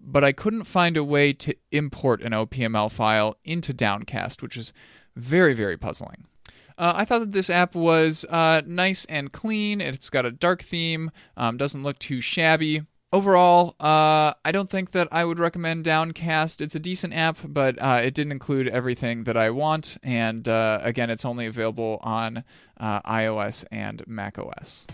but 0.00 0.24
I 0.24 0.32
couldn't 0.32 0.64
find 0.64 0.96
a 0.96 1.04
way 1.04 1.32
to 1.34 1.54
import 1.72 2.22
an 2.22 2.32
OPML 2.32 2.90
file 2.90 3.36
into 3.44 3.74
Downcast, 3.74 4.42
which 4.42 4.56
is 4.56 4.72
very, 5.14 5.54
very 5.54 5.76
puzzling. 5.76 6.24
Uh, 6.78 6.92
I 6.96 7.04
thought 7.04 7.20
that 7.20 7.32
this 7.32 7.50
app 7.50 7.74
was 7.74 8.24
uh, 8.30 8.62
nice 8.66 9.04
and 9.06 9.30
clean. 9.30 9.80
It's 9.80 10.10
got 10.10 10.26
a 10.26 10.32
dark 10.32 10.62
theme, 10.62 11.10
um, 11.36 11.56
doesn't 11.56 11.82
look 11.82 11.98
too 11.98 12.20
shabby. 12.20 12.82
Overall, 13.14 13.76
uh, 13.78 14.34
I 14.44 14.50
don't 14.50 14.68
think 14.68 14.90
that 14.90 15.06
I 15.12 15.24
would 15.24 15.38
recommend 15.38 15.84
Downcast. 15.84 16.60
It's 16.60 16.74
a 16.74 16.80
decent 16.80 17.14
app, 17.14 17.38
but 17.44 17.80
uh, 17.80 18.00
it 18.02 18.12
didn't 18.12 18.32
include 18.32 18.66
everything 18.66 19.22
that 19.22 19.36
I 19.36 19.50
want. 19.50 19.96
And 20.02 20.48
uh, 20.48 20.80
again, 20.82 21.10
it's 21.10 21.24
only 21.24 21.46
available 21.46 22.00
on 22.02 22.42
uh, 22.76 23.02
iOS 23.02 23.64
and 23.70 24.02
macOS. 24.08 24.84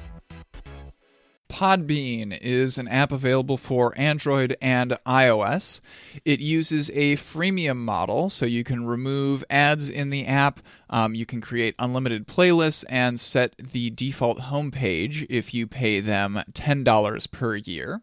Podbean 1.51 2.39
is 2.41 2.79
an 2.79 2.89
app 2.89 3.11
available 3.11 3.57
for 3.57 3.93
Android 3.99 4.57
and 4.61 4.97
iOS. 5.05 5.81
It 6.25 6.41
uses 6.41 6.91
a 6.91 7.17
freemium 7.17 7.79
model, 7.79 8.31
so 8.31 8.47
you 8.47 8.65
can 8.65 8.87
remove 8.87 9.45
ads 9.51 9.89
in 9.89 10.11
the 10.11 10.27
app. 10.27 10.61
Um, 10.89 11.15
you 11.15 11.27
can 11.27 11.41
create 11.41 11.75
unlimited 11.79 12.29
playlists 12.29 12.85
and 12.89 13.19
set 13.19 13.57
the 13.59 13.91
default 13.91 14.39
homepage 14.39 15.27
if 15.29 15.53
you 15.53 15.67
pay 15.67 16.01
them 16.01 16.43
$10 16.53 17.31
per 17.31 17.57
year. 17.57 18.03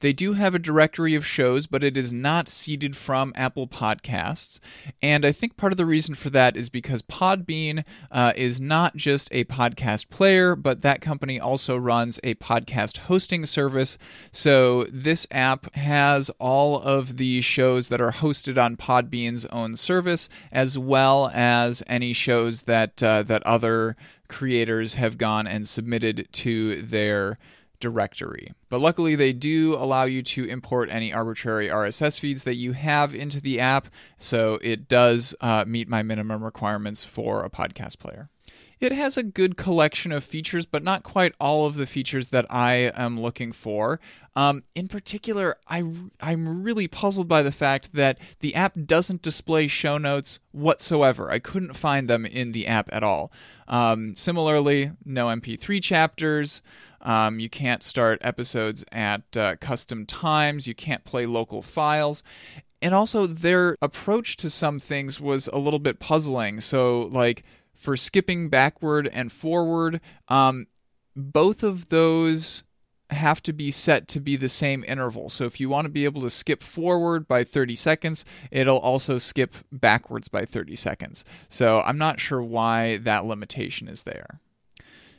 They 0.00 0.12
do 0.12 0.34
have 0.34 0.54
a 0.54 0.58
directory 0.58 1.14
of 1.14 1.26
shows, 1.26 1.66
but 1.66 1.82
it 1.82 1.96
is 1.96 2.12
not 2.12 2.48
seeded 2.48 2.96
from 2.96 3.32
Apple 3.34 3.66
Podcasts. 3.66 4.60
And 5.02 5.24
I 5.24 5.32
think 5.32 5.56
part 5.56 5.72
of 5.72 5.76
the 5.76 5.86
reason 5.86 6.14
for 6.14 6.30
that 6.30 6.56
is 6.56 6.68
because 6.68 7.02
Podbean 7.02 7.84
uh, 8.10 8.32
is 8.36 8.60
not 8.60 8.96
just 8.96 9.28
a 9.32 9.44
podcast 9.44 10.08
player, 10.08 10.54
but 10.54 10.82
that 10.82 11.00
company 11.00 11.40
also 11.40 11.76
runs 11.76 12.20
a 12.22 12.34
podcast 12.34 12.98
hosting 12.98 13.46
service. 13.46 13.98
So 14.32 14.86
this 14.90 15.26
app 15.30 15.74
has 15.74 16.30
all 16.38 16.80
of 16.80 17.16
the 17.16 17.40
shows 17.40 17.88
that 17.88 18.00
are 18.00 18.12
hosted 18.12 18.62
on 18.62 18.76
Podbean's 18.76 19.46
own 19.46 19.76
service, 19.76 20.28
as 20.52 20.78
well 20.78 21.30
as 21.32 21.82
any 21.86 22.12
shows 22.12 22.62
that 22.62 23.02
uh, 23.02 23.22
that 23.24 23.42
other 23.44 23.96
creators 24.28 24.94
have 24.94 25.18
gone 25.18 25.46
and 25.46 25.68
submitted 25.68 26.28
to 26.32 26.82
their 26.82 27.38
directory. 27.80 28.52
But 28.68 28.80
luckily, 28.80 29.14
they 29.14 29.32
do 29.32 29.74
allow 29.74 30.04
you 30.04 30.22
to 30.22 30.44
import 30.44 30.88
any 30.90 31.12
arbitrary 31.12 31.68
RSS 31.68 32.18
feeds 32.18 32.44
that 32.44 32.56
you 32.56 32.72
have 32.72 33.14
into 33.14 33.40
the 33.40 33.60
app, 33.60 33.88
so 34.18 34.58
it 34.62 34.88
does 34.88 35.34
uh, 35.40 35.64
meet 35.66 35.88
my 35.88 36.02
minimum 36.02 36.42
requirements 36.42 37.04
for 37.04 37.44
a 37.44 37.50
podcast 37.50 37.98
player. 37.98 38.28
It 38.78 38.92
has 38.92 39.16
a 39.16 39.22
good 39.22 39.56
collection 39.56 40.12
of 40.12 40.22
features, 40.22 40.66
but 40.66 40.84
not 40.84 41.02
quite 41.02 41.34
all 41.40 41.66
of 41.66 41.76
the 41.76 41.86
features 41.86 42.28
that 42.28 42.44
I 42.50 42.92
am 42.94 43.18
looking 43.18 43.50
for. 43.50 44.00
Um, 44.34 44.64
in 44.74 44.86
particular, 44.86 45.56
I, 45.66 45.82
I'm 46.20 46.62
really 46.62 46.86
puzzled 46.86 47.26
by 47.26 47.42
the 47.42 47.52
fact 47.52 47.94
that 47.94 48.18
the 48.40 48.54
app 48.54 48.76
doesn't 48.84 49.22
display 49.22 49.66
show 49.66 49.96
notes 49.96 50.40
whatsoever. 50.52 51.30
I 51.30 51.38
couldn't 51.38 51.72
find 51.72 52.08
them 52.08 52.26
in 52.26 52.52
the 52.52 52.66
app 52.66 52.90
at 52.92 53.02
all. 53.02 53.32
Um, 53.66 54.14
similarly, 54.14 54.92
no 55.06 55.28
MP3 55.28 55.82
chapters. 55.82 56.60
Um, 57.06 57.38
you 57.38 57.48
can't 57.48 57.84
start 57.84 58.18
episodes 58.20 58.84
at 58.90 59.36
uh, 59.36 59.54
custom 59.56 60.04
times. 60.04 60.66
You 60.66 60.74
can't 60.74 61.04
play 61.04 61.24
local 61.24 61.62
files. 61.62 62.24
And 62.82 62.92
also, 62.94 63.26
their 63.26 63.76
approach 63.80 64.36
to 64.38 64.50
some 64.50 64.78
things 64.78 65.20
was 65.20 65.48
a 65.48 65.58
little 65.58 65.78
bit 65.78 66.00
puzzling. 66.00 66.60
So, 66.60 67.02
like, 67.12 67.44
for 67.74 67.96
skipping 67.96 68.48
backward 68.48 69.08
and 69.12 69.30
forward, 69.30 70.00
um, 70.28 70.66
both 71.14 71.62
of 71.62 71.90
those 71.90 72.64
have 73.10 73.40
to 73.44 73.52
be 73.52 73.70
set 73.70 74.08
to 74.08 74.20
be 74.20 74.36
the 74.36 74.48
same 74.48 74.82
interval. 74.84 75.28
So 75.28 75.44
if 75.44 75.60
you 75.60 75.68
want 75.68 75.84
to 75.84 75.90
be 75.90 76.04
able 76.04 76.22
to 76.22 76.30
skip 76.30 76.62
forward 76.62 77.28
by 77.28 77.44
30 77.44 77.76
seconds, 77.76 78.24
it'll 78.50 78.78
also 78.78 79.16
skip 79.16 79.54
backwards 79.70 80.26
by 80.26 80.44
30 80.44 80.74
seconds. 80.74 81.24
So 81.48 81.80
I'm 81.82 81.98
not 81.98 82.18
sure 82.18 82.42
why 82.42 82.96
that 82.96 83.24
limitation 83.24 83.86
is 83.86 84.02
there. 84.02 84.40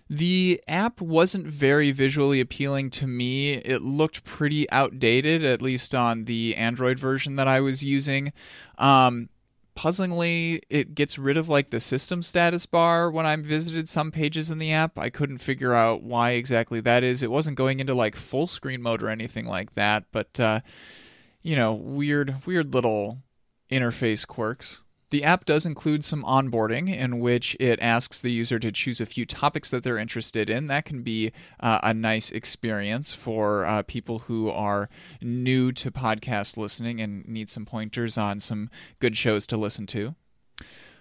The 0.09 0.61
app 0.67 1.01
wasn't 1.01 1.47
very 1.47 1.91
visually 1.91 2.39
appealing 2.39 2.91
to 2.91 3.07
me. 3.07 3.55
It 3.55 3.81
looked 3.81 4.23
pretty 4.23 4.69
outdated, 4.71 5.43
at 5.43 5.61
least 5.61 5.93
on 5.93 6.25
the 6.25 6.55
Android 6.55 6.97
version 6.97 7.35
that 7.35 7.47
I 7.47 7.59
was 7.59 7.83
using. 7.83 8.31
Um, 8.77 9.29
puzzlingly, 9.75 10.61
it 10.69 10.95
gets 10.95 11.17
rid 11.17 11.35
of 11.35 11.49
like 11.49 11.69
the 11.69 11.79
system 11.79 12.21
status 12.21 12.65
bar 12.65 13.11
when 13.11 13.25
I 13.25 13.35
visited 13.35 13.89
some 13.89 14.11
pages 14.11 14.49
in 14.49 14.59
the 14.59 14.71
app. 14.71 14.97
I 14.97 15.09
couldn't 15.09 15.37
figure 15.39 15.73
out 15.73 16.03
why 16.03 16.31
exactly 16.31 16.79
that 16.81 17.03
is. 17.03 17.21
It 17.21 17.31
wasn't 17.31 17.57
going 17.57 17.79
into 17.79 17.93
like 17.93 18.15
full 18.15 18.47
screen 18.47 18.81
mode 18.81 19.03
or 19.03 19.09
anything 19.09 19.45
like 19.45 19.73
that, 19.73 20.05
but 20.13 20.39
uh, 20.39 20.61
you 21.41 21.55
know, 21.55 21.73
weird, 21.73 22.45
weird 22.45 22.73
little 22.73 23.19
interface 23.71 24.25
quirks. 24.25 24.81
The 25.09 25.23
app 25.23 25.45
does 25.45 25.65
include 25.65 26.03
some 26.03 26.23
onboarding 26.23 26.93
in 26.93 27.19
which 27.19 27.55
it 27.61 27.79
asks 27.79 28.19
the 28.19 28.31
user 28.31 28.59
to 28.59 28.71
choose 28.73 28.99
a 28.99 29.05
few 29.05 29.25
topics 29.25 29.69
that 29.69 29.83
they're 29.83 29.97
interested 29.97 30.49
in. 30.49 30.67
That 30.67 30.83
can 30.83 31.01
be 31.01 31.31
uh, 31.61 31.79
a 31.81 31.93
nice 31.93 32.29
experience 32.29 33.13
for 33.13 33.65
uh, 33.65 33.83
people 33.83 34.19
who 34.19 34.49
are 34.49 34.89
new 35.21 35.71
to 35.71 35.91
podcast 35.91 36.57
listening 36.57 36.99
and 36.99 37.25
need 37.25 37.49
some 37.49 37.65
pointers 37.65 38.17
on 38.17 38.41
some 38.41 38.69
good 38.99 39.15
shows 39.15 39.47
to 39.47 39.57
listen 39.57 39.87
to. 39.87 40.15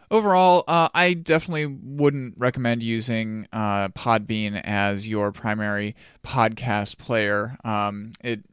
Overall, 0.09 0.63
uh, 0.69 0.89
I 0.95 1.15
definitely 1.15 1.67
wouldn't 1.67 2.35
recommend 2.39 2.85
using 2.85 3.49
uh, 3.53 3.89
Podbean 3.89 4.61
as 4.63 5.09
your 5.09 5.33
primary 5.33 5.97
podcast 6.25 6.97
player. 6.97 7.57
Um, 7.65 8.13
it 8.23 8.45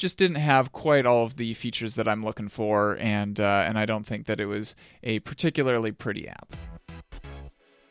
just 0.00 0.16
didn't 0.16 0.36
have 0.36 0.72
quite 0.72 1.04
all 1.04 1.24
of 1.24 1.36
the 1.36 1.54
features 1.54 1.94
that 1.94 2.08
I'm 2.08 2.24
looking 2.24 2.48
for, 2.48 2.96
and 2.98 3.38
uh, 3.38 3.64
and 3.66 3.78
I 3.78 3.84
don't 3.84 4.06
think 4.06 4.26
that 4.26 4.40
it 4.40 4.46
was 4.46 4.74
a 5.02 5.20
particularly 5.20 5.92
pretty 5.92 6.26
app. 6.26 6.56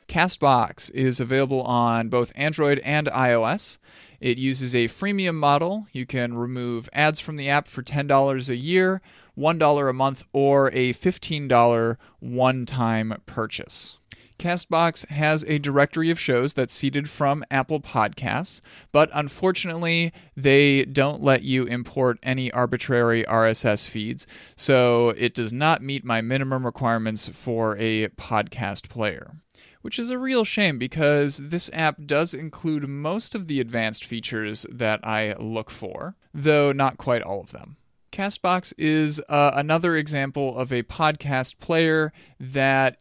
Castbox 0.08 0.92
is 0.92 1.20
available 1.20 1.62
on 1.62 2.10
both 2.10 2.32
Android 2.36 2.80
and 2.80 3.06
iOS. 3.08 3.78
It 4.20 4.40
uses 4.40 4.74
a 4.74 4.88
freemium 4.88 5.36
model. 5.36 5.86
You 5.92 6.08
can 6.08 6.36
remove 6.36 6.90
ads 6.94 7.20
from 7.20 7.36
the 7.36 7.48
app 7.48 7.68
for 7.68 7.84
$10 7.84 8.50
a 8.50 8.56
year, 8.56 9.02
$1 9.38 9.90
a 9.90 9.94
month, 9.94 10.26
or 10.34 10.70
a 10.70 10.94
$15 10.94 11.98
one 12.20 12.66
time 12.66 13.22
purchase. 13.28 13.99
Castbox 14.40 15.08
has 15.10 15.44
a 15.48 15.60
directory 15.60 16.10
of 16.10 16.20
shows 16.20 16.54
that's 16.54 16.74
seeded 16.74 17.10
from 17.10 17.44
Apple 17.52 17.82
Podcasts, 17.82 18.62
but 18.92 19.10
unfortunately, 19.14 20.14
they 20.36 20.86
don't 20.86 21.22
let 21.22 21.44
you 21.44 21.66
import 21.66 22.18
any 22.24 22.50
arbitrary 22.52 23.24
RSS 23.26 23.88
feeds, 23.88 24.26
so 24.56 25.10
it 25.10 25.34
does 25.36 25.52
not 25.52 25.84
meet 25.84 26.06
my 26.06 26.22
minimum 26.22 26.66
requirements 26.66 27.28
for 27.28 27.78
a 27.78 28.08
podcast 28.10 28.90
player. 28.90 29.36
Which 29.82 30.00
is 30.00 30.10
a 30.10 30.18
real 30.18 30.44
shame 30.44 30.78
because 30.78 31.38
this 31.38 31.70
app 31.74 32.06
does 32.06 32.34
include 32.34 32.88
most 32.88 33.36
of 33.36 33.48
the 33.48 33.60
advanced 33.60 34.06
features 34.06 34.66
that 34.70 35.00
I 35.06 35.34
look 35.34 35.70
for, 35.70 36.16
though 36.34 36.72
not 36.72 36.98
quite 36.98 37.22
all 37.22 37.42
of 37.42 37.52
them. 37.52 37.78
Castbox 38.12 38.74
is 38.78 39.22
uh, 39.30 39.52
another 39.54 39.96
example 39.96 40.58
of 40.58 40.74
a 40.74 40.84
podcast 40.84 41.60
player 41.60 42.12
that 42.40 42.98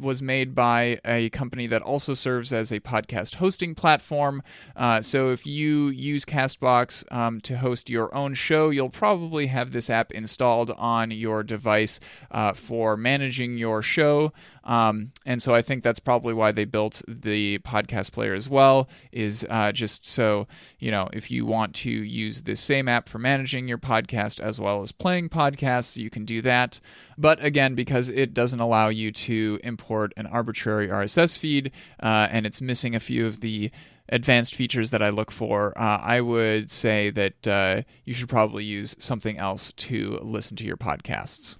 was 0.00 0.20
made 0.20 0.54
by 0.54 0.98
a 1.04 1.30
company 1.30 1.66
that 1.66 1.82
also 1.82 2.14
serves 2.14 2.52
as 2.52 2.70
a 2.70 2.80
podcast 2.80 3.36
hosting 3.36 3.74
platform. 3.74 4.42
Uh, 4.76 5.00
so 5.00 5.30
if 5.30 5.46
you 5.46 5.88
use 5.88 6.24
Castbox 6.24 7.10
um, 7.12 7.40
to 7.40 7.58
host 7.58 7.88
your 7.88 8.14
own 8.14 8.34
show, 8.34 8.70
you'll 8.70 8.90
probably 8.90 9.46
have 9.46 9.72
this 9.72 9.88
app 9.88 10.12
installed 10.12 10.70
on 10.72 11.10
your 11.10 11.42
device 11.42 12.00
uh, 12.30 12.52
for 12.52 12.96
managing 12.96 13.56
your 13.56 13.82
show. 13.82 14.32
Um, 14.64 15.12
and 15.26 15.42
so 15.42 15.54
I 15.54 15.62
think 15.62 15.82
that's 15.82 15.98
probably 15.98 16.34
why 16.34 16.52
they 16.52 16.66
built 16.66 17.02
the 17.08 17.58
podcast 17.60 18.12
player 18.12 18.34
as 18.34 18.48
well, 18.48 18.88
is 19.10 19.44
uh, 19.50 19.72
just 19.72 20.06
so, 20.06 20.46
you 20.78 20.90
know, 20.90 21.08
if 21.12 21.30
you 21.30 21.46
want 21.46 21.74
to 21.76 21.90
use 21.90 22.42
the 22.42 22.54
same 22.54 22.88
app 22.88 23.08
for 23.08 23.18
managing 23.18 23.66
your 23.66 23.78
podcast 23.78 24.40
as 24.52 24.60
well 24.60 24.82
as 24.82 24.92
playing 24.92 25.30
podcasts, 25.30 25.96
you 25.96 26.10
can 26.10 26.26
do 26.26 26.42
that. 26.42 26.78
But 27.16 27.42
again, 27.42 27.74
because 27.74 28.10
it 28.10 28.34
doesn't 28.34 28.60
allow 28.60 28.90
you 28.90 29.10
to 29.12 29.58
import 29.64 30.12
an 30.18 30.26
arbitrary 30.26 30.88
RSS 30.88 31.38
feed 31.38 31.72
uh, 32.02 32.28
and 32.30 32.44
it's 32.44 32.60
missing 32.60 32.94
a 32.94 33.00
few 33.00 33.26
of 33.26 33.40
the 33.40 33.70
advanced 34.10 34.54
features 34.54 34.90
that 34.90 35.02
I 35.02 35.08
look 35.08 35.30
for, 35.30 35.72
uh, 35.78 35.98
I 36.02 36.20
would 36.20 36.70
say 36.70 37.08
that 37.10 37.48
uh, 37.48 37.82
you 38.04 38.12
should 38.12 38.28
probably 38.28 38.64
use 38.64 38.94
something 38.98 39.38
else 39.38 39.72
to 39.72 40.18
listen 40.20 40.54
to 40.58 40.64
your 40.64 40.76
podcasts. 40.76 41.56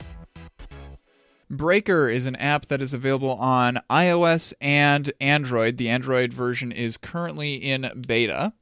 Breaker 1.49 2.09
is 2.09 2.25
an 2.25 2.37
app 2.37 2.67
that 2.69 2.81
is 2.81 2.95
available 2.95 3.33
on 3.33 3.79
iOS 3.91 4.55
and 4.59 5.13
Android. 5.21 5.77
The 5.77 5.91
Android 5.91 6.33
version 6.33 6.73
is 6.73 6.97
currently 6.97 7.57
in 7.57 8.05
beta. 8.07 8.55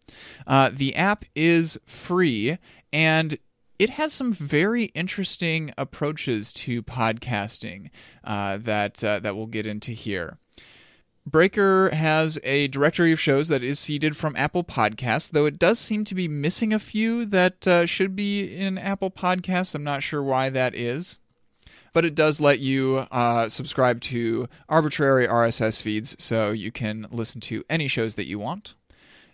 Uh, 0.45 0.71
the 0.73 0.97
app 0.97 1.25
is 1.37 1.79
free 1.87 2.59
and 2.93 3.39
it 3.81 3.91
has 3.91 4.13
some 4.13 4.31
very 4.31 4.85
interesting 4.95 5.73
approaches 5.79 6.53
to 6.53 6.83
podcasting 6.83 7.89
uh, 8.23 8.59
that 8.59 9.03
uh, 9.03 9.19
that 9.21 9.35
we'll 9.35 9.47
get 9.47 9.65
into 9.65 9.93
here. 9.93 10.37
Breaker 11.25 11.89
has 11.95 12.39
a 12.45 12.69
directory 12.69 13.11
of 13.11 13.19
shows 13.19 13.49
that 13.49 13.63
is 13.63 13.81
seeded 13.81 14.19
from 14.19 14.37
Apple 14.37 14.65
Podcasts, 14.65 15.31
though 15.31 15.47
it 15.47 15.59
does 15.59 15.79
seem 15.79 16.05
to 16.05 16.15
be 16.15 16.29
missing 16.29 16.75
a 16.75 16.79
few 16.79 17.25
that 17.25 17.67
uh, 17.67 17.87
should 17.87 18.15
be 18.15 18.55
in 18.55 18.77
Apple 18.77 19.11
Podcasts. 19.11 19.75
I'm 19.75 19.83
not 19.83 20.03
sure 20.03 20.23
why 20.23 20.51
that 20.51 20.75
is 20.75 21.19
but 21.93 22.05
it 22.05 22.15
does 22.15 22.41
let 22.41 22.61
you 22.61 22.99
uh, 23.11 23.49
subscribe 23.49 24.01
to 24.01 24.49
arbitrary 24.69 25.27
RSS 25.27 25.83
feeds 25.83 26.15
so 26.21 26.53
you 26.53 26.71
can 26.71 27.09
listen 27.11 27.41
to 27.41 27.65
any 27.69 27.89
shows 27.89 28.15
that 28.15 28.29
you 28.29 28.39
want. 28.39 28.75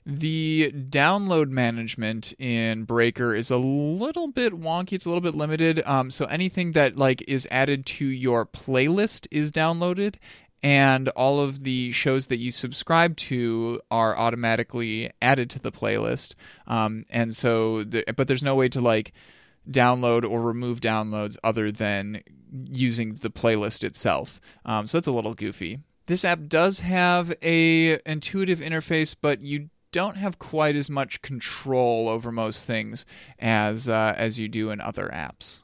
The 0.09 0.71
download 0.73 1.49
management 1.49 2.33
in 2.39 2.85
Breaker 2.85 3.35
is 3.35 3.51
a 3.51 3.57
little 3.57 4.29
bit 4.29 4.53
wonky. 4.53 4.93
It's 4.93 5.05
a 5.05 5.09
little 5.09 5.21
bit 5.21 5.35
limited. 5.35 5.83
Um, 5.85 6.13
so 6.13 6.27
anything 6.27 6.73
that 6.73 6.97
like 6.97 7.25
is 7.27 7.49
added 7.51 7.87
to 7.87 8.07
your 8.07 8.47
playlist 8.47 9.27
is 9.33 9.51
downloaded, 9.51 10.15
and 10.63 11.09
all 11.11 11.41
of 11.41 11.65
the 11.65 11.91
shows 11.91 12.29
that 12.29 12.37
you 12.37 12.53
subscribe 12.53 13.17
to 13.17 13.81
are 13.91 14.17
automatically 14.17 15.11
added 15.21 15.51
to 15.51 15.59
the 15.59 15.73
playlist. 15.73 16.35
Um, 16.69 17.05
and 17.11 17.35
so, 17.35 17.83
the, 17.83 18.05
but 18.17 18.29
there's 18.29 18.45
no 18.45 18.55
way 18.55 18.69
to 18.69 18.81
like 18.81 19.13
download 19.69 20.23
or 20.29 20.41
remove 20.41 20.81
downloads 20.81 21.37
other 21.43 21.73
than 21.73 22.23
using 22.71 23.15
the 23.15 23.31
playlist 23.31 23.83
itself. 23.83 24.41
Um, 24.65 24.87
so 24.87 24.99
that's 24.99 25.09
a 25.09 25.13
little 25.13 25.35
goofy. 25.35 25.81
This 26.07 26.25
app 26.25 26.47
does 26.47 26.79
have 26.79 27.35
a 27.43 27.99
intuitive 28.07 28.61
interface, 28.61 29.17
but 29.21 29.41
you 29.41 29.71
don't 29.97 30.19
have 30.19 30.39
quite 30.39 30.77
as 30.77 30.91
much 30.91 31.23
control 31.23 32.07
over 32.11 32.31
most 32.31 32.67
things 32.67 33.07
as 33.39 33.89
uh, 33.89 34.13
as 34.15 34.39
you 34.39 34.47
do 34.47 34.69
in 34.69 34.79
other 34.79 35.09
apps. 35.09 35.63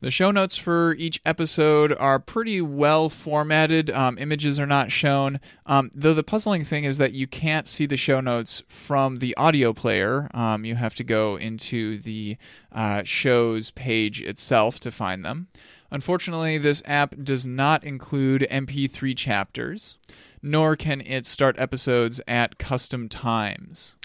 The 0.00 0.10
show 0.10 0.30
notes 0.30 0.56
for 0.56 0.94
each 0.94 1.20
episode 1.26 1.92
are 1.92 2.18
pretty 2.18 2.62
well 2.62 3.10
formatted. 3.10 3.90
Um, 3.90 4.16
images 4.16 4.58
are 4.58 4.66
not 4.66 4.90
shown. 4.90 5.38
Um, 5.66 5.90
though 5.94 6.14
the 6.14 6.22
puzzling 6.22 6.64
thing 6.64 6.84
is 6.84 6.96
that 6.96 7.12
you 7.12 7.26
can't 7.26 7.68
see 7.68 7.84
the 7.84 7.98
show 7.98 8.22
notes 8.22 8.62
from 8.68 9.18
the 9.18 9.36
audio 9.36 9.74
player. 9.74 10.30
Um, 10.32 10.64
you 10.64 10.76
have 10.76 10.94
to 10.94 11.04
go 11.04 11.36
into 11.36 11.98
the 11.98 12.38
uh, 12.72 13.02
show's 13.04 13.70
page 13.70 14.22
itself 14.22 14.80
to 14.80 14.90
find 14.90 15.26
them. 15.26 15.48
Unfortunately, 15.90 16.56
this 16.56 16.82
app 16.86 17.14
does 17.22 17.44
not 17.44 17.84
include 17.84 18.46
MP3 18.50 19.14
chapters, 19.14 19.98
nor 20.42 20.76
can 20.76 21.00
it 21.00 21.26
start 21.26 21.56
episodes 21.58 22.20
at 22.26 22.58
custom 22.58 23.08
times. 23.08 23.96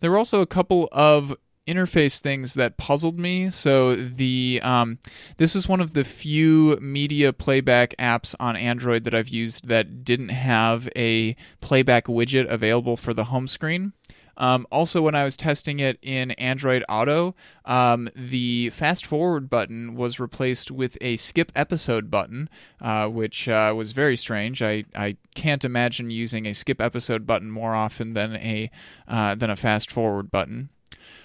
There 0.00 0.10
were 0.10 0.18
also 0.18 0.40
a 0.40 0.46
couple 0.46 0.88
of 0.90 1.34
interface 1.66 2.20
things 2.20 2.54
that 2.54 2.76
puzzled 2.76 3.18
me. 3.18 3.50
So 3.50 3.94
the 3.94 4.60
um, 4.62 4.98
this 5.36 5.54
is 5.54 5.68
one 5.68 5.80
of 5.80 5.94
the 5.94 6.04
few 6.04 6.76
media 6.80 7.32
playback 7.32 7.94
apps 7.98 8.34
on 8.40 8.56
Android 8.56 9.04
that 9.04 9.14
I've 9.14 9.28
used 9.28 9.68
that 9.68 10.04
didn't 10.04 10.30
have 10.30 10.88
a 10.96 11.36
playback 11.60 12.06
widget 12.06 12.50
available 12.50 12.96
for 12.96 13.14
the 13.14 13.24
home 13.24 13.46
screen. 13.46 13.92
Um, 14.36 14.66
also, 14.70 15.02
when 15.02 15.14
I 15.14 15.24
was 15.24 15.36
testing 15.36 15.80
it 15.80 15.98
in 16.02 16.32
Android 16.32 16.84
Auto, 16.88 17.34
um, 17.64 18.08
the 18.14 18.70
fast 18.70 19.06
forward 19.06 19.50
button 19.50 19.94
was 19.94 20.18
replaced 20.18 20.70
with 20.70 20.96
a 21.00 21.16
skip 21.16 21.52
episode 21.54 22.10
button, 22.10 22.48
uh, 22.80 23.08
which 23.08 23.48
uh, 23.48 23.72
was 23.76 23.92
very 23.92 24.16
strange. 24.16 24.62
I, 24.62 24.84
I 24.94 25.16
can't 25.34 25.64
imagine 25.64 26.10
using 26.10 26.46
a 26.46 26.54
skip 26.54 26.80
episode 26.80 27.26
button 27.26 27.50
more 27.50 27.74
often 27.74 28.14
than 28.14 28.36
a 28.36 28.70
uh, 29.06 29.34
than 29.34 29.50
a 29.50 29.56
fast 29.56 29.90
forward 29.90 30.30
button. 30.30 30.70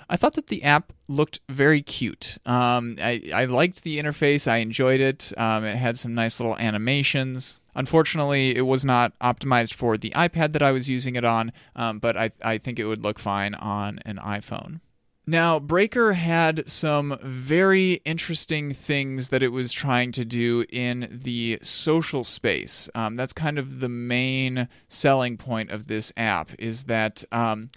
I 0.10 0.16
thought 0.16 0.34
that 0.34 0.47
the 0.47 0.64
app 0.64 0.93
looked 1.08 1.41
very 1.49 1.82
cute. 1.82 2.38
Um, 2.45 2.95
I, 3.01 3.22
I 3.34 3.45
liked 3.45 3.84
the 3.84 3.99
interface. 3.99 4.49
I 4.49 4.58
enjoyed 4.58 5.01
it. 5.01 5.34
Um, 5.38 5.66
it 5.66 5.76
had 5.76 5.99
some 5.99 6.14
nice 6.14 6.39
little 6.39 6.58
animations. 6.58 7.60
Unfortunately, 7.78 8.58
it 8.58 8.66
was 8.66 8.84
not 8.84 9.18
optimized 9.20 9.76
for 9.76 9.98
the 9.98 10.10
iPad 10.10 10.52
that 10.54 10.64
I 10.64 10.72
was 10.72 10.90
using 10.90 11.16
it 11.16 11.24
on, 11.24 11.54
um, 11.76 12.00
but 12.00 12.18
I, 12.18 12.32
I 12.44 12.58
think 12.58 12.80
it 12.80 12.86
would 12.86 13.04
look 13.04 13.20
fine 13.20 13.54
on 13.54 14.00
an 14.04 14.18
iPhone. 14.18 14.82
Now, 15.28 15.60
Breaker 15.60 16.14
had 16.14 16.68
some 16.68 17.20
very 17.22 18.02
interesting 18.04 18.74
things 18.74 19.30
that 19.30 19.44
it 19.44 19.50
was 19.50 19.72
trying 19.72 20.12
to 20.14 20.26
do 20.26 20.66
in 20.70 21.20
the 21.24 21.60
social 21.62 22.24
space. 22.24 22.90
Um, 22.96 23.16
that's 23.16 23.34
kind 23.34 23.60
of 23.60 23.80
the 23.80 23.90
main 23.90 24.70
selling 24.90 25.38
point 25.38 25.70
of 25.70 25.88
this 25.88 26.12
app, 26.18 26.52
is 26.58 26.86
that. 26.86 27.24
Um, 27.32 27.70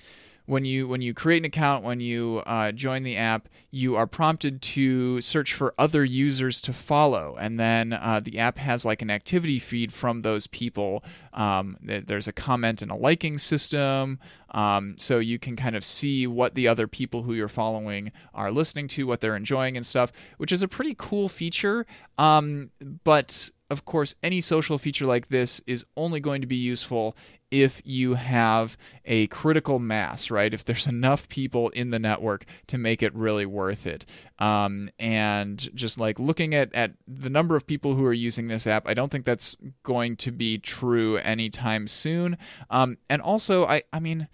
when 0.50 0.64
you 0.64 0.88
when 0.88 1.00
you 1.00 1.14
create 1.14 1.38
an 1.38 1.44
account 1.44 1.84
when 1.84 2.00
you 2.00 2.42
uh, 2.44 2.72
join 2.72 3.04
the 3.04 3.16
app 3.16 3.48
you 3.70 3.94
are 3.94 4.06
prompted 4.06 4.60
to 4.60 5.20
search 5.20 5.54
for 5.54 5.74
other 5.78 6.04
users 6.04 6.60
to 6.60 6.72
follow. 6.72 7.36
And 7.38 7.58
then 7.58 7.92
uh, 7.92 8.20
the 8.22 8.38
app 8.38 8.58
has 8.58 8.84
like 8.84 9.00
an 9.00 9.10
activity 9.10 9.58
feed 9.58 9.92
from 9.92 10.22
those 10.22 10.48
people. 10.48 11.04
Um, 11.32 11.76
there's 11.80 12.26
a 12.26 12.32
comment 12.32 12.82
and 12.82 12.90
a 12.90 12.96
liking 12.96 13.38
system. 13.38 14.18
Um, 14.50 14.96
so 14.98 15.18
you 15.20 15.38
can 15.38 15.54
kind 15.54 15.76
of 15.76 15.84
see 15.84 16.26
what 16.26 16.56
the 16.56 16.66
other 16.66 16.88
people 16.88 17.22
who 17.22 17.34
you're 17.34 17.48
following 17.48 18.10
are 18.34 18.50
listening 18.50 18.88
to 18.88 19.06
what 19.06 19.20
they're 19.20 19.36
enjoying 19.36 19.76
and 19.76 19.86
stuff 19.86 20.10
which 20.38 20.50
is 20.50 20.62
a 20.62 20.68
pretty 20.68 20.94
cool 20.98 21.28
feature. 21.28 21.86
Um, 22.18 22.70
but 23.04 23.50
of 23.70 23.84
course, 23.84 24.16
any 24.22 24.40
social 24.40 24.78
feature 24.78 25.06
like 25.06 25.28
this 25.28 25.60
is 25.66 25.84
only 25.96 26.18
going 26.18 26.40
to 26.40 26.46
be 26.46 26.56
useful 26.56 27.16
if 27.50 27.82
you 27.84 28.14
have 28.14 28.76
a 29.04 29.26
critical 29.28 29.78
mass, 29.78 30.30
right? 30.30 30.52
If 30.52 30.64
there's 30.64 30.86
enough 30.86 31.28
people 31.28 31.70
in 31.70 31.90
the 31.90 31.98
network 31.98 32.44
to 32.68 32.78
make 32.78 33.02
it 33.02 33.14
really 33.14 33.46
worth 33.46 33.86
it. 33.86 34.06
Um, 34.38 34.90
and 34.98 35.58
just 35.74 35.98
like 35.98 36.18
looking 36.18 36.54
at, 36.54 36.74
at 36.74 36.92
the 37.06 37.30
number 37.30 37.56
of 37.56 37.66
people 37.66 37.94
who 37.94 38.04
are 38.04 38.12
using 38.12 38.48
this 38.48 38.66
app, 38.66 38.88
I 38.88 38.94
don't 38.94 39.10
think 39.10 39.24
that's 39.24 39.56
going 39.82 40.16
to 40.16 40.30
be 40.30 40.58
true 40.58 41.16
anytime 41.18 41.86
soon. 41.86 42.38
Um, 42.70 42.96
and 43.08 43.20
also, 43.20 43.66
I, 43.66 43.82
I 43.92 44.00
mean, 44.00 44.28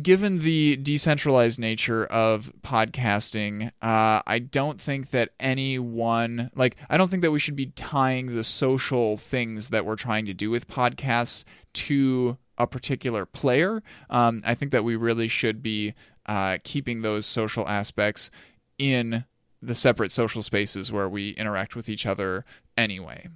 given 0.00 0.38
the 0.38 0.76
decentralized 0.76 1.58
nature 1.58 2.06
of 2.06 2.52
podcasting, 2.62 3.68
uh, 3.82 4.22
I 4.26 4.38
don't 4.38 4.80
think 4.80 5.10
that 5.10 5.30
anyone, 5.38 6.50
like, 6.54 6.76
I 6.88 6.96
don't 6.96 7.10
think 7.10 7.22
that 7.22 7.30
we 7.30 7.38
should 7.38 7.56
be 7.56 7.66
tying 7.66 8.34
the 8.34 8.44
social 8.44 9.16
things 9.16 9.68
that 9.68 9.84
we're 9.84 9.96
trying 9.96 10.26
to 10.26 10.34
do 10.34 10.50
with 10.50 10.68
podcasts 10.68 11.44
to 11.74 12.38
a 12.58 12.66
particular 12.66 13.26
player. 13.26 13.82
Um, 14.08 14.42
I 14.44 14.54
think 14.54 14.72
that 14.72 14.84
we 14.84 14.96
really 14.96 15.28
should 15.28 15.62
be 15.62 15.94
uh, 16.26 16.58
keeping 16.64 17.02
those 17.02 17.26
social 17.26 17.68
aspects 17.68 18.30
in 18.78 19.24
the 19.60 19.74
separate 19.74 20.10
social 20.10 20.42
spaces 20.42 20.90
where 20.90 21.08
we 21.08 21.30
interact 21.30 21.76
with 21.76 21.88
each 21.88 22.06
other 22.06 22.44
anyway. 22.76 23.28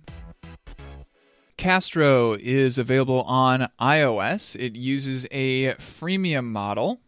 Castro 1.56 2.34
is 2.34 2.76
available 2.76 3.22
on 3.22 3.68
iOS. 3.80 4.54
It 4.56 4.76
uses 4.76 5.26
a 5.30 5.74
freemium 5.74 6.46
model. 6.46 7.00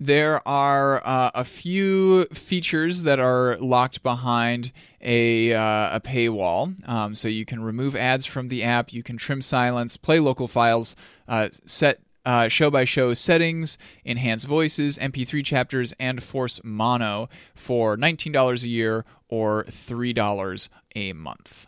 There 0.00 0.46
are 0.48 1.06
uh, 1.06 1.30
a 1.34 1.44
few 1.44 2.24
features 2.26 3.02
that 3.02 3.20
are 3.20 3.56
locked 3.58 4.02
behind 4.02 4.72
a, 5.00 5.52
uh, 5.52 5.96
a 5.96 6.00
paywall. 6.00 6.88
Um, 6.88 7.14
so 7.14 7.28
you 7.28 7.44
can 7.44 7.62
remove 7.62 7.94
ads 7.94 8.26
from 8.26 8.48
the 8.48 8.64
app, 8.64 8.92
you 8.92 9.02
can 9.02 9.16
trim 9.16 9.42
silence, 9.42 9.96
play 9.96 10.18
local 10.18 10.48
files, 10.48 10.96
uh, 11.28 11.50
set 11.64 12.00
show 12.48 12.70
by 12.70 12.84
show 12.84 13.14
settings, 13.14 13.78
enhance 14.04 14.44
voices, 14.44 14.98
MP3 14.98 15.42
chapters, 15.44 15.94
and 15.98 16.22
force 16.22 16.60
mono 16.62 17.28
for 17.54 17.96
$19 17.96 18.64
a 18.64 18.68
year 18.68 19.04
or 19.28 19.64
$3 19.64 20.68
a 20.94 21.12
month. 21.14 21.67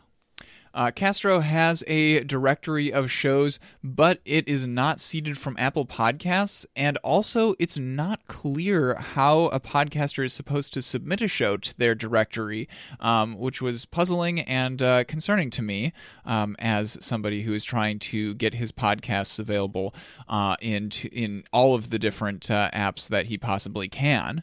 Uh, 0.73 0.91
Castro 0.91 1.41
has 1.41 1.83
a 1.87 2.21
directory 2.25 2.93
of 2.93 3.11
shows, 3.11 3.59
but 3.83 4.21
it 4.25 4.49
is 4.49 4.67
not 4.67 5.01
seeded 5.01 5.37
from 5.37 5.57
Apple 5.59 5.87
Podcasts, 5.87 6.65
and 6.77 6.97
also 6.99 7.55
it's 7.59 7.79
not 7.79 8.27
clear 8.29 8.95
how 8.95 9.45
a 9.47 9.59
podcaster 9.59 10.25
is 10.25 10.33
supposed 10.33 10.73
to 10.73 10.83
submit 10.83 11.21
a 11.21 11.29
show 11.29 11.57
to 11.57 11.77
their 11.77 11.95
directory, 11.95 12.69
um, 13.01 13.37
which 13.39 13.61
was 13.61 13.85
puzzling 13.85 14.41
and 14.41 14.81
uh, 14.81 15.05
concerning 15.05 15.51
to 15.51 15.63
me 15.63 15.93
um, 16.25 16.55
as 16.59 16.97
somebody 17.01 17.43
who 17.43 17.53
is 17.53 17.65
trying 17.65 17.99
to 17.99 18.35
get 18.35 18.55
his 18.55 18.71
podcasts 18.71 19.39
available 19.39 19.95
uh, 20.29 20.57
in 20.61 20.91
in 21.13 21.45
all 21.53 21.75
of 21.75 21.91
the 21.91 21.99
different 21.99 22.51
uh, 22.51 22.71
apps 22.73 23.09
that 23.09 23.27
he 23.27 23.37
possibly 23.37 23.89
can. 23.89 24.43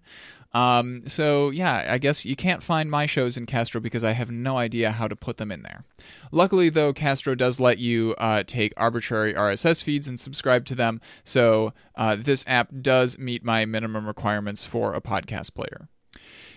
Um, 0.54 1.04
so 1.08 1.50
yeah, 1.50 1.88
I 1.90 1.98
guess 1.98 2.26
you 2.26 2.36
can't 2.36 2.64
find 2.64 2.90
my 2.90 3.06
shows 3.06 3.38
in 3.38 3.46
Castro 3.46 3.82
because 3.82 4.04
I 4.04 4.12
have 4.12 4.32
no 4.32 4.58
idea 4.58 4.92
how 4.92 5.08
to 5.08 5.16
put 5.16 5.38
them 5.38 5.52
in 5.52 5.62
there. 5.62 5.84
Luckily, 6.32 6.70
though, 6.70 6.94
Castro 6.94 7.36
does 7.36 7.60
let 7.60 7.78
you 7.78 8.16
uh, 8.18 8.44
take 8.46 8.74
arbitrary 8.78 9.34
RSS 9.34 9.84
feeds 9.84 10.08
and 10.08 10.20
subscribe 10.20 10.66
to 10.66 10.76
them, 10.76 11.02
so 11.24 11.74
uh, 11.96 12.16
this 12.18 12.44
app 12.48 12.70
does 12.82 13.18
meet 13.18 13.44
my 13.44 13.66
minimum 13.66 14.08
requirements 14.08 14.66
for 14.66 14.94
a 14.94 15.02
podcast 15.02 15.54
player. 15.54 15.90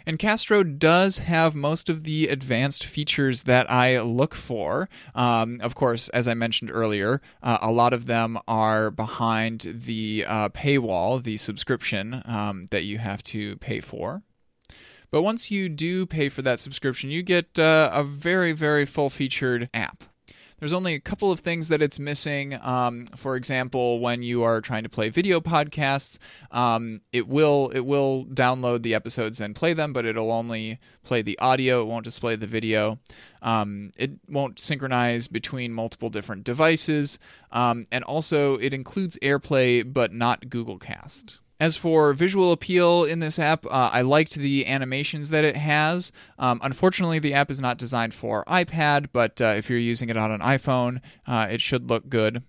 And 0.06 0.18
Castro 0.18 0.62
does 0.62 1.18
have 1.18 1.54
most 1.54 1.88
of 1.88 2.04
the 2.04 2.28
advanced 2.28 2.84
features 2.84 3.44
that 3.44 3.70
I 3.70 4.00
look 4.00 4.34
for. 4.34 4.88
Um, 5.14 5.60
of 5.62 5.74
course, 5.74 6.08
as 6.10 6.26
I 6.26 6.34
mentioned 6.34 6.70
earlier, 6.72 7.20
uh, 7.42 7.58
a 7.60 7.70
lot 7.70 7.92
of 7.92 8.06
them 8.06 8.38
are 8.48 8.90
behind 8.90 9.82
the 9.86 10.24
uh, 10.26 10.48
paywall, 10.50 11.22
the 11.22 11.36
subscription 11.36 12.22
um, 12.24 12.68
that 12.70 12.84
you 12.84 12.98
have 12.98 13.22
to 13.24 13.56
pay 13.56 13.80
for. 13.80 14.22
But 15.10 15.22
once 15.22 15.50
you 15.50 15.68
do 15.68 16.06
pay 16.06 16.28
for 16.28 16.42
that 16.42 16.60
subscription, 16.60 17.10
you 17.10 17.22
get 17.22 17.58
uh, 17.58 17.90
a 17.92 18.04
very, 18.04 18.52
very 18.52 18.86
full 18.86 19.10
featured 19.10 19.68
app. 19.74 20.04
There's 20.60 20.74
only 20.74 20.94
a 20.94 21.00
couple 21.00 21.32
of 21.32 21.40
things 21.40 21.68
that 21.68 21.80
it's 21.80 21.98
missing. 21.98 22.58
Um, 22.62 23.06
for 23.16 23.34
example, 23.34 23.98
when 23.98 24.22
you 24.22 24.42
are 24.42 24.60
trying 24.60 24.82
to 24.82 24.90
play 24.90 25.08
video 25.08 25.40
podcasts, 25.40 26.18
um, 26.50 27.00
it 27.12 27.26
will 27.26 27.70
it 27.70 27.80
will 27.80 28.26
download 28.26 28.82
the 28.82 28.94
episodes 28.94 29.40
and 29.40 29.56
play 29.56 29.72
them, 29.72 29.94
but 29.94 30.04
it'll 30.04 30.30
only 30.30 30.78
play 31.02 31.22
the 31.22 31.38
audio. 31.38 31.82
It 31.82 31.86
won't 31.86 32.04
display 32.04 32.36
the 32.36 32.46
video. 32.46 32.98
Um, 33.40 33.92
it 33.96 34.12
won't 34.28 34.60
synchronize 34.60 35.28
between 35.28 35.72
multiple 35.72 36.10
different 36.10 36.44
devices, 36.44 37.18
um, 37.50 37.86
and 37.90 38.04
also 38.04 38.56
it 38.56 38.74
includes 38.74 39.18
AirPlay 39.22 39.90
but 39.90 40.12
not 40.12 40.50
Google 40.50 40.78
Cast. 40.78 41.39
As 41.60 41.76
for 41.76 42.14
visual 42.14 42.52
appeal 42.52 43.04
in 43.04 43.18
this 43.18 43.38
app, 43.38 43.66
uh, 43.66 43.90
I 43.92 44.00
liked 44.00 44.34
the 44.34 44.66
animations 44.66 45.28
that 45.28 45.44
it 45.44 45.58
has. 45.58 46.10
Um, 46.38 46.58
unfortunately, 46.62 47.18
the 47.18 47.34
app 47.34 47.50
is 47.50 47.60
not 47.60 47.76
designed 47.76 48.14
for 48.14 48.44
iPad, 48.46 49.08
but 49.12 49.42
uh, 49.42 49.48
if 49.48 49.68
you're 49.68 49.78
using 49.78 50.08
it 50.08 50.16
on 50.16 50.32
an 50.32 50.40
iPhone, 50.40 51.02
uh, 51.26 51.48
it 51.50 51.60
should 51.60 51.90
look 51.90 52.08
good. 52.08 52.42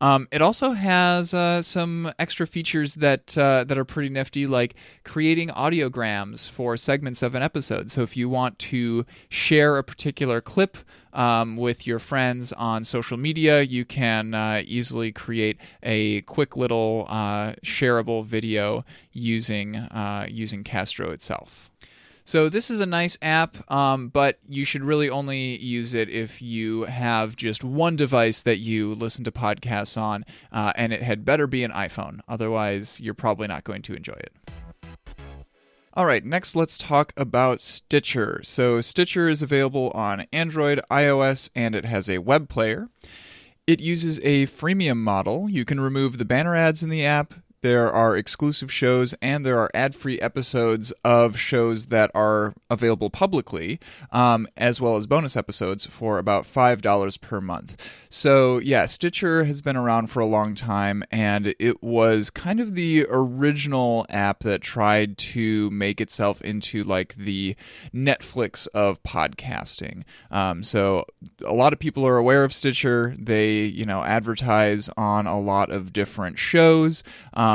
Um, 0.00 0.28
it 0.30 0.40
also 0.40 0.72
has 0.72 1.34
uh, 1.34 1.60
some 1.62 2.12
extra 2.18 2.46
features 2.46 2.94
that 2.94 3.36
uh, 3.36 3.64
that 3.64 3.76
are 3.76 3.84
pretty 3.84 4.08
nifty, 4.08 4.46
like 4.46 4.76
creating 5.04 5.48
audiograms 5.48 6.48
for 6.48 6.76
segments 6.76 7.22
of 7.22 7.34
an 7.34 7.42
episode. 7.42 7.90
So 7.90 8.02
if 8.02 8.16
you 8.16 8.28
want 8.28 8.58
to 8.60 9.04
share 9.28 9.76
a 9.76 9.82
particular 9.82 10.40
clip 10.40 10.76
um, 11.12 11.56
with 11.56 11.86
your 11.86 11.98
friends 11.98 12.52
on 12.52 12.84
social 12.84 13.16
media, 13.16 13.62
you 13.62 13.84
can 13.84 14.34
uh, 14.34 14.62
easily 14.64 15.10
create 15.10 15.58
a 15.82 16.20
quick 16.22 16.56
little 16.56 17.06
uh, 17.08 17.54
shareable 17.64 18.24
video 18.24 18.84
using 19.12 19.76
uh, 19.76 20.26
using 20.28 20.62
Castro 20.62 21.10
itself. 21.10 21.70
So 22.28 22.50
this 22.50 22.70
is 22.70 22.78
a 22.78 22.84
nice 22.84 23.16
app, 23.22 23.56
um, 23.72 24.08
but 24.08 24.38
you 24.46 24.66
should 24.66 24.84
really 24.84 25.08
only 25.08 25.56
use 25.56 25.94
it 25.94 26.10
if 26.10 26.42
you 26.42 26.82
have 26.82 27.36
just 27.36 27.64
one 27.64 27.96
device 27.96 28.42
that 28.42 28.58
you 28.58 28.92
listen 28.94 29.24
to 29.24 29.32
podcasts 29.32 29.98
on, 29.98 30.26
uh, 30.52 30.74
and 30.76 30.92
it 30.92 31.02
had 31.02 31.24
better 31.24 31.46
be 31.46 31.64
an 31.64 31.70
iPhone. 31.70 32.20
Otherwise, 32.28 33.00
you're 33.00 33.14
probably 33.14 33.46
not 33.46 33.64
going 33.64 33.80
to 33.80 33.94
enjoy 33.94 34.12
it. 34.12 34.34
All 35.94 36.04
right, 36.04 36.22
next 36.22 36.54
let's 36.54 36.76
talk 36.76 37.14
about 37.16 37.62
Stitcher. 37.62 38.42
So, 38.44 38.82
Stitcher 38.82 39.30
is 39.30 39.40
available 39.40 39.90
on 39.94 40.26
Android, 40.30 40.82
iOS, 40.90 41.48
and 41.54 41.74
it 41.74 41.86
has 41.86 42.10
a 42.10 42.18
web 42.18 42.50
player. 42.50 42.90
It 43.66 43.80
uses 43.80 44.18
a 44.22 44.44
freemium 44.48 44.98
model. 44.98 45.48
You 45.48 45.64
can 45.64 45.80
remove 45.80 46.18
the 46.18 46.26
banner 46.26 46.54
ads 46.54 46.82
in 46.82 46.90
the 46.90 47.06
app, 47.06 47.32
there 47.60 47.92
are 47.92 48.16
exclusive 48.16 48.72
shows 48.72 49.14
and 49.20 49.44
there 49.44 49.58
are 49.58 49.70
ad 49.74 49.94
free 49.94 50.20
episodes 50.20 50.92
of 51.04 51.38
shows 51.38 51.86
that 51.86 52.10
are 52.14 52.54
available 52.70 53.10
publicly, 53.10 53.80
um, 54.12 54.46
as 54.56 54.80
well 54.80 54.96
as 54.96 55.06
bonus 55.06 55.36
episodes 55.36 55.86
for 55.86 56.18
about 56.18 56.44
$5 56.44 57.20
per 57.20 57.40
month. 57.40 57.76
So, 58.08 58.58
yeah, 58.58 58.86
Stitcher 58.86 59.44
has 59.44 59.60
been 59.60 59.76
around 59.76 60.08
for 60.08 60.20
a 60.20 60.26
long 60.26 60.54
time, 60.54 61.02
and 61.10 61.54
it 61.58 61.82
was 61.82 62.30
kind 62.30 62.60
of 62.60 62.74
the 62.74 63.06
original 63.10 64.06
app 64.08 64.40
that 64.40 64.60
tried 64.60 65.18
to 65.18 65.68
make 65.70 66.00
itself 66.00 66.40
into 66.42 66.84
like 66.84 67.14
the 67.16 67.56
Netflix 67.94 68.68
of 68.68 69.02
podcasting. 69.02 70.04
Um, 70.30 70.62
so, 70.62 71.04
a 71.44 71.52
lot 71.52 71.72
of 71.72 71.78
people 71.78 72.06
are 72.06 72.16
aware 72.16 72.44
of 72.44 72.52
Stitcher. 72.52 73.14
They, 73.18 73.62
you 73.64 73.84
know, 73.84 74.02
advertise 74.02 74.88
on 74.96 75.26
a 75.26 75.38
lot 75.38 75.70
of 75.70 75.92
different 75.92 76.38
shows. 76.38 77.02
Um, 77.34 77.47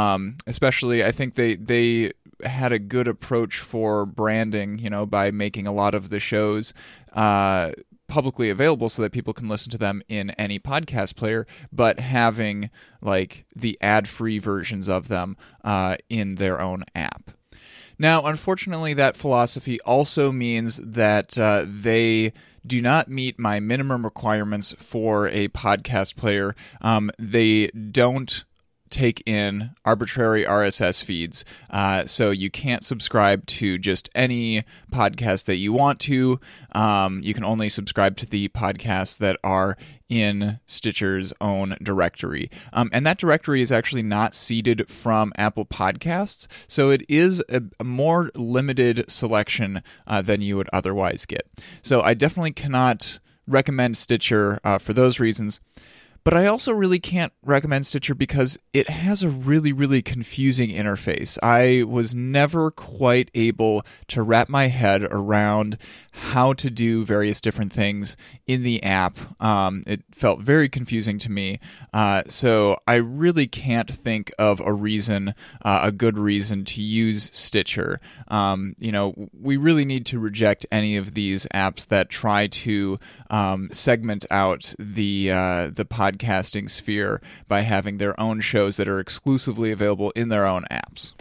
especially, 0.48 1.04
I 1.04 1.12
think 1.12 1.36
they 1.36 1.56
they 1.56 2.14
had 2.44 2.72
a 2.72 2.80
good 2.80 3.08
approach 3.08 3.60
for 3.60 4.06
branding, 4.06 4.80
you 4.80 4.90
know, 4.90 5.06
by 5.06 5.32
making 5.32 5.68
a 5.68 5.72
lot 5.74 5.96
of 5.96 6.10
the 6.10 6.20
shows 6.20 6.74
uh, 7.14 7.72
publicly 8.08 8.50
available 8.50 8.90
so 8.90 9.02
that 9.02 9.12
people 9.12 9.34
can 9.34 9.48
listen 9.48 9.72
to 9.72 9.78
them 9.78 10.02
in 10.08 10.32
any 10.32 10.60
podcast 10.60 11.16
player, 11.16 11.48
but 11.72 12.00
having 12.00 12.70
like 13.02 13.46
the 13.56 13.78
ad 13.82 14.08
free 14.08 14.40
versions 14.40 14.88
of 14.90 15.08
them 15.08 15.38
uh, 15.64 15.96
in 16.10 16.36
their 16.36 16.62
own 16.62 16.84
app. 16.96 17.32
Now, 17.98 18.26
unfortunately, 18.26 18.94
that 18.96 19.16
philosophy 19.16 19.80
also 19.82 20.32
means 20.32 20.78
that 20.84 21.38
uh, 21.38 21.66
they 21.68 22.34
do 22.66 22.82
not 22.82 23.10
meet 23.10 23.38
my 23.38 23.60
minimum 23.60 24.04
requirements 24.04 24.74
for 24.78 25.28
a 25.28 25.48
podcast 25.50 26.16
player. 26.16 26.56
Um, 26.82 27.12
they 27.20 27.68
don't 27.68 28.44
take 28.94 29.24
in 29.26 29.72
arbitrary 29.84 30.46
RSS 30.46 31.04
feeds. 31.04 31.44
Uh, 31.70 32.06
so 32.06 32.30
you 32.30 32.50
can't 32.50 32.84
subscribe 32.84 33.46
to 33.48 33.78
just 33.78 34.10
any 34.16 34.64
podcast 34.92 35.46
that 35.46 35.56
you 35.56 35.74
want 35.74 36.00
to. 36.02 36.40
Um, 36.74 37.20
you 37.24 37.34
can 37.34 37.44
only 37.44 37.70
subscribe 37.70 38.16
to 38.18 38.26
the 38.26 38.50
podcasts 38.50 39.18
that 39.18 39.38
are 39.44 39.78
in 40.10 40.60
Stitcher's 40.68 41.34
own 41.42 41.76
directory. 41.82 42.52
Um, 42.72 42.90
and 42.94 43.06
that 43.08 43.18
directory 43.18 43.62
is 43.62 43.72
actually 43.72 44.04
not 44.04 44.36
seeded 44.36 44.88
from 44.88 45.34
Apple 45.38 45.66
Podcasts. 45.66 46.48
So 46.68 46.92
it 46.92 47.04
is 47.10 47.42
a, 47.50 47.64
a 47.80 47.84
more 47.84 48.30
limited 48.36 49.10
selection 49.10 49.82
uh, 50.06 50.22
than 50.22 50.42
you 50.42 50.56
would 50.58 50.70
otherwise 50.72 51.26
get. 51.26 51.48
So 51.82 52.02
I 52.02 52.14
definitely 52.14 52.52
cannot 52.52 53.20
recommend 53.48 53.98
Stitcher 53.98 54.60
uh, 54.64 54.78
for 54.78 54.94
those 54.94 55.20
reasons. 55.20 55.60
But 56.24 56.34
I 56.34 56.46
also 56.48 56.72
really 56.72 57.00
can't 57.00 57.34
recommend 57.44 57.86
Stitcher 57.86 58.16
because 58.16 58.58
it 58.72 58.90
has 58.90 59.24
a 59.24 59.30
really, 59.30 59.74
really 59.74 60.02
confusing 60.02 60.70
interface. 60.70 61.38
I 61.44 61.84
was 61.84 62.16
never 62.16 62.72
quite 62.72 63.30
able 63.36 63.86
to 64.08 64.24
wrap 64.24 64.48
my 64.48 64.68
head 64.68 65.04
around 65.04 65.78
how 66.14 66.54
to 66.54 66.70
do 66.70 67.04
various 67.04 67.42
different 67.42 67.74
things 67.74 68.16
in 68.46 68.64
the 68.64 68.82
app. 68.84 69.18
Um, 69.42 69.84
it 69.88 70.04
felt 70.12 70.42
very 70.42 70.70
confusing 70.70 71.18
to 71.20 71.32
me. 71.32 71.60
Uh, 71.92 72.24
so 72.28 72.78
I 72.88 72.96
really 72.96 73.48
can't 73.48 73.94
think 73.94 74.32
of 74.38 74.60
a 74.60 74.72
reason, 74.72 75.34
uh, 75.64 75.80
a 75.84 75.92
good 75.92 76.18
reason 76.18 76.66
to 76.66 76.82
use 76.82 77.32
Stitcher. 77.34 78.00
Um, 78.28 78.76
you 78.78 78.92
know, 78.92 79.30
we 79.34 79.58
really 79.58 79.86
need 79.86 80.06
to 80.08 80.20
reject 80.20 80.66
any 80.72 80.98
of 80.98 81.16
these 81.16 81.48
apps 81.54 81.88
that 81.88 82.10
try 82.10 82.48
to 82.48 83.00
um, 83.32 83.70
segment 83.72 84.26
out 84.30 84.76
the 84.78 85.32
uh, 85.32 85.68
the 85.74 85.86
podcasting 85.86 86.70
sphere 86.70 87.22
by 87.48 87.62
having 87.62 87.98
their 87.98 88.20
own 88.20 88.40
shows 88.40 88.78
that 88.78 88.88
are 88.88 89.00
exclusively 89.00 89.72
available 89.72 90.12
in 90.12 90.30
their 90.30 90.46
own 90.46 90.64
apps 90.70 91.14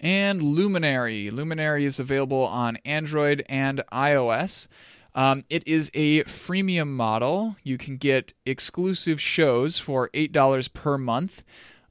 and 0.00 0.42
Luminary. 0.42 1.30
Luminary 1.30 1.84
is 1.84 2.00
available 2.00 2.42
on 2.42 2.78
Android 2.84 3.44
and 3.48 3.82
iOS. 3.92 4.66
Um, 5.14 5.44
it 5.50 5.66
is 5.66 5.90
a 5.94 6.24
freemium 6.24 6.88
model. 6.88 7.56
You 7.62 7.78
can 7.78 7.96
get 7.96 8.32
exclusive 8.46 9.20
shows 9.20 9.78
for 9.78 10.08
$8 10.10 10.72
per 10.72 10.96
month. 10.98 11.42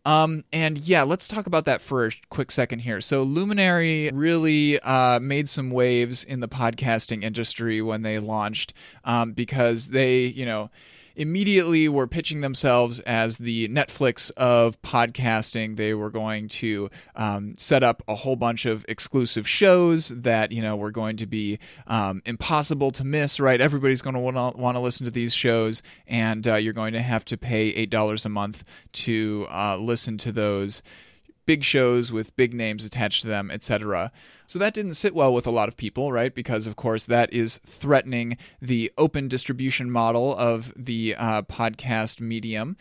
Um, 0.05 0.45
and 0.53 0.77
yeah, 0.77 1.03
let's 1.03 1.27
talk 1.27 1.45
about 1.45 1.65
that 1.65 1.81
for 1.81 2.07
a 2.07 2.11
quick 2.29 2.51
second 2.51 2.79
here. 2.79 3.01
So, 3.01 3.21
Luminary 3.21 4.09
really 4.11 4.79
uh, 4.79 5.19
made 5.19 5.49
some 5.49 5.69
waves 5.69 6.23
in 6.23 6.39
the 6.39 6.47
podcasting 6.47 7.23
industry 7.23 7.81
when 7.81 8.01
they 8.01 8.17
launched 8.17 8.73
um, 9.03 9.33
because 9.33 9.89
they, 9.89 10.21
you 10.21 10.45
know, 10.45 10.71
immediately 11.19 11.89
were 11.89 12.07
pitching 12.07 12.39
themselves 12.39 13.01
as 13.01 13.37
the 13.37 13.67
Netflix 13.67 14.31
of 14.37 14.81
podcasting. 14.81 15.75
They 15.75 15.93
were 15.93 16.09
going 16.09 16.47
to 16.47 16.89
um, 17.15 17.55
set 17.57 17.83
up 17.83 18.01
a 18.07 18.15
whole 18.15 18.37
bunch 18.37 18.65
of 18.65 18.85
exclusive 18.87 19.47
shows 19.47 20.07
that 20.09 20.51
you 20.53 20.61
know 20.61 20.75
were 20.75 20.91
going 20.91 21.17
to 21.17 21.27
be 21.27 21.59
um, 21.87 22.21
impossible 22.25 22.89
to 22.91 23.03
miss. 23.03 23.39
Right, 23.39 23.59
everybody's 23.59 24.01
going 24.01 24.15
to 24.15 24.19
want 24.19 24.75
to 24.75 24.79
listen 24.79 25.05
to 25.05 25.11
these 25.11 25.33
shows, 25.33 25.83
and 26.07 26.47
uh, 26.47 26.55
you're 26.55 26.73
going 26.73 26.93
to 26.93 27.01
have 27.01 27.25
to 27.25 27.37
pay 27.37 27.67
eight 27.67 27.89
dollars 27.89 28.25
a 28.25 28.29
month 28.29 28.63
to 28.93 29.45
uh, 29.51 29.77
listen 29.77 30.17
to 30.19 30.31
those 30.31 30.81
big 31.49 31.63
shows 31.63 32.11
with 32.11 32.35
big 32.35 32.53
names 32.53 32.85
attached 32.85 33.21
to 33.23 33.27
them, 33.27 33.49
etc. 33.49 34.11
So 34.45 34.59
that 34.59 34.71
didn't 34.71 34.93
sit 34.93 35.15
well 35.15 35.33
with 35.33 35.47
a 35.47 35.51
lot 35.51 35.67
of 35.67 35.75
people, 35.75 36.11
right? 36.11 36.35
Because, 36.35 36.67
of 36.67 36.75
course, 36.75 37.07
that 37.07 37.33
is 37.33 37.59
threatening 37.65 38.37
the 38.61 38.93
open 38.99 39.27
distribution 39.27 39.89
model 39.89 40.37
of 40.37 40.71
the 40.75 41.15
uh, 41.15 41.41
podcast 41.41 42.21
medium. 42.21 42.77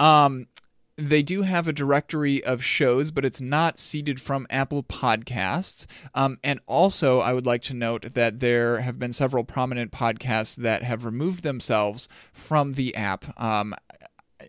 Um, 0.00 0.48
they 0.96 1.22
do 1.22 1.42
have 1.42 1.68
a 1.68 1.72
directory 1.72 2.42
of 2.42 2.64
shows, 2.64 3.12
but 3.12 3.24
it's 3.24 3.40
not 3.40 3.78
seeded 3.78 4.20
from 4.20 4.48
Apple 4.50 4.82
Podcasts. 4.82 5.86
Um, 6.12 6.40
and 6.42 6.58
also, 6.66 7.20
I 7.20 7.32
would 7.32 7.46
like 7.46 7.62
to 7.62 7.74
note 7.74 8.14
that 8.14 8.40
there 8.40 8.80
have 8.80 8.98
been 8.98 9.12
several 9.12 9.44
prominent 9.44 9.92
podcasts 9.92 10.56
that 10.56 10.82
have 10.82 11.04
removed 11.04 11.44
themselves 11.44 12.08
from 12.32 12.72
the 12.72 12.96
app. 12.96 13.40
Um, 13.40 13.76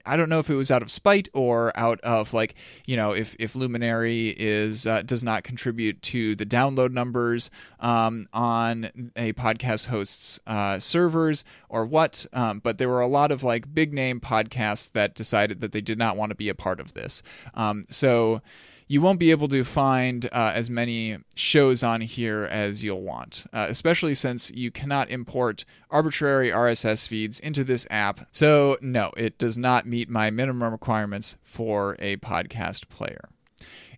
I 0.05 0.17
don't 0.17 0.29
know 0.29 0.39
if 0.39 0.49
it 0.49 0.55
was 0.55 0.71
out 0.71 0.81
of 0.81 0.91
spite 0.91 1.29
or 1.33 1.71
out 1.77 1.99
of 2.01 2.33
like 2.33 2.55
you 2.85 2.95
know 2.95 3.11
if 3.11 3.35
if 3.39 3.55
Luminary 3.55 4.29
is 4.29 4.87
uh, 4.87 5.01
does 5.01 5.23
not 5.23 5.43
contribute 5.43 6.01
to 6.03 6.35
the 6.35 6.45
download 6.45 6.91
numbers 6.91 7.51
um, 7.79 8.27
on 8.33 9.11
a 9.15 9.33
podcast 9.33 9.87
host's 9.87 10.39
uh, 10.47 10.79
servers 10.79 11.43
or 11.69 11.85
what. 11.85 12.25
Um, 12.33 12.59
but 12.59 12.77
there 12.77 12.89
were 12.89 13.01
a 13.01 13.07
lot 13.07 13.31
of 13.31 13.43
like 13.43 13.73
big 13.73 13.93
name 13.93 14.19
podcasts 14.19 14.91
that 14.93 15.15
decided 15.15 15.61
that 15.61 15.71
they 15.71 15.81
did 15.81 15.97
not 15.97 16.17
want 16.17 16.29
to 16.31 16.35
be 16.35 16.49
a 16.49 16.55
part 16.55 16.79
of 16.79 16.93
this. 16.93 17.21
Um, 17.53 17.85
so 17.89 18.41
you 18.89 19.01
won't 19.01 19.19
be 19.19 19.29
able 19.29 19.47
to 19.47 19.63
find 19.63 20.25
uh, 20.25 20.51
as 20.55 20.67
many 20.69 21.19
shows 21.35 21.83
on 21.83 22.01
here 22.01 22.45
as 22.45 22.83
you'll 22.83 23.03
want, 23.03 23.45
uh, 23.53 23.67
especially 23.69 24.15
since 24.15 24.49
you 24.49 24.71
cannot 24.71 25.11
import 25.11 25.63
arbitrary 25.91 26.49
RSS 26.49 27.07
feeds 27.07 27.39
into 27.39 27.63
this 27.63 27.85
app. 27.91 28.27
So, 28.31 28.77
no, 28.81 29.11
it 29.15 29.37
does 29.37 29.59
not 29.59 29.85
meet 29.85 30.09
my 30.09 30.31
minimum 30.31 30.71
requirements 30.71 31.35
for 31.43 31.95
a 31.99 32.17
podcast 32.17 32.89
player. 32.89 33.29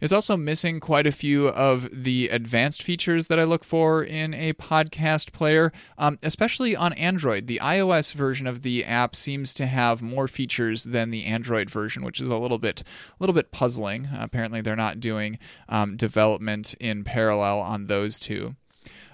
It's 0.02 0.12
also 0.12 0.36
missing 0.36 0.80
quite 0.80 1.06
a 1.06 1.12
few 1.12 1.48
of 1.50 1.88
the 1.92 2.28
advanced 2.30 2.82
features 2.82 3.28
that 3.28 3.40
I 3.40 3.44
look 3.44 3.64
for 3.64 4.04
in 4.04 4.34
a 4.34 4.54
podcast 4.54 5.32
player, 5.32 5.72
um, 5.98 6.18
especially 6.24 6.76
on 6.76 6.94
Android. 6.94 7.46
The 7.46 7.60
iOS 7.62 8.14
version 8.14 8.48
of 8.48 8.64
the 8.64 8.84
app 8.84 9.16
seems 9.16 9.54
to 9.54 9.68
have 9.68 10.02
more 10.02 10.28
features 10.28 10.86
than 10.86 11.12
the 11.12 11.26
Android 11.26 11.70
version, 11.70 12.04
which 12.04 12.20
is 12.20 12.30
a 12.30 12.38
little 12.38 12.58
bit, 12.58 12.82
a 12.82 12.86
little 13.20 13.36
bit 13.36 13.52
puzzling. 13.52 14.10
Apparently, 14.12 14.60
they're 14.60 14.76
not 14.76 15.00
doing 15.00 15.38
um, 15.70 15.96
development 15.96 16.74
in 16.80 17.04
parallel 17.04 17.60
on 17.60 17.86
those 17.86 18.18
two. 18.18 18.56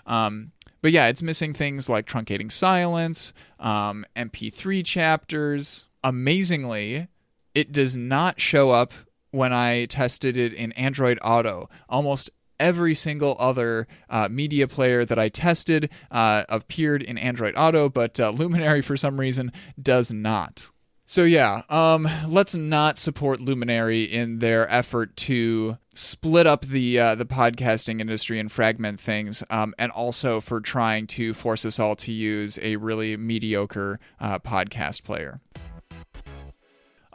Um, 0.05 0.53
but 0.81 0.93
yeah, 0.93 1.07
it's 1.07 1.21
missing 1.21 1.53
things 1.53 1.89
like 1.89 2.07
truncating 2.07 2.49
silence, 2.49 3.33
um, 3.59 4.05
MP3 4.15 4.85
chapters. 4.85 5.85
Amazingly, 6.01 7.09
it 7.53 7.73
does 7.73 7.97
not 7.97 8.39
show 8.39 8.69
up 8.69 8.93
when 9.38 9.53
I 9.53 9.85
tested 9.85 10.35
it 10.35 10.53
in 10.53 10.71
Android 10.73 11.19
Auto. 11.21 11.69
Almost 11.88 12.29
every 12.59 12.95
single 12.95 13.35
other 13.39 13.88
uh, 14.09 14.27
media 14.29 14.67
player 14.67 15.05
that 15.05 15.19
I 15.19 15.29
tested 15.29 15.89
uh, 16.11 16.43
appeared 16.49 17.03
in 17.03 17.17
Android 17.17 17.53
Auto, 17.55 17.88
but 17.88 18.19
uh, 18.19 18.31
Luminary 18.31 18.81
for 18.81 18.97
some 18.97 19.19
reason 19.19 19.51
does 19.81 20.11
not. 20.11 20.71
So 21.09 21.23
yeah, 21.23 21.61
um, 21.69 22.09
let's 22.27 22.53
not 22.53 22.97
support 22.97 23.39
Luminary 23.39 24.03
in 24.03 24.39
their 24.39 24.69
effort 24.69 25.15
to 25.17 25.77
split 25.93 26.45
up 26.45 26.65
the 26.65 26.99
uh, 26.99 27.15
the 27.15 27.25
podcasting 27.25 28.01
industry 28.01 28.41
and 28.41 28.51
fragment 28.51 28.99
things, 28.99 29.41
um, 29.49 29.73
and 29.79 29.89
also 29.93 30.41
for 30.41 30.59
trying 30.59 31.07
to 31.07 31.33
force 31.33 31.63
us 31.63 31.79
all 31.79 31.95
to 31.95 32.11
use 32.11 32.59
a 32.61 32.75
really 32.75 33.15
mediocre 33.15 34.01
uh, 34.19 34.39
podcast 34.39 35.03
player. 35.03 35.39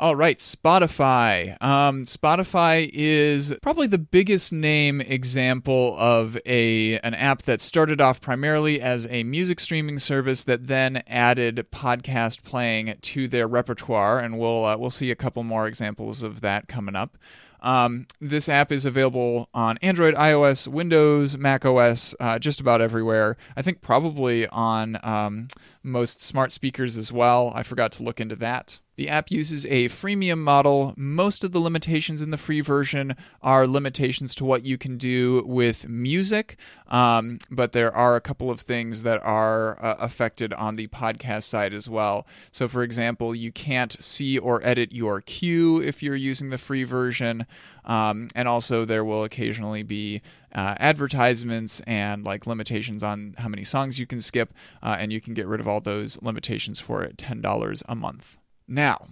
All 0.02 0.16
right, 0.16 0.38
Spotify. 0.38 1.62
Um, 1.62 2.06
Spotify 2.06 2.90
is 2.92 3.54
probably 3.62 3.86
the 3.86 3.98
biggest 3.98 4.52
name 4.52 5.00
example 5.00 5.94
of 5.96 6.36
a 6.44 6.98
an 6.98 7.14
app 7.14 7.42
that 7.42 7.60
started 7.60 8.00
off 8.00 8.20
primarily 8.20 8.80
as 8.80 9.06
a 9.10 9.22
music 9.22 9.60
streaming 9.60 10.00
service 10.00 10.42
that 10.42 10.66
then 10.66 11.04
added 11.06 11.68
podcast 11.70 12.42
playing 12.42 12.96
to 13.00 13.28
their 13.28 13.46
repertoire, 13.46 14.18
and 14.18 14.40
we'll 14.40 14.64
uh, 14.64 14.76
we'll 14.76 14.90
see 14.90 15.12
a 15.12 15.14
couple 15.14 15.44
more 15.44 15.68
examples 15.68 16.24
of 16.24 16.40
that 16.40 16.66
coming 16.66 16.96
up. 16.96 17.16
Um, 17.62 18.08
this 18.20 18.48
app 18.48 18.72
is 18.72 18.84
available 18.84 19.48
on 19.54 19.78
Android, 19.82 20.16
iOS, 20.16 20.66
Windows, 20.66 21.36
Mac 21.36 21.64
OS, 21.64 22.14
uh, 22.18 22.38
just 22.40 22.60
about 22.60 22.80
everywhere. 22.80 23.36
I 23.56 23.62
think 23.62 23.80
probably 23.80 24.48
on 24.48 24.98
um, 25.04 25.46
most 25.82 26.20
smart 26.20 26.52
speakers 26.52 26.96
as 26.96 27.10
well. 27.12 27.52
I 27.54 27.62
forgot 27.62 27.92
to 27.92 28.02
look 28.02 28.20
into 28.20 28.36
that. 28.36 28.78
The 28.96 29.08
app 29.08 29.30
uses 29.30 29.64
a 29.66 29.88
freemium 29.88 30.38
model. 30.38 30.92
Most 30.96 31.44
of 31.44 31.52
the 31.52 31.58
limitations 31.58 32.20
in 32.20 32.30
the 32.30 32.36
free 32.36 32.60
version 32.60 33.16
are 33.40 33.66
limitations 33.66 34.34
to 34.34 34.44
what 34.44 34.64
you 34.64 34.76
can 34.76 34.98
do 34.98 35.42
with 35.46 35.88
music, 35.88 36.56
um, 36.88 37.38
but 37.50 37.72
there 37.72 37.94
are 37.94 38.16
a 38.16 38.20
couple 38.20 38.50
of 38.50 38.60
things 38.60 39.02
that 39.02 39.22
are 39.22 39.82
uh, 39.82 39.96
affected 39.98 40.52
on 40.52 40.76
the 40.76 40.88
podcast 40.88 41.44
side 41.44 41.72
as 41.72 41.88
well. 41.88 42.26
So, 42.50 42.68
for 42.68 42.82
example, 42.82 43.34
you 43.34 43.50
can't 43.50 44.00
see 44.00 44.38
or 44.38 44.64
edit 44.64 44.92
your 44.92 45.22
queue 45.22 45.80
if 45.80 46.02
you're 46.02 46.14
using 46.14 46.50
the 46.50 46.58
free 46.58 46.84
version, 46.84 47.46
um, 47.84 48.28
and 48.34 48.48
also 48.48 48.84
there 48.84 49.04
will 49.04 49.24
occasionally 49.24 49.82
be 49.82 50.22
uh, 50.54 50.74
advertisements 50.78 51.80
and 51.86 52.24
like 52.24 52.46
limitations 52.46 53.02
on 53.02 53.34
how 53.38 53.48
many 53.48 53.64
songs 53.64 53.98
you 53.98 54.06
can 54.06 54.20
skip, 54.20 54.52
uh, 54.82 54.96
and 54.98 55.12
you 55.12 55.20
can 55.20 55.34
get 55.34 55.46
rid 55.46 55.60
of 55.60 55.68
all 55.68 55.80
those 55.80 56.20
limitations 56.22 56.78
for 56.80 57.04
$10 57.06 57.82
a 57.88 57.94
month. 57.94 58.36
Now, 58.68 59.08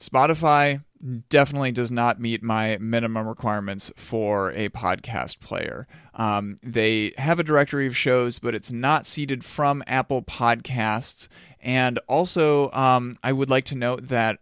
Spotify 0.00 0.84
definitely 1.28 1.72
does 1.72 1.90
not 1.90 2.20
meet 2.20 2.42
my 2.42 2.76
minimum 2.78 3.26
requirements 3.26 3.92
for 3.96 4.52
a 4.52 4.68
podcast 4.70 5.40
player. 5.40 5.86
Um, 6.14 6.58
they 6.62 7.12
have 7.18 7.38
a 7.38 7.44
directory 7.44 7.86
of 7.86 7.96
shows, 7.96 8.38
but 8.38 8.54
it's 8.54 8.72
not 8.72 9.06
seeded 9.06 9.44
from 9.44 9.82
Apple 9.86 10.22
Podcasts. 10.22 11.28
And 11.60 11.98
also, 12.08 12.70
um, 12.72 13.18
I 13.22 13.32
would 13.32 13.50
like 13.50 13.64
to 13.66 13.74
note 13.74 14.08
that 14.08 14.38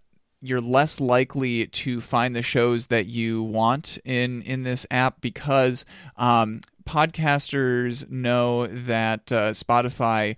you're 0.47 0.61
less 0.61 1.01
likely 1.01 1.67
to 1.67 2.01
find 2.01 2.35
the 2.35 2.43
shows 2.43 2.87
that 2.87 3.07
you 3.07 3.43
want 3.43 3.99
in 4.05 4.43
in 4.43 4.63
this 4.63 4.87
app 4.91 5.21
because 5.21 5.85
um, 6.17 6.61
podcasters 6.87 8.09
know 8.09 8.67
that 8.67 9.33
uh, 9.33 9.51
Spotify 9.51 10.37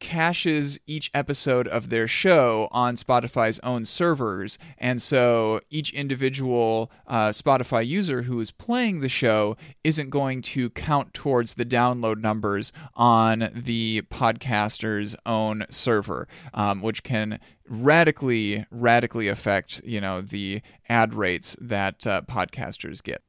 caches 0.00 0.78
each 0.86 1.10
episode 1.14 1.68
of 1.68 1.90
their 1.90 2.06
show 2.06 2.68
on 2.70 2.96
Spotify's 2.96 3.58
own 3.60 3.84
servers. 3.84 4.58
And 4.78 5.00
so 5.00 5.60
each 5.70 5.92
individual 5.92 6.90
uh, 7.06 7.28
Spotify 7.28 7.86
user 7.86 8.22
who 8.22 8.40
is 8.40 8.50
playing 8.50 9.00
the 9.00 9.08
show 9.08 9.56
isn't 9.84 10.10
going 10.10 10.42
to 10.42 10.70
count 10.70 11.14
towards 11.14 11.54
the 11.54 11.64
download 11.64 12.18
numbers 12.20 12.72
on 12.94 13.50
the 13.54 14.02
podcaster's 14.10 15.14
own 15.26 15.66
server, 15.70 16.28
um, 16.54 16.82
which 16.82 17.02
can 17.02 17.40
radically, 17.68 18.66
radically 18.70 19.28
affect, 19.28 19.80
you 19.84 20.00
know, 20.00 20.20
the 20.20 20.62
ad 20.88 21.14
rates 21.14 21.56
that 21.60 22.06
uh, 22.06 22.22
podcasters 22.22 23.02
get. 23.02 23.22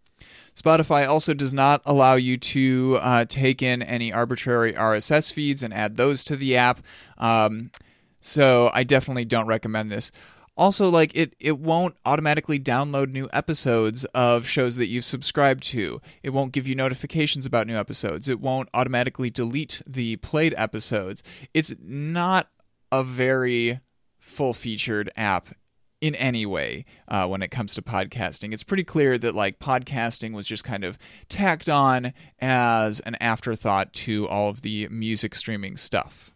Spotify 0.60 1.08
also 1.08 1.34
does 1.34 1.54
not 1.54 1.82
allow 1.86 2.16
you 2.16 2.36
to 2.38 2.98
uh, 3.02 3.26
take 3.26 3.62
in 3.62 3.82
any 3.82 4.12
arbitrary 4.12 4.74
RSS 4.74 5.32
feeds 5.32 5.64
and 5.64 5.74
add 5.74 5.96
those 5.96 6.24
to 6.26 6.36
the 6.36 6.58
app. 6.58 6.82
Um, 7.18 7.72
so 8.20 8.70
I 8.74 8.84
definitely 8.84 9.26
don't 9.26 9.48
recommend 9.48 9.92
this. 9.92 10.12
Also, 10.58 10.90
like 10.90 11.16
it, 11.16 11.34
it 11.40 11.58
won't 11.58 11.96
automatically 12.06 12.60
download 12.60 13.12
new 13.12 13.30
episodes 13.32 14.04
of 14.14 14.46
shows 14.46 14.76
that 14.76 14.88
you've 14.88 15.06
subscribed 15.06 15.64
to. 15.64 16.02
It 16.22 16.32
won't 16.32 16.52
give 16.52 16.68
you 16.68 16.76
notifications 16.76 17.46
about 17.46 17.66
new 17.66 17.78
episodes. 17.78 18.28
It 18.28 18.42
won't 18.42 18.68
automatically 18.74 19.30
delete 19.30 19.82
the 19.88 20.18
played 20.18 20.54
episodes. 20.58 21.24
It's 21.54 21.74
not 21.82 22.50
a 22.92 23.06
very 23.06 23.80
full 24.18 24.54
featured 24.54 25.10
app 25.16 25.56
in 26.02 26.16
any 26.16 26.46
way 26.46 26.86
uh, 27.08 27.28
when 27.28 27.42
it 27.42 27.52
comes 27.52 27.74
to 27.76 27.82
podcasting. 27.82 28.54
It's 28.54 28.64
pretty 28.64 28.84
clear 28.84 29.18
that 29.18 29.36
like 29.36 29.60
podcasting 29.60 30.34
was 30.34 30.48
just 30.48 30.64
kind 30.64 30.84
of 30.84 30.98
tacked 31.28 31.70
on 31.70 32.14
as 32.40 33.00
an 33.02 33.16
afterthought 33.16 33.94
to 33.94 34.28
all 34.28 34.50
of 34.50 34.62
the 34.62 34.88
music 34.90 35.36
streaming 35.36 35.78
stuff. 35.78 36.32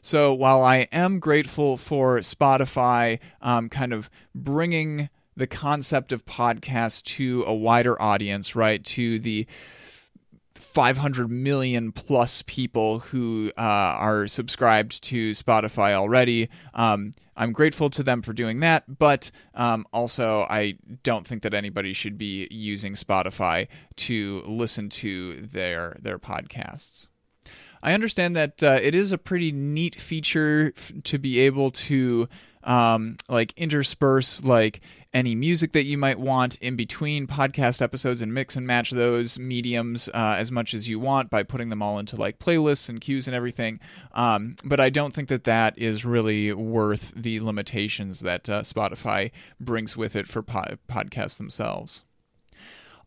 So 0.00 0.32
while 0.32 0.62
I 0.62 0.88
am 0.92 1.18
grateful 1.18 1.76
for 1.76 2.18
Spotify 2.20 3.18
um, 3.42 3.68
kind 3.68 3.92
of 3.92 4.08
bringing 4.34 5.10
the 5.36 5.46
concept 5.46 6.12
of 6.12 6.24
podcast 6.24 7.04
to 7.04 7.44
a 7.46 7.54
wider 7.54 8.00
audience, 8.00 8.56
right, 8.56 8.82
to 8.84 9.18
the 9.18 9.46
500 10.72 11.30
million 11.30 11.92
plus 11.92 12.42
people 12.46 13.00
who 13.00 13.50
uh, 13.56 13.60
are 13.60 14.28
subscribed 14.28 15.02
to 15.04 15.30
Spotify 15.32 15.92
already. 15.94 16.48
Um, 16.74 17.14
I'm 17.36 17.52
grateful 17.52 17.88
to 17.90 18.02
them 18.02 18.20
for 18.20 18.32
doing 18.32 18.60
that, 18.60 18.98
but 18.98 19.30
um, 19.54 19.86
also 19.92 20.46
I 20.50 20.74
don't 21.02 21.26
think 21.26 21.42
that 21.42 21.54
anybody 21.54 21.92
should 21.92 22.18
be 22.18 22.48
using 22.50 22.94
Spotify 22.94 23.68
to 23.96 24.42
listen 24.46 24.88
to 24.90 25.40
their 25.40 25.96
their 26.00 26.18
podcasts. 26.18 27.08
I 27.82 27.92
understand 27.92 28.36
that 28.36 28.62
uh, 28.62 28.78
it 28.82 28.94
is 28.94 29.12
a 29.12 29.18
pretty 29.18 29.52
neat 29.52 30.00
feature 30.00 30.72
f- 30.76 30.92
to 31.04 31.18
be 31.18 31.38
able 31.38 31.70
to 31.70 32.28
um, 32.64 33.16
like 33.28 33.52
intersperse 33.56 34.42
like 34.42 34.80
any 35.14 35.34
music 35.34 35.72
that 35.72 35.84
you 35.84 35.96
might 35.96 36.18
want 36.18 36.56
in 36.56 36.76
between 36.76 37.26
podcast 37.26 37.80
episodes 37.80 38.20
and 38.20 38.34
mix 38.34 38.56
and 38.56 38.66
match 38.66 38.90
those 38.90 39.38
mediums 39.38 40.08
uh, 40.08 40.36
as 40.36 40.52
much 40.52 40.74
as 40.74 40.88
you 40.88 41.00
want 41.00 41.30
by 41.30 41.42
putting 41.42 41.70
them 41.70 41.82
all 41.82 41.98
into 41.98 42.16
like 42.16 42.38
playlists 42.38 42.88
and 42.88 43.00
queues 43.00 43.26
and 43.26 43.34
everything. 43.34 43.80
Um, 44.12 44.56
but 44.64 44.80
I 44.80 44.90
don't 44.90 45.14
think 45.14 45.28
that 45.28 45.44
that 45.44 45.78
is 45.78 46.04
really 46.04 46.52
worth 46.52 47.12
the 47.16 47.40
limitations 47.40 48.20
that 48.20 48.48
uh, 48.50 48.62
Spotify 48.62 49.30
brings 49.58 49.96
with 49.96 50.14
it 50.14 50.28
for 50.28 50.42
po- 50.42 50.76
podcasts 50.88 51.38
themselves. 51.38 52.04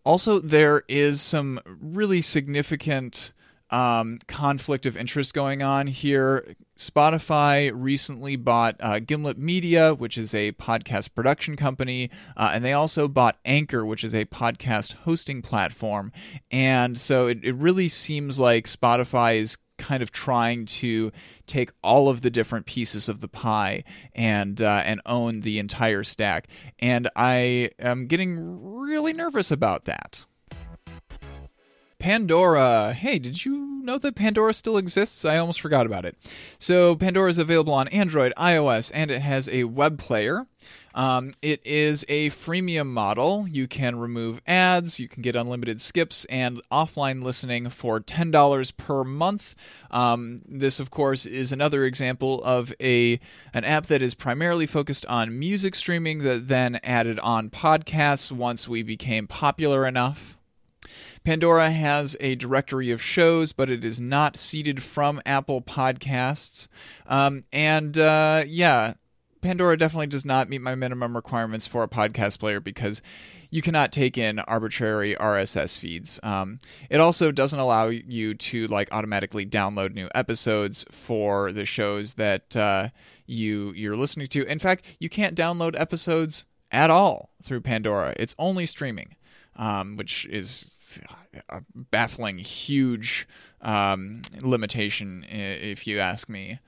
Also, 0.03 0.39
there 0.39 0.83
is 0.87 1.21
some 1.21 1.59
really 1.65 2.21
significant 2.21 3.31
um, 3.71 4.19
conflict 4.27 4.85
of 4.85 4.97
interest 4.97 5.33
going 5.33 5.63
on 5.63 5.87
here. 5.87 6.55
Spotify 6.77 7.71
recently 7.73 8.35
bought 8.35 8.75
uh, 8.79 8.99
Gimlet 8.99 9.37
Media, 9.37 9.93
which 9.93 10.17
is 10.17 10.33
a 10.33 10.51
podcast 10.53 11.13
production 11.13 11.55
company, 11.55 12.09
uh, 12.35 12.51
and 12.53 12.65
they 12.65 12.73
also 12.73 13.07
bought 13.07 13.37
Anchor, 13.45 13.85
which 13.85 14.03
is 14.03 14.13
a 14.13 14.25
podcast 14.25 14.93
hosting 14.93 15.41
platform. 15.41 16.11
And 16.49 16.97
so 16.97 17.27
it, 17.27 17.43
it 17.43 17.55
really 17.55 17.87
seems 17.87 18.39
like 18.39 18.67
Spotify 18.67 19.39
is 19.39 19.57
kind 19.77 20.03
of 20.03 20.11
trying 20.11 20.65
to 20.65 21.11
take 21.47 21.71
all 21.83 22.07
of 22.07 22.21
the 22.21 22.29
different 22.29 22.65
pieces 22.65 23.09
of 23.09 23.19
the 23.19 23.27
pie 23.27 23.83
and 24.13 24.61
uh, 24.61 24.83
and 24.85 25.01
own 25.05 25.41
the 25.41 25.59
entire 25.59 26.03
stack. 26.03 26.47
And 26.79 27.09
I 27.15 27.71
am 27.79 28.07
getting 28.07 28.63
really 28.63 29.13
nervous 29.13 29.49
about 29.51 29.85
that. 29.85 30.25
Pandora. 32.01 32.93
Hey, 32.93 33.19
did 33.19 33.45
you 33.45 33.79
know 33.83 33.99
that 33.99 34.15
Pandora 34.15 34.55
still 34.55 34.75
exists? 34.75 35.23
I 35.23 35.37
almost 35.37 35.61
forgot 35.61 35.85
about 35.85 36.03
it. 36.03 36.17
So, 36.57 36.95
Pandora 36.95 37.29
is 37.29 37.37
available 37.37 37.75
on 37.75 37.87
Android, 37.89 38.33
iOS, 38.37 38.89
and 38.91 39.11
it 39.11 39.21
has 39.21 39.47
a 39.47 39.65
web 39.65 39.99
player. 39.99 40.47
Um, 40.95 41.35
it 41.43 41.63
is 41.63 42.03
a 42.09 42.31
freemium 42.31 42.87
model. 42.87 43.47
You 43.47 43.67
can 43.67 43.99
remove 43.99 44.41
ads, 44.47 44.99
you 44.99 45.07
can 45.07 45.21
get 45.21 45.35
unlimited 45.35 45.79
skips, 45.79 46.25
and 46.25 46.59
offline 46.71 47.21
listening 47.21 47.69
for 47.69 47.99
$10 47.99 48.77
per 48.77 49.03
month. 49.03 49.53
Um, 49.91 50.41
this, 50.47 50.79
of 50.79 50.89
course, 50.89 51.27
is 51.27 51.51
another 51.51 51.85
example 51.85 52.43
of 52.43 52.73
a 52.81 53.19
an 53.53 53.63
app 53.63 53.85
that 53.85 54.01
is 54.01 54.15
primarily 54.15 54.65
focused 54.65 55.05
on 55.05 55.37
music 55.37 55.75
streaming 55.75 56.23
that 56.23 56.47
then 56.47 56.79
added 56.83 57.19
on 57.19 57.51
podcasts 57.51 58.31
once 58.31 58.67
we 58.67 58.81
became 58.81 59.27
popular 59.27 59.85
enough. 59.85 60.35
Pandora 61.23 61.69
has 61.69 62.17
a 62.19 62.35
directory 62.35 62.89
of 62.89 63.01
shows, 63.01 63.51
but 63.51 63.69
it 63.69 63.85
is 63.85 63.99
not 63.99 64.37
seeded 64.37 64.81
from 64.81 65.21
Apple 65.25 65.61
Podcasts. 65.61 66.67
Um, 67.05 67.43
and 67.53 67.97
uh, 67.97 68.43
yeah, 68.47 68.95
Pandora 69.41 69.77
definitely 69.77 70.07
does 70.07 70.25
not 70.25 70.49
meet 70.49 70.61
my 70.61 70.75
minimum 70.75 71.15
requirements 71.15 71.67
for 71.67 71.83
a 71.83 71.87
podcast 71.87 72.39
player 72.39 72.59
because 72.59 73.01
you 73.51 73.61
cannot 73.61 73.91
take 73.91 74.17
in 74.17 74.39
arbitrary 74.39 75.15
RSS 75.15 75.77
feeds. 75.77 76.19
Um, 76.23 76.59
it 76.89 76.99
also 76.99 77.31
doesn't 77.31 77.59
allow 77.59 77.87
you 77.87 78.33
to 78.33 78.67
like 78.67 78.87
automatically 78.91 79.45
download 79.45 79.93
new 79.93 80.09
episodes 80.15 80.85
for 80.89 81.51
the 81.51 81.65
shows 81.65 82.13
that 82.13 82.55
uh, 82.55 82.89
you 83.27 83.73
you're 83.75 83.97
listening 83.97 84.27
to. 84.27 84.45
In 84.45 84.57
fact, 84.57 84.95
you 84.99 85.09
can't 85.09 85.35
download 85.35 85.79
episodes 85.79 86.45
at 86.71 86.89
all 86.89 87.31
through 87.43 87.61
Pandora. 87.61 88.13
It's 88.17 88.35
only 88.39 88.65
streaming, 88.65 89.15
um, 89.57 89.97
which 89.97 90.25
is 90.27 90.77
a 91.49 91.61
baffling, 91.75 92.37
huge 92.37 93.27
um, 93.61 94.21
limitation, 94.41 95.25
if 95.29 95.85
you 95.87 95.99
ask 95.99 96.29
me. 96.29 96.59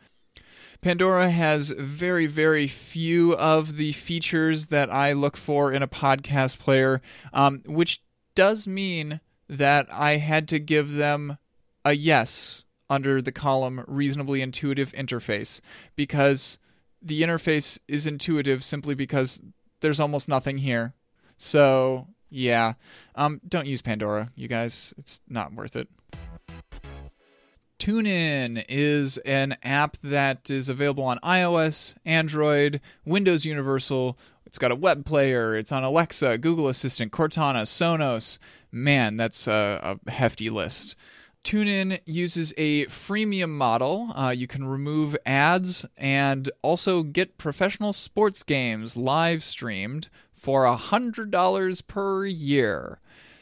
Pandora 0.82 1.30
has 1.30 1.70
very, 1.70 2.26
very 2.28 2.68
few 2.68 3.36
of 3.36 3.78
the 3.78 3.94
features 3.94 4.68
that 4.68 4.94
I 4.94 5.14
look 5.14 5.38
for 5.38 5.72
in 5.72 5.82
a 5.82 5.88
podcast 5.88 6.60
player, 6.60 7.02
um, 7.32 7.62
which 7.66 8.02
does 8.36 8.68
mean 8.68 9.22
that 9.48 9.88
I 9.92 10.18
had 10.18 10.48
to 10.50 10.60
give 10.60 10.96
them 10.96 11.38
a 11.86 11.94
yes 11.94 12.66
under 12.90 13.22
the 13.22 13.32
column 13.32 13.84
reasonably 13.88 14.42
intuitive 14.42 14.92
interface 14.92 15.62
because 15.96 16.60
the 17.02 17.22
interface 17.22 17.80
is 17.88 18.06
intuitive 18.06 18.64
simply 18.64 18.94
because 18.94 19.42
there's 19.82 20.00
almost 20.00 20.28
nothing 20.28 20.60
here. 20.60 20.94
So 21.38 22.08
yeah. 22.34 22.74
Um, 23.16 23.40
don't 23.48 23.68
use 23.68 23.82
Pandora, 23.82 24.32
you 24.36 24.48
guys. 24.48 24.94
It's 24.98 25.22
not 25.30 25.54
worth 25.54 25.76
it. 25.76 25.88
TuneIn 27.80 28.64
is 28.70 29.18
an 29.20 29.58
app 29.62 29.98
that 30.04 30.50
is 30.50 30.70
available 30.70 31.04
on 31.04 31.20
iOS, 31.20 31.96
Android, 32.06 32.80
Windows 33.06 33.46
Universal. 33.46 34.18
It's 34.46 34.58
got 34.58 34.72
a 34.72 34.76
web 34.76 35.06
player. 35.06 35.56
It's 35.56 35.72
on 35.72 35.84
Alexa, 35.84 36.38
Google 36.38 36.70
Assistant, 36.70 37.12
Cortana, 37.12 37.64
Sonos. 37.64 38.38
Man, 38.72 39.18
that's 39.18 39.48
a, 39.48 39.98
a 40.06 40.12
hefty 40.12 40.50
list. 40.50 40.96
TuneIn 41.44 42.00
uses 42.06 42.54
a 42.58 42.86
freemium 42.86 43.50
model. 43.50 44.14
Uh, 44.16 44.30
you 44.30 44.48
can 44.48 44.66
remove 44.66 45.18
ads 45.26 45.86
and 45.98 46.50
also 46.62 47.04
get 47.04 47.38
professional 47.38 47.92
sports 47.92 48.44
games 48.44 48.96
live 48.96 49.44
streamed 49.44 50.10
for 50.44 50.66
$100 50.66 51.88
per 51.88 52.26
year. 52.26 53.00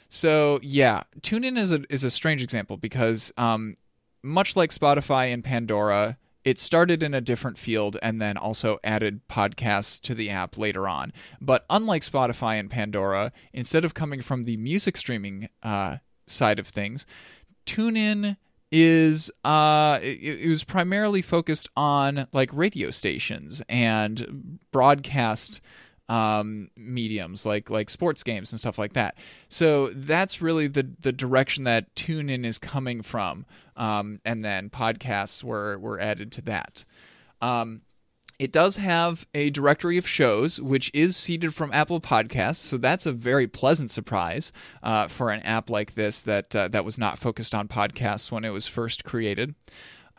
So, 0.08 0.60
yeah, 0.62 1.02
TuneIn 1.22 1.58
is 1.58 1.72
a, 1.72 1.82
is 1.90 2.04
a 2.04 2.12
strange 2.12 2.44
example 2.44 2.78
because, 2.78 3.34
um, 3.38 3.76
much 4.22 4.56
like 4.56 4.70
Spotify 4.70 5.34
and 5.34 5.44
Pandora, 5.44 6.20
it 6.44 6.60
started 6.60 7.02
in 7.02 7.16
a 7.16 7.22
different 7.22 7.58
field 7.58 7.98
and 8.04 8.22
then 8.22 8.38
also 8.38 8.78
added 8.84 9.28
podcasts 9.28 10.00
to 10.02 10.14
the 10.14 10.30
app 10.30 10.60
later 10.60 10.88
on. 10.88 11.12
But 11.42 11.66
unlike 11.72 12.04
Spotify 12.04 12.60
and 12.60 12.70
Pandora, 12.70 13.32
instead 13.52 13.84
of 13.84 13.96
coming 13.96 14.22
from 14.22 14.44
the 14.44 14.58
music 14.58 14.96
streaming 14.96 15.50
uh, 15.64 15.98
side 16.28 16.60
of 16.60 16.68
things, 16.68 17.08
TuneIn 17.66 18.38
is 18.74 19.30
uh 19.44 20.00
it, 20.02 20.40
it, 20.44 20.48
was 20.48 20.64
primarily 20.64 21.22
focused 21.22 21.68
on 21.76 22.26
like 22.32 22.50
radio 22.54 22.90
stations 22.90 23.62
and 23.68 24.60
broadcast 24.72 25.60
um, 26.12 26.70
mediums 26.76 27.46
like 27.46 27.70
like 27.70 27.90
sports 27.90 28.22
games 28.22 28.52
and 28.52 28.60
stuff 28.60 28.78
like 28.78 28.92
that. 28.94 29.16
So 29.48 29.92
that's 29.96 30.42
really 30.42 30.68
the 30.68 30.90
the 31.00 31.14
direction 31.14 31.64
that 31.64 31.96
TuneIn 31.96 32.46
is 32.46 32.58
coming 32.58 33.02
from, 33.02 33.46
um, 33.78 34.20
and 34.26 34.44
then 34.44 34.70
podcasts 34.70 35.42
were 35.42 35.80
were 35.80 36.02
added 36.02 36.34
to 36.34 36.42
that. 36.42 36.84
Um, 37.42 37.84
it 38.40 38.52
does 38.52 38.76
have 38.76 39.26
a 39.34 39.52
directory 39.52 39.98
of 39.98 40.06
shows, 40.06 40.60
which 40.60 40.92
is 40.94 41.16
seeded 41.16 41.56
from 41.56 41.72
Apple 41.72 42.02
Podcasts, 42.02 42.56
so 42.58 42.78
that's 42.78 43.06
a 43.06 43.14
very 43.14 43.48
pleasant 43.48 43.90
surprise 43.90 44.52
uh, 44.84 45.08
for 45.08 45.30
an 45.30 45.42
app 45.44 45.70
like 45.70 45.96
this 45.96 46.20
that 46.22 46.54
uh, 46.54 46.68
that 46.68 46.84
was 46.84 46.98
not 46.98 47.20
focused 47.20 47.56
on 47.56 47.70
podcasts 47.70 48.30
when 48.32 48.44
it 48.44 48.50
was 48.50 48.68
first 48.68 49.06
created. 49.06 49.56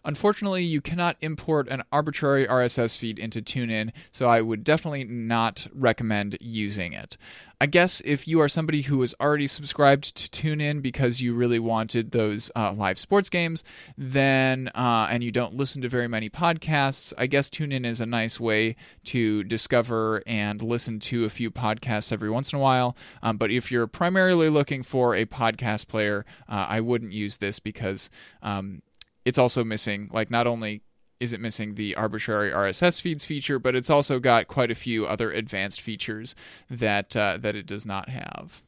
Unfortunately, 0.04 0.64
you 0.64 0.80
cannot 0.80 1.16
import 1.20 1.68
an 1.68 1.82
arbitrary 1.92 2.46
RSS 2.46 2.96
feed 2.96 3.18
into 3.18 3.40
TuneIn, 3.40 3.92
so 4.10 4.26
I 4.26 4.40
would 4.40 4.64
definitely 4.64 5.04
not 5.04 5.68
recommend 5.72 6.36
using 6.40 6.92
it. 6.92 7.16
I 7.62 7.66
guess 7.66 8.02
if 8.04 8.26
you 8.26 8.40
are 8.40 8.48
somebody 8.48 8.82
who 8.82 9.00
is 9.02 9.14
already 9.20 9.46
subscribed 9.46 10.16
to 10.16 10.28
TuneIn 10.28 10.82
because 10.82 11.20
you 11.20 11.32
really 11.32 11.60
wanted 11.60 12.10
those 12.10 12.50
uh, 12.56 12.72
live 12.72 12.98
sports 12.98 13.30
games, 13.30 13.62
then 13.96 14.68
uh, 14.74 15.06
and 15.08 15.22
you 15.22 15.30
don't 15.30 15.54
listen 15.54 15.80
to 15.82 15.88
very 15.88 16.08
many 16.08 16.28
podcasts, 16.28 17.12
I 17.16 17.28
guess 17.28 17.48
TuneIn 17.48 17.86
is 17.86 18.00
a 18.00 18.06
nice 18.06 18.40
way 18.40 18.74
to 19.04 19.44
discover 19.44 20.24
and 20.26 20.60
listen 20.60 20.98
to 20.98 21.24
a 21.24 21.30
few 21.30 21.52
podcasts 21.52 22.10
every 22.10 22.30
once 22.30 22.52
in 22.52 22.58
a 22.58 22.62
while. 22.62 22.96
Um, 23.22 23.36
but 23.36 23.52
if 23.52 23.70
you're 23.70 23.86
primarily 23.86 24.48
looking 24.48 24.82
for 24.82 25.14
a 25.14 25.24
podcast 25.24 25.86
player, 25.86 26.24
uh, 26.48 26.66
I 26.68 26.80
wouldn't 26.80 27.12
use 27.12 27.36
this 27.36 27.60
because 27.60 28.10
um, 28.42 28.82
it's 29.24 29.38
also 29.38 29.64
missing 29.64 30.08
like 30.12 30.30
not 30.30 30.46
only 30.46 30.82
is 31.20 31.32
it 31.32 31.40
missing 31.40 31.76
the 31.76 31.94
arbitrary 31.94 32.50
RSS 32.50 33.00
feeds 33.00 33.24
feature, 33.24 33.60
but 33.60 33.76
it's 33.76 33.90
also 33.90 34.18
got 34.18 34.48
quite 34.48 34.72
a 34.72 34.74
few 34.74 35.06
other 35.06 35.30
advanced 35.30 35.80
features 35.80 36.34
that 36.68 37.16
uh, 37.16 37.38
that 37.40 37.54
it 37.54 37.64
does 37.64 37.86
not 37.86 38.08
have. 38.08 38.62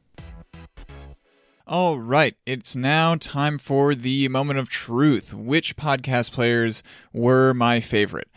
All 1.67 1.99
right, 1.99 2.35
it's 2.45 2.75
now 2.75 3.15
time 3.15 3.57
for 3.57 3.95
the 3.95 4.27
moment 4.29 4.59
of 4.59 4.69
truth. 4.69 5.33
Which 5.33 5.75
podcast 5.75 6.31
players 6.31 6.83
were 7.11 7.53
my 7.53 7.79
favorite? 7.79 8.29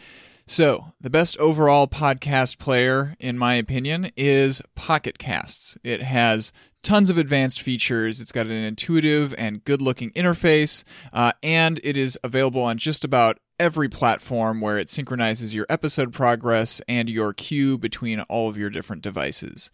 So, 0.51 0.95
the 0.99 1.11
best 1.11 1.37
overall 1.37 1.87
podcast 1.87 2.57
player, 2.59 3.15
in 3.21 3.37
my 3.37 3.53
opinion, 3.57 4.13
is 4.17 4.63
Pocket 4.75 5.19
Casts. 5.19 5.77
It 5.85 6.03
has 6.03 6.55
tons 6.83 7.11
of 7.11 7.19
advanced 7.19 7.61
features. 7.61 8.19
It's 8.19 8.33
got 8.33 8.47
an 8.47 8.53
intuitive 8.53 9.35
and 9.37 9.63
good 9.63 9.83
looking 9.83 10.11
interface, 10.13 10.85
uh, 11.13 11.33
and 11.43 11.79
it 11.85 11.99
is 11.99 12.19
available 12.25 12.63
on 12.63 12.79
just 12.79 13.05
about 13.05 13.41
every 13.59 13.89
platform 13.89 14.61
where 14.61 14.79
it 14.79 14.89
synchronizes 14.89 15.55
your 15.55 15.67
episode 15.69 16.13
progress 16.13 16.81
and 16.89 17.09
your 17.09 17.33
queue 17.33 17.77
between 17.77 18.21
all 18.23 18.49
of 18.49 18.57
your 18.57 18.71
different 18.71 19.03
devices. 19.03 19.71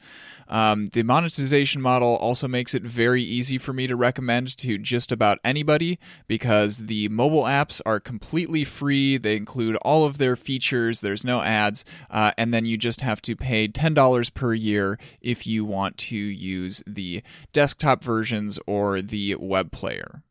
Um, 0.48 0.86
the 0.86 1.02
monetization 1.02 1.80
model 1.80 2.16
also 2.16 2.48
makes 2.48 2.74
it 2.74 2.82
very 2.82 3.22
easy 3.22 3.58
for 3.58 3.72
me 3.72 3.86
to 3.86 3.96
recommend 3.96 4.56
to 4.58 4.78
just 4.78 5.12
about 5.12 5.38
anybody 5.44 5.98
because 6.26 6.86
the 6.86 7.08
mobile 7.08 7.44
apps 7.44 7.80
are 7.86 8.00
completely 8.00 8.64
free. 8.64 9.16
They 9.16 9.36
include 9.36 9.76
all 9.76 10.04
of 10.04 10.18
their 10.18 10.36
features, 10.36 11.00
there's 11.00 11.24
no 11.24 11.40
ads, 11.40 11.84
uh, 12.10 12.32
and 12.36 12.52
then 12.52 12.66
you 12.66 12.76
just 12.76 13.00
have 13.00 13.22
to 13.22 13.36
pay 13.36 13.68
$10 13.68 14.34
per 14.34 14.54
year 14.54 14.98
if 15.20 15.46
you 15.46 15.64
want 15.64 15.96
to 15.98 16.16
use 16.16 16.82
the 16.86 17.22
desktop 17.52 18.02
versions 18.02 18.58
or 18.66 19.00
the 19.00 19.36
web 19.36 19.72
player. 19.72 20.22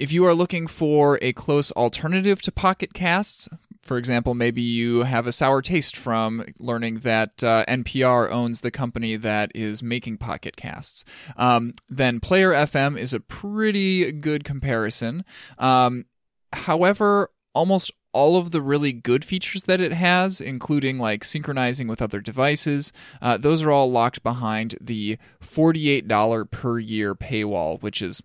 If 0.00 0.12
you 0.12 0.24
are 0.24 0.34
looking 0.34 0.66
for 0.66 1.18
a 1.20 1.34
close 1.34 1.70
alternative 1.72 2.40
to 2.42 2.50
Pocket 2.50 2.94
Casts, 2.94 3.50
for 3.82 3.98
example, 3.98 4.32
maybe 4.32 4.62
you 4.62 5.02
have 5.02 5.26
a 5.26 5.32
sour 5.32 5.60
taste 5.60 5.94
from 5.94 6.42
learning 6.58 7.00
that 7.00 7.44
uh, 7.44 7.66
NPR 7.68 8.30
owns 8.30 8.62
the 8.62 8.70
company 8.70 9.16
that 9.16 9.52
is 9.54 9.82
making 9.82 10.16
Pocket 10.16 10.56
Casts. 10.56 11.04
Um, 11.36 11.74
then 11.90 12.18
Player 12.18 12.52
FM 12.52 12.98
is 12.98 13.12
a 13.12 13.20
pretty 13.20 14.10
good 14.10 14.42
comparison. 14.42 15.22
Um, 15.58 16.06
however, 16.54 17.30
almost 17.52 17.92
all 18.12 18.38
of 18.38 18.52
the 18.52 18.62
really 18.62 18.94
good 18.94 19.22
features 19.22 19.64
that 19.64 19.82
it 19.82 19.92
has, 19.92 20.40
including 20.40 20.98
like 20.98 21.24
synchronizing 21.24 21.88
with 21.88 22.00
other 22.00 22.22
devices, 22.22 22.90
uh, 23.20 23.36
those 23.36 23.60
are 23.60 23.70
all 23.70 23.92
locked 23.92 24.22
behind 24.22 24.76
the 24.80 25.18
$48 25.42 26.50
per 26.50 26.78
year 26.78 27.14
paywall, 27.14 27.82
which 27.82 28.00
is 28.00 28.22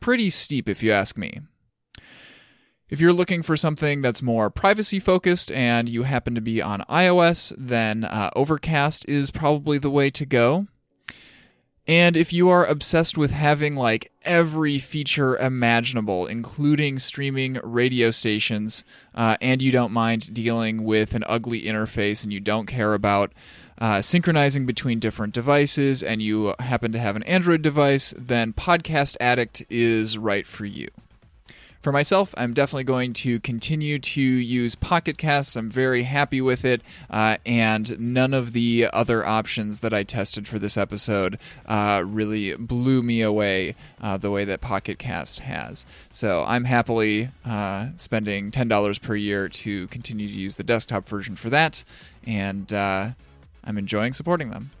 pretty 0.00 0.30
steep 0.30 0.68
if 0.68 0.82
you 0.82 0.92
ask 0.92 1.16
me. 1.16 1.40
If 2.88 3.00
you're 3.00 3.12
looking 3.12 3.42
for 3.42 3.56
something 3.56 4.00
that's 4.00 4.22
more 4.22 4.48
privacy 4.48 5.00
focused 5.00 5.50
and 5.50 5.88
you 5.88 6.04
happen 6.04 6.36
to 6.36 6.40
be 6.40 6.62
on 6.62 6.84
iOS, 6.88 7.52
then 7.58 8.04
uh, 8.04 8.30
Overcast 8.36 9.08
is 9.08 9.32
probably 9.32 9.78
the 9.78 9.90
way 9.90 10.08
to 10.10 10.24
go. 10.24 10.68
And 11.88 12.16
if 12.16 12.32
you 12.32 12.48
are 12.48 12.66
obsessed 12.66 13.16
with 13.16 13.30
having 13.30 13.76
like 13.76 14.10
every 14.24 14.78
feature 14.78 15.36
imaginable, 15.36 16.26
including 16.26 16.98
streaming 16.98 17.60
radio 17.62 18.10
stations, 18.10 18.82
uh, 19.14 19.36
and 19.40 19.62
you 19.62 19.70
don't 19.70 19.92
mind 19.92 20.34
dealing 20.34 20.82
with 20.82 21.14
an 21.14 21.22
ugly 21.28 21.62
interface 21.62 22.24
and 22.24 22.32
you 22.32 22.40
don't 22.40 22.66
care 22.66 22.92
about 22.94 23.32
uh, 23.78 24.00
synchronizing 24.00 24.66
between 24.66 24.98
different 24.98 25.34
devices, 25.34 26.02
and 26.02 26.22
you 26.22 26.54
happen 26.58 26.92
to 26.92 26.98
have 26.98 27.14
an 27.14 27.22
Android 27.24 27.62
device, 27.62 28.14
then 28.16 28.52
Podcast 28.52 29.16
Addict 29.20 29.64
is 29.68 30.16
right 30.16 30.46
for 30.46 30.64
you. 30.64 30.88
For 31.86 31.92
myself, 31.92 32.34
I'm 32.36 32.52
definitely 32.52 32.82
going 32.82 33.12
to 33.12 33.38
continue 33.38 34.00
to 34.00 34.20
use 34.20 34.74
Pocket 34.74 35.18
Casts. 35.18 35.54
I'm 35.54 35.70
very 35.70 36.02
happy 36.02 36.40
with 36.40 36.64
it, 36.64 36.82
uh, 37.08 37.36
and 37.46 37.96
none 38.00 38.34
of 38.34 38.54
the 38.54 38.88
other 38.92 39.24
options 39.24 39.78
that 39.78 39.94
I 39.94 40.02
tested 40.02 40.48
for 40.48 40.58
this 40.58 40.76
episode 40.76 41.38
uh, 41.64 42.02
really 42.04 42.56
blew 42.56 43.04
me 43.04 43.22
away 43.22 43.76
uh, 44.00 44.16
the 44.16 44.32
way 44.32 44.44
that 44.44 44.60
Pocket 44.60 44.98
Cast 44.98 45.38
has. 45.38 45.86
So 46.10 46.44
I'm 46.44 46.64
happily 46.64 47.28
uh, 47.44 47.90
spending 47.96 48.50
$10 48.50 49.00
per 49.00 49.14
year 49.14 49.48
to 49.48 49.86
continue 49.86 50.26
to 50.26 50.34
use 50.34 50.56
the 50.56 50.64
desktop 50.64 51.08
version 51.08 51.36
for 51.36 51.50
that, 51.50 51.84
and 52.26 52.72
uh, 52.72 53.10
I'm 53.62 53.78
enjoying 53.78 54.12
supporting 54.12 54.50
them. 54.50 54.72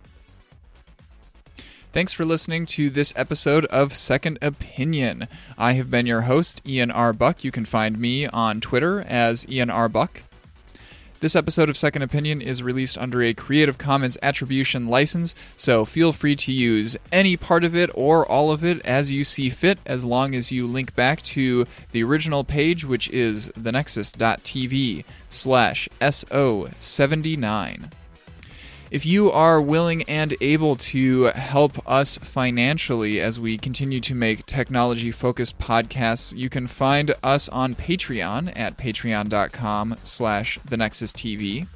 Thanks 1.96 2.12
for 2.12 2.26
listening 2.26 2.66
to 2.66 2.90
this 2.90 3.14
episode 3.16 3.64
of 3.64 3.96
Second 3.96 4.36
Opinion. 4.42 5.28
I 5.56 5.72
have 5.72 5.90
been 5.90 6.04
your 6.04 6.20
host, 6.20 6.60
Ian 6.66 6.90
R. 6.90 7.14
Buck. 7.14 7.42
You 7.42 7.50
can 7.50 7.64
find 7.64 7.98
me 7.98 8.26
on 8.26 8.60
Twitter 8.60 9.00
as 9.00 9.48
Ian 9.48 9.70
R. 9.70 9.88
Buck. 9.88 10.20
This 11.20 11.34
episode 11.34 11.70
of 11.70 11.76
Second 11.78 12.02
Opinion 12.02 12.42
is 12.42 12.62
released 12.62 12.98
under 12.98 13.22
a 13.22 13.32
Creative 13.32 13.78
Commons 13.78 14.18
Attribution 14.22 14.88
license, 14.88 15.34
so 15.56 15.86
feel 15.86 16.12
free 16.12 16.36
to 16.36 16.52
use 16.52 16.98
any 17.10 17.34
part 17.34 17.64
of 17.64 17.74
it 17.74 17.88
or 17.94 18.30
all 18.30 18.52
of 18.52 18.62
it 18.62 18.84
as 18.84 19.10
you 19.10 19.24
see 19.24 19.48
fit, 19.48 19.78
as 19.86 20.04
long 20.04 20.34
as 20.34 20.52
you 20.52 20.66
link 20.66 20.94
back 20.94 21.22
to 21.22 21.64
the 21.92 22.04
original 22.04 22.44
page, 22.44 22.84
which 22.84 23.08
is 23.08 23.48
thenexus.tv 23.56 25.02
slash 25.30 25.88
SO79. 26.02 27.90
If 28.90 29.04
you 29.04 29.32
are 29.32 29.60
willing 29.60 30.04
and 30.04 30.36
able 30.40 30.76
to 30.76 31.24
help 31.24 31.86
us 31.88 32.18
financially 32.18 33.20
as 33.20 33.40
we 33.40 33.58
continue 33.58 33.98
to 34.00 34.14
make 34.14 34.46
technology 34.46 35.10
focused 35.10 35.58
podcasts, 35.58 36.36
you 36.36 36.48
can 36.48 36.68
find 36.68 37.12
us 37.22 37.48
on 37.48 37.74
Patreon 37.74 38.52
at 38.56 38.76
patreon.com 38.76 39.96
slash 40.04 40.60
the 40.64 40.76
Nexus 40.76 41.12
TV. 41.12 41.66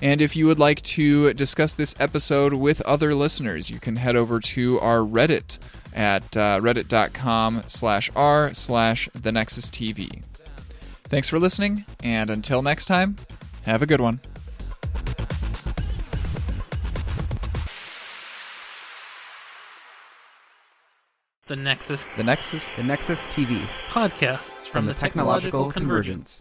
And 0.00 0.22
if 0.22 0.36
you 0.36 0.46
would 0.46 0.58
like 0.58 0.80
to 0.82 1.34
discuss 1.34 1.74
this 1.74 1.94
episode 1.98 2.54
with 2.54 2.80
other 2.82 3.14
listeners, 3.14 3.68
you 3.68 3.78
can 3.78 3.96
head 3.96 4.16
over 4.16 4.40
to 4.40 4.80
our 4.80 4.98
Reddit 4.98 5.58
at 5.94 6.36
uh, 6.36 6.60
reddit.com 6.60 7.64
slash 7.66 8.10
r 8.14 8.54
slash 8.54 9.08
the 9.14 9.32
Nexus 9.32 9.70
TV. 9.70 10.22
Thanks 11.04 11.28
for 11.28 11.38
listening, 11.38 11.84
and 12.02 12.30
until 12.30 12.62
next 12.62 12.84
time, 12.84 13.16
have 13.64 13.82
a 13.82 13.86
good 13.86 14.00
one. 14.00 14.20
The 21.48 21.56
Nexus 21.56 22.06
The 22.18 22.24
Nexus, 22.24 22.70
the 22.76 22.82
Nexus 22.82 23.26
TV 23.26 23.66
podcasts 23.88 24.68
from 24.68 24.84
the 24.84 24.92
Technological 24.92 25.72
Convergence. 25.72 26.36